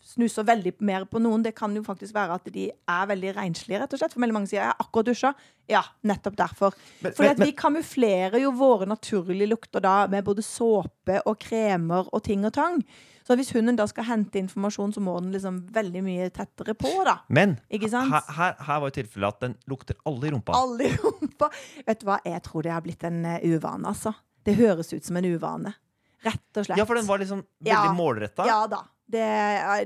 snuser 0.10 0.46
veldig 0.46 0.76
mer 0.86 1.06
på 1.10 1.22
noen, 1.22 1.44
det 1.46 1.56
kan 1.58 1.74
jo 1.76 1.84
faktisk 1.86 2.14
være 2.16 2.38
at 2.38 2.50
de 2.54 2.68
er 2.70 3.10
veldig 3.10 3.34
renslige, 3.38 3.82
rett 3.82 3.94
og 3.94 4.02
slett. 4.02 4.14
For 4.14 4.24
veldig 4.24 4.38
mange 4.38 4.50
sier 4.52 4.62
'jeg 4.62 4.72
har 4.72 4.86
akkurat 4.86 5.10
dusja'. 5.10 5.34
Ja, 5.70 5.84
nettopp 6.04 6.38
derfor. 6.38 6.74
For 7.02 7.36
vi 7.44 7.52
kamuflerer 7.52 8.42
jo 8.42 8.52
våre 8.52 8.86
naturlige 8.86 9.50
lukter 9.50 9.82
da 9.82 10.08
med 10.08 10.26
både 10.26 10.42
såpe 10.42 11.22
og 11.26 11.40
kremer 11.40 12.10
og 12.14 12.24
ting 12.24 12.46
og 12.46 12.54
tang. 12.54 12.84
Så 13.30 13.36
hvis 13.36 13.52
hunden 13.54 13.76
da 13.78 13.86
skal 13.86 14.04
hente 14.08 14.40
informasjon, 14.40 14.94
så 14.94 15.02
må 15.02 15.20
den 15.20 15.32
liksom 15.32 15.68
veldig 15.70 16.02
mye 16.02 16.30
tettere 16.34 16.74
på, 16.74 16.90
da. 17.06 17.20
Men 17.30 17.60
her, 17.70 18.32
her, 18.34 18.56
her 18.58 18.80
var 18.80 18.90
jo 18.90 18.96
tilfellet 19.02 19.28
at 19.28 19.42
den 19.42 19.56
lukter 19.68 19.96
alle 20.04 20.28
i 20.28 20.32
rumpa. 20.32 20.56
Alle 20.58 20.88
i 20.88 20.96
rumpa. 20.98 21.52
Vet 21.86 22.02
du 22.02 22.08
hva, 22.10 22.18
jeg 22.26 22.42
tror 22.42 22.66
det 22.66 22.72
har 22.74 22.82
blitt 22.82 23.04
en 23.04 23.26
eh, 23.26 23.46
uvane, 23.46 23.86
altså. 23.86 24.16
Det 24.44 24.56
høres 24.58 24.94
ut 24.94 25.06
som 25.06 25.18
en 25.18 25.26
uvane. 25.30 25.76
Rett 26.24 26.58
og 26.58 26.66
slett. 26.66 26.78
Ja, 26.78 26.86
for 26.86 26.96
den 27.00 27.06
var 27.08 27.18
liksom 27.22 27.44
veldig 27.64 27.92
Ja. 27.92 27.94
målretta. 27.96 28.46
Ja 28.48 28.68
da. 28.68 28.84
Det, 29.10 29.26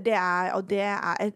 det 0.04 0.14
er 0.20 0.54
Og 0.58 0.66
det 0.68 0.82
er 0.82 1.32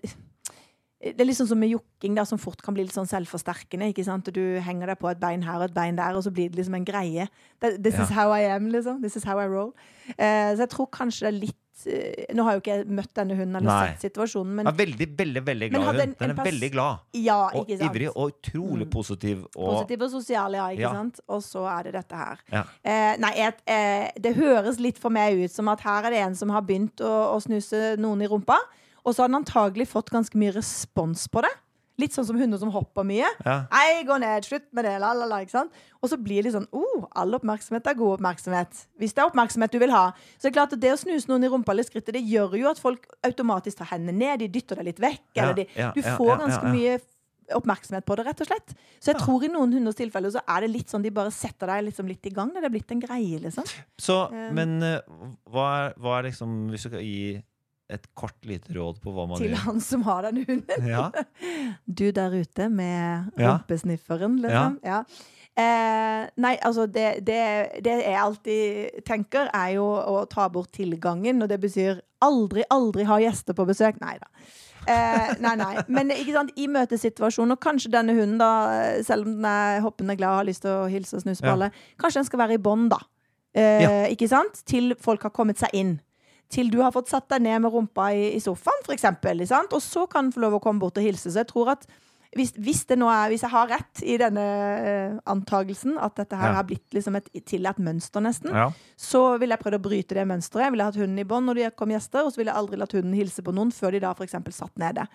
det 0.99 1.19
er 1.21 1.25
litt 1.29 1.37
sånn 1.37 1.47
som 1.51 1.59
med 1.59 1.69
jokking, 1.69 2.15
da, 2.15 2.23
som 2.25 2.39
fort 2.41 2.61
kan 2.65 2.73
bli 2.73 2.83
litt 2.83 2.93
sånn 2.95 3.05
selvforsterkende. 3.09 3.91
ikke 3.93 4.03
sant? 4.07 4.31
Du 4.33 4.41
henger 4.59 4.87
deg 4.87 4.97
på 4.99 5.11
et 5.11 5.19
bein 5.21 5.43
her 5.45 5.57
og 5.61 5.69
et 5.69 5.73
bein 5.75 5.95
der, 5.95 6.15
og 6.17 6.23
så 6.25 6.31
blir 6.33 6.49
det 6.49 6.57
liksom 6.57 6.75
en 6.75 6.85
greie. 6.85 7.27
This 7.61 7.77
This 7.83 7.93
is 7.99 8.09
Ja. 8.09 8.15
how 8.23 8.31
I 8.33 8.41
am, 8.55 8.69
liksom. 8.71 9.01
This 9.01 9.15
is 9.15 9.23
how 9.23 9.37
I 9.39 9.45
roll. 9.47 9.73
Eh, 10.17 10.55
så 10.55 10.59
jeg 10.65 10.69
tror 10.69 10.87
kanskje 10.89 11.19
det 11.19 11.27
er 11.33 11.39
litt 11.45 11.55
eh, 11.85 12.33
Nå 12.33 12.41
har 12.43 12.53
jeg 12.53 12.57
jo 12.57 12.61
ikke 12.63 12.75
jeg 12.77 12.87
møtt 12.97 13.13
denne 13.13 13.35
hunden 13.37 13.55
eller 13.57 13.69
Nei. 13.69 13.93
sett 13.93 14.11
situasjonen, 14.11 14.55
men 14.55 14.65
Den 14.65 14.73
er 14.73 14.77
veldig, 14.85 15.07
veldig 15.17 15.43
veldig 15.45 15.69
glad 15.69 15.85
hund. 15.85 16.15
Den 16.17 16.31
er 16.31 16.43
veldig 16.43 16.71
glad. 16.71 16.99
ja, 17.13 17.49
Og 17.53 17.69
ivrig 17.69 18.09
og 18.15 18.31
utrolig 18.33 18.87
Mm. 18.87 18.89
positiv. 18.89 19.45
Og, 19.55 19.85
Positiv 19.85 20.01
og 20.01 20.09
sosial, 20.11 20.51
ja. 20.53 20.65
ikke 20.69 20.79
Ja. 20.81 20.93
sant? 20.93 21.19
Og 21.29 21.41
så 21.43 21.67
er 21.79 21.83
det 21.83 21.93
dette 21.93 22.15
her. 22.15 22.37
Ja. 22.51 22.63
Eh, 22.83 23.17
nei, 23.17 23.33
et, 23.37 23.61
eh, 23.67 24.09
det 24.19 24.35
høres 24.35 24.79
litt 24.79 24.97
for 24.97 25.09
meg 25.11 25.37
ut 25.45 25.51
som 25.51 25.67
at 25.69 25.79
her 25.81 26.05
er 26.05 26.09
det 26.09 26.19
en 26.25 26.33
som 26.35 26.49
har 26.49 26.61
begynt 26.63 26.95
å, 26.97 27.35
å 27.35 27.39
snuse 27.39 27.95
noen 27.99 28.23
i 28.23 28.27
rumpa, 28.27 28.57
og 29.07 29.15
så 29.15 29.23
har 29.23 29.31
den 29.31 29.39
antagelig 29.39 29.87
fått 29.93 30.11
ganske 30.11 30.37
mye 30.39 30.51
respons 30.57 31.29
på 31.31 31.45
det. 31.45 31.53
Litt 31.97 32.13
sånn 32.13 32.27
som 32.27 32.37
hunder 32.37 32.59
som 32.61 32.69
hopper 32.69 33.05
mye. 33.07 33.25
Ja. 33.41 33.55
Gå 34.05 34.19
ned, 34.21 34.45
slutt 34.45 34.67
med 34.75 34.85
det, 34.85 34.93
la, 35.01 35.15
la, 35.17 35.25
la, 35.25 35.39
ikke 35.41 35.55
sant? 35.55 35.79
Og 35.97 36.11
så 36.11 36.19
blir 36.21 36.45
det 36.45 36.51
sånn, 36.53 36.67
oh, 36.75 37.07
all 37.17 37.33
oppmerksomhet 37.39 37.87
er 37.89 37.97
god 37.97 38.19
oppmerksomhet. 38.19 38.83
Hvis 39.01 39.15
det 39.17 39.23
er 39.23 39.31
oppmerksomhet 39.31 39.73
du 39.73 39.79
vil 39.81 39.95
ha. 39.95 40.11
Så 40.35 40.45
det 40.45 40.51
er 40.51 40.57
klart 40.59 40.75
at 40.77 40.83
det 40.83 40.93
å 40.93 40.99
snuse 41.01 41.31
noen 41.31 41.47
i 41.47 41.49
rumpa 41.49 41.73
eller 41.73 41.87
skrittet, 41.87 42.13
det 42.13 42.21
gjør 42.27 42.53
jo 42.59 42.69
at 42.69 42.83
folk 42.83 43.07
automatisk 43.25 43.79
tar 43.79 43.95
hendene 43.95 44.13
ned, 44.19 44.43
de 44.43 44.51
dytter 44.59 44.77
deg 44.77 44.91
litt 44.91 45.01
vekk, 45.07 45.23
Ja, 45.31 45.47
eller 45.47 45.57
de, 45.63 45.67
ja, 45.73 45.89
du 45.95 46.03
får 46.05 46.43
ganske 46.43 46.75
mye 46.75 46.99
oppmerksomhet 47.57 48.05
på 48.05 48.19
det, 48.19 48.27
rett 48.27 48.41
og 48.43 48.49
slett. 48.51 48.77
Så 48.99 49.13
jeg 49.13 49.21
tror 49.23 49.47
i 49.47 49.49
noen 49.51 49.73
hunders 49.79 49.97
tilfeller 49.97 50.33
så 50.35 50.41
er 50.43 50.65
det 50.65 50.73
litt 50.75 50.91
sånn 50.91 51.05
de 51.05 51.15
bare 51.15 51.31
setter 51.33 51.71
deg 51.71 51.85
liksom 51.87 52.09
litt 52.11 52.27
i 52.27 52.33
gang. 52.35 52.51
Det 52.53 52.61
er 52.67 52.73
blitt 52.73 52.91
en 52.93 53.01
greie, 53.01 53.39
liksom. 53.47 53.65
Så, 53.97 54.17
Um, 54.27 54.49
men 54.57 54.77
eh, 54.83 54.99
hva 55.49 55.67
er, 55.79 55.93
hva 56.01 56.17
er 56.17 56.25
liksom 56.27 56.67
Hvis 56.73 56.83
du 56.83 56.89
skal 56.89 57.03
gi 57.05 57.37
et 57.89 58.05
kort 58.19 58.35
lite 58.45 58.73
råd 58.75 58.97
på 58.99 59.13
hva 59.15 59.27
man 59.29 59.37
Til 59.39 59.53
gjør 59.53 59.61
han 59.63 59.79
som 59.79 60.01
har 60.03 60.25
den 60.27 60.41
hunden. 60.47 60.87
ja. 60.87 61.09
Du 61.87 62.11
der 62.11 62.31
ute 62.35 62.69
med 62.69 63.31
Ja. 63.37 63.53
rumpesnifferen, 63.57 64.39
liksom. 64.43 64.79
Ja. 64.83 65.03
Eh, 65.57 66.27
nei, 66.37 66.51
altså 66.61 66.85
det, 66.85 67.23
det, 67.25 67.39
det 67.83 67.93
jeg 68.03 68.19
alltid 68.21 69.03
tenker, 69.07 69.47
er 69.55 69.71
jo 69.79 69.85
å 69.87 70.25
ta 70.29 70.49
bort 70.53 70.71
tilgangen. 70.75 71.41
Og 71.41 71.49
det 71.49 71.59
betyr 71.63 72.01
aldri, 72.21 72.63
aldri 72.69 73.03
ha 73.09 73.17
gjester 73.23 73.55
på 73.57 73.65
besøk. 73.65 73.97
Nei 74.03 74.17
da. 74.21 74.27
Eh, 74.87 75.33
nei, 75.43 75.55
nei. 75.59 75.73
Men 75.91 76.11
ikke 76.13 76.35
sant, 76.35 76.51
i 76.55 76.67
møtesituasjonen, 76.71 77.55
og 77.57 77.59
kanskje 77.63 77.89
denne 77.91 78.13
hunden, 78.15 78.37
da, 78.39 79.01
selv 79.03 79.25
om 79.27 79.33
den 79.39 79.45
er 79.49 79.81
hoppende 79.83 80.15
glad 80.19 80.29
og 80.35 80.41
har 80.43 80.47
lyst 80.51 80.61
til 80.67 80.75
å 80.75 80.85
hilse 80.91 81.17
og 81.17 81.23
snuse 81.25 81.41
på 81.43 81.49
Ja. 81.49 81.55
alle, 81.57 81.71
kanskje 81.99 82.21
den 82.21 82.29
skal 82.29 82.39
være 82.43 82.53
i 82.59 82.61
bånd, 82.69 82.89
da. 82.93 82.99
Eh, 83.55 83.81
Ja. 83.81 83.89
Ikke 84.13 84.27
sant? 84.29 84.61
Til 84.65 84.93
folk 84.99 85.23
har 85.23 85.31
kommet 85.31 85.57
seg 85.57 85.69
inn. 85.73 85.99
Til 86.49 86.69
du 86.71 86.79
har 86.81 86.93
fått 86.95 87.09
satt 87.11 87.27
deg 87.29 87.41
ned 87.43 87.61
med 87.65 87.73
rumpa 87.73 88.09
i, 88.15 88.29
i 88.37 88.39
sofaen, 88.39 88.83
eksempel. 88.93 89.41
Og 89.71 89.81
så 89.83 90.05
kan 90.09 90.25
den 90.29 90.31
få 90.35 90.39
lov 90.45 90.53
å 90.59 90.61
komme 90.63 90.79
bort 90.79 90.97
og 90.97 91.03
hilse. 91.03 91.29
Så 91.31 91.41
jeg 91.43 91.49
tror 91.49 91.73
at 91.75 91.87
hvis, 92.37 92.51
hvis, 92.59 92.83
er, 92.91 93.29
hvis 93.31 93.41
jeg 93.41 93.49
har 93.49 93.67
rett 93.71 94.01
i 94.03 94.17
denne 94.19 94.43
eh, 94.43 95.13
antagelsen, 95.31 95.97
at 95.97 96.15
dette 96.19 96.35
her 96.37 96.49
Ja. 96.51 96.55
har 96.59 96.63
blitt 96.67 96.93
liksom 96.93 97.15
et 97.17 97.29
tillatt 97.45 97.79
mønster, 97.79 98.21
nesten, 98.21 98.51
ja. 98.53 98.69
så 98.95 99.37
ville 99.39 99.55
jeg 99.55 99.63
prøvd 99.63 99.79
å 99.79 99.81
bryte 99.81 100.13
det 100.15 100.27
mønsteret. 100.27 100.67
Jeg 100.67 100.71
ville 100.75 100.83
hatt 100.87 100.99
hunden 100.99 101.19
i 101.19 101.25
bånd 101.27 101.47
når 101.49 101.55
det 101.55 101.75
kom 101.79 101.89
gjester, 101.89 102.25
og 102.27 102.31
så 102.31 102.37
ville 102.41 102.51
jeg 102.51 102.59
aldri 102.61 102.77
latt 102.77 102.93
hunden 102.93 103.13
hilse 103.17 103.41
på 103.41 103.55
noen 103.55 103.71
før 103.73 103.91
de 103.95 103.99
da 104.03 104.11
f.eks. 104.13 104.35
satt 104.53 104.75
nede. 104.77 105.07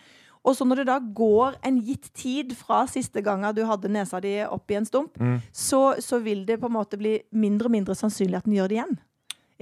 Og 0.43 0.57
så 0.59 0.67
når 0.67 0.81
det 0.83 0.87
da 0.89 0.99
går 0.99 1.61
en 1.63 1.79
gitt 1.87 2.09
tid 2.19 2.57
fra 2.59 2.81
siste 2.91 3.23
gangen 3.23 3.55
du 3.55 3.63
hadde 3.69 3.89
nesa 3.93 4.19
di 4.21 4.41
opp 4.43 4.71
i 4.73 4.81
en 4.81 4.89
stump, 4.89 5.15
Mm. 5.21 5.39
så, 5.53 5.95
så 6.03 6.19
vil 6.19 6.45
det 6.49 6.59
på 6.61 6.67
en 6.67 6.75
måte 6.81 6.99
bli 6.99 7.21
mindre 7.31 7.69
og 7.71 7.77
mindre 7.77 7.95
sannsynlig 7.95 8.41
at 8.41 8.45
den 8.49 8.57
gjør 8.59 8.69
det 8.73 8.77
igjen. 8.81 8.99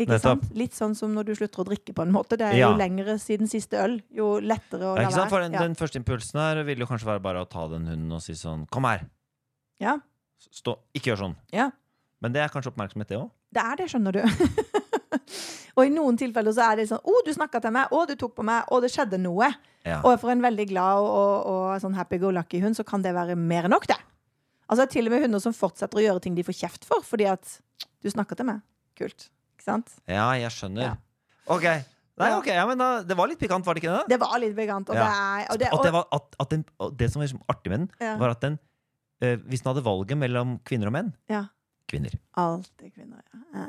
Ikke 0.00 0.14
Nettopp. 0.16 0.44
sant? 0.46 0.54
Litt 0.56 0.76
sånn 0.76 0.94
som 0.96 1.12
når 1.12 1.26
du 1.28 1.32
slutter 1.36 1.60
å 1.62 1.66
drikke 1.68 1.92
på 1.96 2.04
en 2.06 2.12
måte. 2.14 2.38
Det 2.40 2.46
er 2.48 2.56
Ja. 2.56 2.70
jo 2.70 2.78
lengre 2.80 3.18
siden 3.20 3.50
siste 3.50 3.76
øl, 3.76 3.98
jo 4.16 4.38
lettere 4.40 4.86
å 4.88 4.94
la 4.96 5.10
være. 5.10 5.28
For 5.28 5.44
den, 5.44 5.52
ja. 5.52 5.60
den 5.66 5.74
første 5.76 6.00
impulsen 6.00 6.40
her 6.40 6.62
vil 6.64 6.78
jo 6.80 6.86
kanskje 6.88 7.08
være 7.10 7.22
bare 7.22 7.42
å 7.44 7.48
ta 7.48 7.66
den 7.68 7.86
hunden 7.90 8.12
og 8.16 8.22
si 8.24 8.32
sånn 8.38 8.66
Kom 8.70 8.84
her! 8.88 9.04
Ja. 9.80 9.98
Stå, 10.50 10.78
ikke 10.96 11.12
gjør 11.12 11.20
sånn. 11.26 11.36
Ja. 11.52 11.70
Men 12.20 12.32
det 12.32 12.40
er 12.42 12.48
kanskje 12.52 12.72
oppmerksomhet, 12.72 13.08
det 13.08 13.18
òg? 13.18 13.30
Det 13.52 13.62
er 13.62 13.76
det, 13.76 13.88
skjønner 13.90 14.12
du. 14.12 14.22
og 15.76 15.84
i 15.84 15.92
noen 15.92 16.16
tilfeller 16.20 16.54
så 16.56 16.70
er 16.70 16.80
det 16.80 16.88
sånn 16.90 17.02
Å, 17.02 17.16
du 17.26 17.32
snakka 17.34 17.60
til 17.64 17.74
meg, 17.76 17.92
å, 17.92 18.04
du 18.08 18.14
tok 18.16 18.34
på 18.36 18.44
meg, 18.46 18.64
å, 18.70 18.80
det 18.80 18.90
skjedde 18.92 19.20
noe. 19.20 19.50
Ja. 19.84 20.00
Og 20.04 20.18
for 20.20 20.32
en 20.32 20.42
veldig 20.44 20.68
glad 20.70 21.00
og, 21.00 21.10
og, 21.10 21.34
og 21.50 21.80
sånn 21.82 21.96
happy-go-lucky-hund, 21.96 22.76
så 22.76 22.84
kan 22.86 23.02
det 23.04 23.12
være 23.16 23.36
mer 23.36 23.68
enn 23.68 23.74
nok, 23.76 23.88
det. 23.90 23.98
Altså 24.70 24.86
til 24.86 25.08
og 25.08 25.14
med 25.16 25.24
hunder 25.24 25.42
som 25.42 25.56
fortsetter 25.56 25.98
å 25.98 26.04
gjøre 26.04 26.22
ting 26.22 26.36
de 26.36 26.44
får 26.46 26.54
kjeft 26.60 26.84
for, 26.86 27.02
fordi 27.02 27.26
at 27.26 27.56
du 28.04 28.10
snakker 28.12 28.38
til 28.38 28.46
meg. 28.52 28.60
Kult. 29.00 29.30
Ikke 29.60 29.68
sant? 29.68 29.92
ja, 30.08 30.26
jeg 30.40 30.52
skjønner. 30.56 30.86
Ja. 30.88 30.96
Ok. 31.52 31.66
Nei, 32.20 32.30
ok, 32.36 32.48
ja, 32.52 32.64
men 32.68 32.76
da, 32.80 32.86
Det 33.04 33.16
var 33.16 33.28
litt 33.30 33.40
pikant, 33.40 33.64
var 33.64 33.76
det 33.76 33.80
ikke 33.84 33.92
det? 33.94 34.08
Det 34.12 34.18
var 34.20 34.34
litt 34.40 34.56
pikant. 34.56 34.90
Og, 34.92 34.96
Ja. 34.96 35.04
det, 35.04 35.12
er, 35.12 35.46
og, 35.52 35.58
det, 35.60 35.68
At 35.72 35.84
det, 35.86 35.92
var, 35.94 36.04
at, 36.16 36.34
at 36.44 36.50
den, 36.52 36.64
og 36.80 36.96
det 37.00 37.08
som 37.12 37.20
var 37.20 37.28
liksom 37.28 37.44
artig 37.48 37.70
med 37.72 37.78
den, 37.84 38.18
var 38.20 38.34
at 38.34 38.42
den 38.44 38.58
eh, 39.24 39.36
Hvis 39.48 39.62
den 39.64 39.70
hadde 39.72 39.84
valget 39.86 40.18
mellom 40.20 40.58
kvinner 40.68 40.90
og 40.90 40.96
menn 40.96 41.12
Ja. 41.32 41.46
Kvinner. 41.88 42.12
alltid 42.38 42.92
kvinner, 42.94 43.22
ja. 43.54 43.64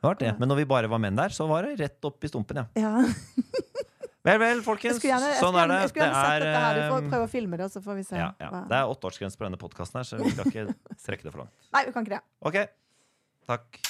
Det 0.00 0.08
var 0.08 0.16
det. 0.16 0.30
Men 0.40 0.48
når 0.48 0.56
vi 0.62 0.64
bare 0.64 0.88
var 0.88 0.98
menn 0.98 1.16
der, 1.18 1.28
så 1.28 1.44
var 1.46 1.68
det 1.68 1.76
rett 1.78 2.08
opp 2.08 2.24
i 2.24 2.28
stumpen, 2.32 2.56
ja. 2.56 2.66
ja. 2.80 3.04
Vel, 4.24 4.36
vel, 4.40 4.58
folkens. 4.64 4.98
gjerne, 5.00 5.30
Sånn 5.40 5.56
er 5.56 5.68
det. 5.70 5.76
jeg 5.80 5.92
skulle 5.92 6.08
gjerne 6.08 6.24
sett 6.24 6.42
dette 6.44 6.58
her. 6.64 6.76
Du 6.80 6.82
får 6.92 7.06
prøve 7.08 7.24
å 7.24 7.30
filme 7.32 7.56
det, 7.60 7.68
så 7.72 7.80
får 7.84 7.94
vi 8.00 8.02
se. 8.04 8.18
ja, 8.20 8.26
ja. 8.40 8.50
Det 8.68 8.76
er 8.80 8.90
åtteårsgrense 8.92 9.40
på 9.40 9.46
denne 9.46 9.60
podkasten 9.60 10.00
her, 10.00 10.08
så 10.08 10.18
vi 10.20 10.32
skal 10.34 10.50
ikke 10.50 10.74
strekke 11.00 11.24
det 11.24 11.32
for 11.32 11.44
langt. 11.44 11.54
Nei, 11.72 11.84
vi 11.88 11.94
kan 11.94 12.04
ikke 12.04 12.18
det. 12.18 12.24
Ok. 12.44 12.58
Takk. 13.48 13.80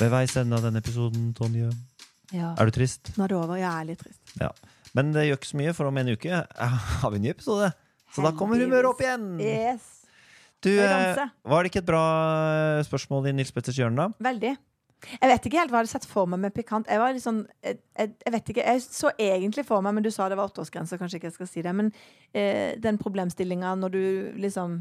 Ved 0.00 0.10
veis 0.10 0.34
ende 0.40 0.56
av 0.58 0.64
denne 0.66 0.80
episoden, 0.82 1.30
Tonje, 1.38 1.70
Ja. 2.32 2.54
er 2.58 2.66
du 2.66 2.70
trist? 2.74 3.12
Nå 3.16 3.24
er 3.24 3.28
det 3.28 3.36
over. 3.38 3.56
Jeg 3.60 3.70
er 3.70 3.84
litt 3.84 4.00
trist. 4.02 4.20
Ja. 4.40 4.50
Men 4.94 5.12
det 5.12 5.26
gjør 5.28 5.38
ikke 5.38 5.50
så 5.52 5.58
mye, 5.60 5.74
for 5.74 5.86
om 5.90 5.96
en 5.98 6.08
uke 6.14 6.30
eh, 6.34 6.78
har 7.02 7.10
vi 7.10 7.16
en 7.20 7.22
ny 7.22 7.30
episode. 7.34 7.72
Så 8.14 8.22
da 8.22 8.30
kommer 8.34 8.58
humøret 8.62 8.86
opp 8.90 9.00
igjen. 9.02 9.40
Yes. 9.42 9.90
Du, 10.62 10.70
eh, 10.80 11.18
var 11.44 11.62
det 11.62 11.70
ikke 11.72 11.82
et 11.82 11.88
bra 11.90 12.04
eh, 12.78 12.84
spørsmål 12.86 13.28
i 13.28 13.34
Nils 13.36 13.50
Petters 13.52 13.76
hjørne, 13.78 13.96
da? 14.08 14.24
Veldig. 14.30 14.54
Jeg 15.04 15.28
vet 15.28 15.46
ikke 15.46 15.58
helt 15.60 15.70
hva 15.74 15.82
jeg 15.82 15.84
hadde 15.84 15.92
sett 15.92 16.06
for 16.08 16.26
meg 16.30 16.40
med 16.40 16.54
pikant. 16.56 16.86
Jeg 16.88 16.98
var 17.02 17.12
litt 17.12 17.22
sånn 17.24 17.42
jeg, 17.60 17.80
jeg 17.98 18.32
vet 18.32 18.46
ikke, 18.54 18.62
jeg 18.64 18.80
så 18.86 19.10
egentlig 19.20 19.66
for 19.68 19.84
meg, 19.84 19.92
men 19.98 20.06
du 20.06 20.08
sa 20.14 20.30
det 20.32 20.38
var 20.40 20.48
åtteårsgrense, 20.48 20.96
kanskje 20.96 21.18
ikke 21.20 21.28
jeg 21.28 21.36
skal 21.36 21.50
si 21.50 21.64
det, 21.66 21.74
men 21.76 21.90
eh, 22.32 22.72
den 22.80 22.96
problemstillinga 23.02 23.74
når 23.82 23.92
du 23.92 24.04
liksom 24.40 24.78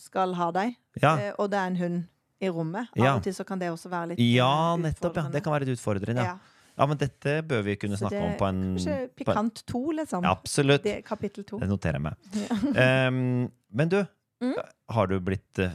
skal 0.00 0.34
ha 0.34 0.48
deg, 0.56 0.74
Ja, 1.04 1.12
eh, 1.20 1.30
og 1.38 1.52
det 1.52 1.60
er 1.60 1.70
en 1.70 1.78
hund 1.78 2.00
i 2.40 2.48
rommet. 2.48 2.88
Ja. 2.96 3.12
Av 3.12 3.18
og 3.20 3.24
til 3.26 3.34
så 3.36 3.44
kan 3.46 3.60
det 3.60 3.68
også 3.72 3.90
være 3.92 4.12
litt 4.14 4.20
ja 4.24 4.48
eh, 4.74 4.80
nettopp. 4.86 5.16
ja. 5.20 5.26
Det 5.34 5.42
kan 5.44 5.52
være 5.54 5.66
litt 5.68 5.76
utfordrende. 5.78 6.24
Ja. 6.24 6.36
Ja. 6.38 6.72
ja, 6.80 6.86
men 6.88 7.00
dette 7.02 7.34
bør 7.44 7.62
vi 7.66 7.74
kunne 7.76 7.98
snakke 8.00 8.22
om 8.24 8.36
på 8.40 8.48
en 8.48 8.62
Kanskje 8.78 8.96
pikant 9.20 9.62
to, 9.68 9.82
liksom. 9.98 10.24
Ja, 10.24 10.32
Absolutt. 10.32 10.82
Det, 10.86 10.96
kapittel 11.04 11.44
to. 11.44 11.58
Det 11.60 11.68
noterer 11.68 11.98
jeg 12.00 12.06
meg. 12.08 12.30
Ja. 12.40 12.58
Em, 13.08 13.50
men 13.70 13.92
du, 13.92 14.00
Mm. 14.40 14.54
har 14.88 15.06
du 15.10 15.18
blitt 15.20 15.58
eh, 15.60 15.74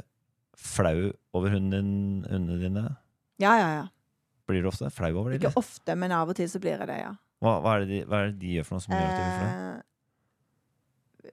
flau 0.57 1.11
over 1.37 1.51
hunden 1.53 2.23
hundene 2.25 2.55
dine? 2.63 2.83
ja, 3.37 3.51
ja, 3.59 3.67
ja. 3.75 3.83
Blir 4.49 4.61
du 4.65 4.67
ofte 4.71 4.89
flau 4.89 5.11
over 5.19 5.31
dem? 5.35 5.37
Ikke 5.41 5.51
ofte, 5.57 5.93
men 5.97 6.11
av 6.11 6.29
og 6.29 6.35
til 6.37 6.49
så 6.49 6.57
blir 6.61 6.73
jeg 6.79 6.87
det, 6.89 6.95
ja. 7.03 7.11
Hva, 7.45 7.59
hva, 7.61 7.75
er 7.75 7.85
det 7.85 7.89
de, 7.91 7.99
hva 8.09 8.23
er 8.23 8.31
det 8.31 8.39
de 8.41 8.55
gjør 8.55 8.65
for 8.65 8.75
noe 8.79 8.83
som 8.87 8.93
gjør 8.95 9.05
at 9.05 9.13
du 9.13 9.21
blir 9.21 9.37
flau? 9.37 9.83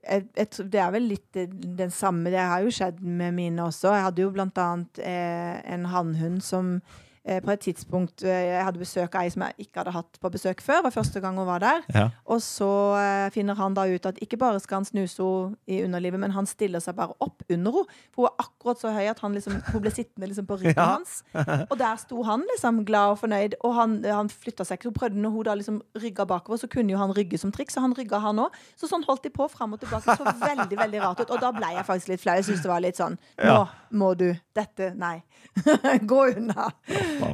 Jeg, 0.00 0.26
jeg, 0.36 0.66
det 0.72 0.80
er 0.82 0.90
vel 0.94 1.08
litt 1.12 1.38
den 1.78 1.92
samme 1.94 2.30
Det 2.32 2.40
har 2.40 2.64
jo 2.64 2.72
skjedd 2.74 3.00
med 3.02 3.36
mine 3.36 3.64
også. 3.68 3.92
Jeg 3.94 4.06
hadde 4.08 4.24
jo 4.24 4.32
blant 4.34 4.58
annet 4.60 5.02
eh, 5.04 5.56
en 5.74 5.88
hannhund 5.92 6.42
som 6.44 6.76
på 7.22 7.52
et 7.52 7.60
tidspunkt 7.62 8.24
eh, 8.26 8.48
Jeg 8.48 8.64
hadde 8.66 8.80
besøk 8.82 9.14
av 9.14 9.22
ei 9.22 9.30
som 9.30 9.44
jeg 9.46 9.66
ikke 9.66 9.78
hadde 9.82 9.92
hatt 9.94 10.18
på 10.18 10.30
besøk 10.34 10.60
før. 10.64 10.80
Var 10.88 10.94
første 10.94 11.20
gang 11.22 11.36
hun 11.38 11.46
var 11.46 11.60
der. 11.62 11.84
Ja. 11.94 12.04
Og 12.26 12.40
så 12.42 12.68
eh, 12.98 13.28
finner 13.34 13.54
han 13.60 13.76
da 13.78 13.84
ut 13.86 14.06
at 14.10 14.18
ikke 14.24 14.38
bare 14.40 14.58
skal 14.60 14.80
han 14.80 14.88
snuse 14.88 15.22
henne 15.22 15.56
i 15.70 15.82
underlivet, 15.86 16.18
men 16.20 16.34
han 16.34 16.46
stiller 16.50 16.82
seg 16.82 16.96
bare 16.98 17.14
opp 17.22 17.44
under 17.48 17.76
henne. 17.78 18.00
For 18.14 18.24
hun 18.24 18.30
er 18.32 18.42
akkurat 18.46 18.82
så 18.82 18.90
høy 18.96 19.06
at 19.12 19.22
han 19.22 19.36
liksom, 19.38 19.60
hun 19.70 19.84
ble 19.84 19.92
sittende 19.94 20.30
liksom 20.32 20.48
på 20.50 20.58
ryggen 20.64 20.80
Ja. 20.82 20.88
hans. 20.96 21.22
Og 21.70 21.76
der 21.78 21.96
sto 22.02 22.22
han 22.26 22.42
liksom 22.50 22.82
glad 22.88 23.14
og 23.14 23.20
fornøyd, 23.22 23.54
og 23.62 23.74
han, 23.78 23.98
han 24.04 24.28
flytta 24.32 24.66
seg 24.66 24.80
ikke. 24.80 24.90
Så 24.90 24.96
prøvde 24.98 25.22
når 25.22 25.34
hun 25.36 25.46
da 25.46 25.54
liksom 25.60 25.78
rygga 26.02 26.26
bakover, 26.26 26.58
så 26.58 26.66
kunne 26.72 26.90
jo 26.94 26.98
han 26.98 27.14
rygge 27.14 27.38
som 27.38 27.52
trikk, 27.54 27.70
så 27.70 27.84
han 27.84 27.94
rygga 27.94 28.18
han 28.24 28.40
òg. 28.42 28.56
Så 28.74 28.90
sånn 28.90 29.04
holdt 29.06 29.22
de 29.28 29.30
på 29.34 29.46
fram 29.52 29.76
og 29.76 29.80
tilbake. 29.84 30.16
Så 30.18 30.26
veldig, 30.42 30.78
veldig 30.80 31.02
rart 31.04 31.22
ut. 31.22 31.30
Og 31.30 31.40
da 31.42 31.52
ble 31.54 31.70
jeg 31.76 31.86
faktisk 31.86 32.12
litt 32.14 32.24
flau. 32.24 32.34
Jeg 32.40 32.48
syntes 32.50 32.66
det 32.66 32.72
var 32.72 32.82
litt 32.82 32.98
sånn 32.98 33.18
Nå 33.42 33.60
må 33.92 34.14
du 34.18 34.30
Dette 34.56 34.90
Nei. 34.98 35.18
Gå 36.10 36.20
unna. 36.32 36.70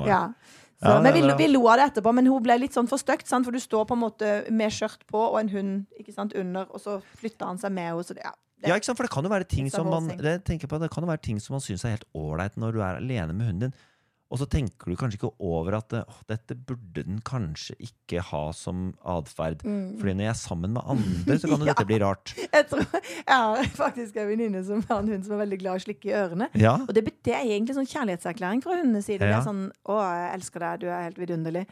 Ja. 0.08 0.22
Så, 0.78 0.92
Ja, 0.92 1.00
men 1.02 1.10
vi, 1.16 1.22
vi 1.40 1.46
lo 1.50 1.64
av 1.66 1.80
det 1.80 1.86
etterpå, 1.88 2.12
men 2.14 2.28
hun 2.30 2.42
ble 2.42 2.54
litt 2.62 2.76
sånn 2.76 2.86
for 2.86 3.02
stygt, 3.02 3.26
for 3.26 3.50
du 3.50 3.58
står 3.58 3.88
på 3.88 3.96
en 3.96 4.02
måte 4.04 4.28
med 4.54 4.70
skjørt 4.70 5.00
på 5.10 5.18
og 5.18 5.40
en 5.40 5.50
hund 5.50 5.72
ikke 5.98 6.14
sant, 6.14 6.36
under, 6.38 6.68
og 6.70 6.78
så 6.78 7.00
flytter 7.18 7.50
han 7.50 7.58
seg 7.58 7.74
med 7.74 7.90
henne. 7.90 8.22
Ja, 8.22 8.34
Ja, 8.62 8.76
ikke 8.78 8.86
sant? 8.86 8.98
For 8.98 9.06
det 9.06 9.12
kan 9.14 9.26
jo 9.26 9.30
være 9.30 9.46
ting 9.50 9.70
som 9.70 9.90
man 9.90 10.06
det, 10.18 10.40
på, 10.46 10.78
det 10.78 10.90
kan 10.90 11.02
jo 11.02 11.10
være 11.10 11.22
ting 11.22 11.38
som 11.42 11.54
man 11.54 11.62
syns 11.62 11.84
er 11.86 11.96
helt 11.96 12.06
ålreit 12.14 12.56
når 12.58 12.74
du 12.74 12.80
er 12.82 12.98
alene 13.02 13.34
med 13.34 13.50
hunden 13.50 13.68
din. 13.68 13.74
Og 14.30 14.36
så 14.42 14.44
tenker 14.52 14.90
du 14.92 14.96
kanskje 15.00 15.16
ikke 15.16 15.30
over 15.40 15.78
at 15.78 15.94
å, 15.96 16.02
dette 16.28 16.52
burde 16.54 17.00
den 17.06 17.20
kanskje 17.24 17.74
ikke 17.80 18.20
ha 18.28 18.42
som 18.52 18.90
atferd. 19.08 19.62
Fordi 19.64 20.12
når 20.18 20.26
jeg 20.26 20.32
er 20.34 20.36
sammen 20.36 20.74
med 20.76 20.82
andre, 20.92 21.38
så 21.40 21.48
kan 21.48 21.56
jo 21.56 21.64
Mm. 21.64 21.66
Ja. 21.66 21.72
dette 21.72 21.86
bli 21.88 21.98
rart. 22.02 22.34
jeg, 22.36 22.66
tror, 22.68 22.84
jeg 22.92 23.24
har 23.32 23.64
faktisk 23.78 24.16
en 24.20 24.28
venninne 24.28 24.60
som 24.68 24.82
har 24.90 25.00
en 25.00 25.08
hund 25.08 25.24
som 25.24 25.32
er 25.38 25.44
veldig 25.46 25.58
glad 25.62 25.78
i 25.78 25.80
å 25.80 25.84
slikke 25.86 26.10
i 26.10 26.16
ørene. 26.20 26.50
Ja, 26.60 26.74
Og 26.84 26.92
det, 26.94 27.06
det 27.24 27.32
er 27.34 27.44
egentlig 27.48 27.74
sånn 27.78 27.88
kjærlighetserklæring 27.88 28.60
fra 28.62 28.76
hundenes 28.76 29.08
side. 29.08 29.20
Det 29.24 29.30
Ja. 29.32 29.38
er 29.40 29.48
sånn 29.48 29.70
'Å, 29.72 29.96
jeg 29.96 30.34
elsker 30.36 30.60
deg, 30.60 30.80
du 30.80 30.86
er 30.92 31.02
helt 31.08 31.16
vidunderlig'. 31.18 31.66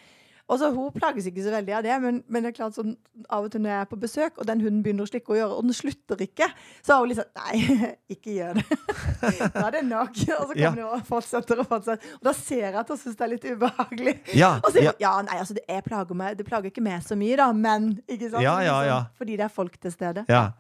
Og 0.49 0.61
så 0.61 0.69
Hun 0.71 0.93
plages 0.95 1.27
ikke 1.27 1.43
så 1.43 1.51
veldig 1.51 1.73
av 1.75 1.83
det, 1.83 1.95
men, 2.03 2.21
men 2.31 2.45
det 2.45 2.53
er 2.53 2.55
klart 2.55 2.77
sånn, 2.77 2.93
av 3.35 3.45
og 3.45 3.51
til 3.51 3.61
når 3.65 3.71
jeg 3.73 3.81
er 3.83 3.89
på 3.91 3.97
besøk, 3.99 4.37
og 4.39 4.47
den 4.47 4.61
hunden 4.63 4.83
begynner 4.85 5.03
å 5.03 5.11
slikke 5.11 5.33
og 5.35 5.39
gjøre, 5.41 5.57
og 5.59 5.65
den 5.67 5.75
slutter 5.75 6.23
ikke, 6.23 6.47
så 6.87 6.93
har 6.95 7.01
hun 7.03 7.11
liksom 7.11 7.27
'Nei, 7.35 7.57
ikke 8.15 8.31
gjør 8.37 8.61
det'. 8.61 8.79
da 9.57 9.65
er 9.67 9.75
det 9.75 9.83
nok. 9.89 10.15
Og 10.39 10.45
så 10.47 10.55
Ja. 10.55 10.71
kommer 10.71 10.77
det 10.77 10.85
og 10.87 11.03
fortsetter 11.11 11.59
og 11.65 11.67
fortsetter. 11.67 12.15
Og 12.21 12.23
da 12.29 12.33
ser 12.33 12.63
jeg 12.69 12.75
at 12.79 12.89
hun 12.95 12.97
syns 13.03 13.17
det 13.19 13.27
er 13.27 13.33
litt 13.35 13.45
ubehagelig. 13.51 14.15
ja, 14.39 14.53
Og 14.63 14.71
så 14.71 14.83
ja. 14.87 14.93
ja, 15.03 15.17
nei, 15.27 15.37
altså, 15.43 15.55
det, 15.59 15.67
plager 15.85 16.15
meg, 16.15 16.39
det 16.39 16.47
plager 16.47 16.71
ikke 16.71 16.83
meg 16.87 17.03
så 17.03 17.19
mye, 17.19 17.37
da, 17.43 17.51
men 17.53 17.91
ikke 18.07 18.31
sant? 18.31 18.43
Ja, 18.47 18.61
ja, 18.63 18.79
ja. 18.87 18.99
Liksom, 19.03 19.17
fordi 19.19 19.37
det 19.37 19.45
er 19.51 19.55
folk 19.59 19.81
til 19.83 19.91
stede. 19.93 20.25
Ja. 20.31 20.53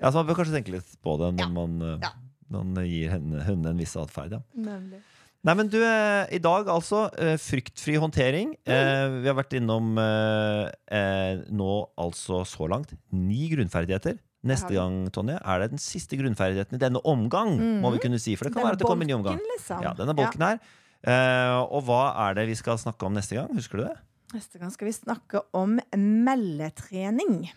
ja, 0.00 0.08
så 0.10 0.14
man 0.22 0.26
bør 0.32 0.40
kanskje 0.40 0.56
tenke 0.56 0.72
litt 0.72 0.88
på 1.04 1.18
det 1.20 1.34
når 1.36 1.44
Ja. 1.44 1.52
man, 1.52 1.82
eh, 1.82 1.98
Ja. 2.00 2.14
når 2.48 2.64
man 2.64 2.84
gir 2.88 3.10
henne- 3.12 3.44
hunden 3.44 3.66
en 3.66 3.76
viss 3.76 3.92
atferd. 3.96 4.32
Ja. 4.32 4.40
Nemlig. 4.56 5.02
Nei, 5.44 5.54
men 5.58 5.68
du, 5.68 5.76
eh, 5.84 6.24
i 6.32 6.40
dag 6.40 6.68
altså 6.72 7.04
eh, 7.20 7.34
fryktfri 7.40 7.98
håndtering. 8.00 8.54
Eh, 8.64 9.16
vi 9.20 9.28
har 9.28 9.36
vært 9.36 9.56
innom 9.58 9.90
nå 9.94 11.72
altså 12.00 12.40
så 12.48 12.68
langt 12.70 12.94
ni 13.12 13.50
grunnferdigheter. 13.52 14.16
Neste 14.44 14.74
gang, 14.76 15.06
Tonje, 15.12 15.38
er 15.40 15.62
det 15.62 15.70
den 15.72 15.80
siste 15.80 16.18
grunnferdigheten 16.20 16.76
i 16.76 16.80
denne 16.80 17.00
omgang, 17.08 17.54
må 17.80 17.94
vi 17.94 18.00
kunne 18.02 18.18
si. 18.20 18.34
For 18.36 18.44
det 18.48 18.52
kan 18.52 18.60
Denne 18.60 18.72
være 18.72 18.76
at 18.76 18.82
det 18.82 18.88
kommer 18.90 19.06
en 19.06 19.12
ny 19.12 19.16
omgang. 19.16 19.38
liksom. 19.54 19.84
Ja, 19.84 19.94
denne 19.96 20.16
bolken 20.16 20.44
her. 20.44 20.58
Eh, 21.04 21.60
og 21.68 21.84
hva 21.88 22.02
er 22.26 22.36
det 22.38 22.46
vi 22.48 22.56
skal 22.56 22.80
snakke 22.80 23.08
om 23.08 23.16
neste 23.16 23.36
gang? 23.36 23.48
Husker 23.56 23.80
du 23.80 23.86
det? 23.86 23.96
Neste 24.34 24.60
gang 24.60 24.72
skal 24.72 24.88
vi 24.88 24.94
snakke 24.96 25.44
om 25.56 25.78
meldetrening. 25.96 27.50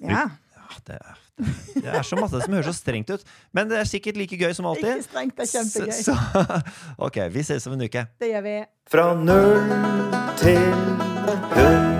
Ja. 0.00 0.26
Ja, 0.70 0.82
det, 0.86 0.96
er, 0.96 1.20
det, 1.36 1.82
det 1.82 1.94
er 1.98 2.02
så 2.06 2.18
masse 2.20 2.42
som 2.44 2.54
høres 2.54 2.70
så 2.70 2.76
strengt 2.78 3.10
ut. 3.10 3.24
Men 3.56 3.70
det 3.70 3.80
er 3.80 3.88
sikkert 3.90 4.20
like 4.20 4.38
gøy 4.38 4.54
som 4.54 4.68
alltid. 4.70 4.92
Ikke 5.00 5.08
strengt, 5.08 5.36
det 5.36 5.48
er 5.48 5.52
kjempegøy. 5.58 6.02
Så, 6.02 6.14
så, 6.14 6.60
ok, 7.06 7.22
vi 7.34 7.46
ses 7.50 7.66
om 7.66 7.78
en 7.78 7.86
uke. 7.88 8.06
Det 8.22 8.34
gjør 8.34 8.46
vi. 8.46 8.58
Fra 8.90 9.08
null 9.18 9.72
til 10.38 10.62
hund. 11.56 11.99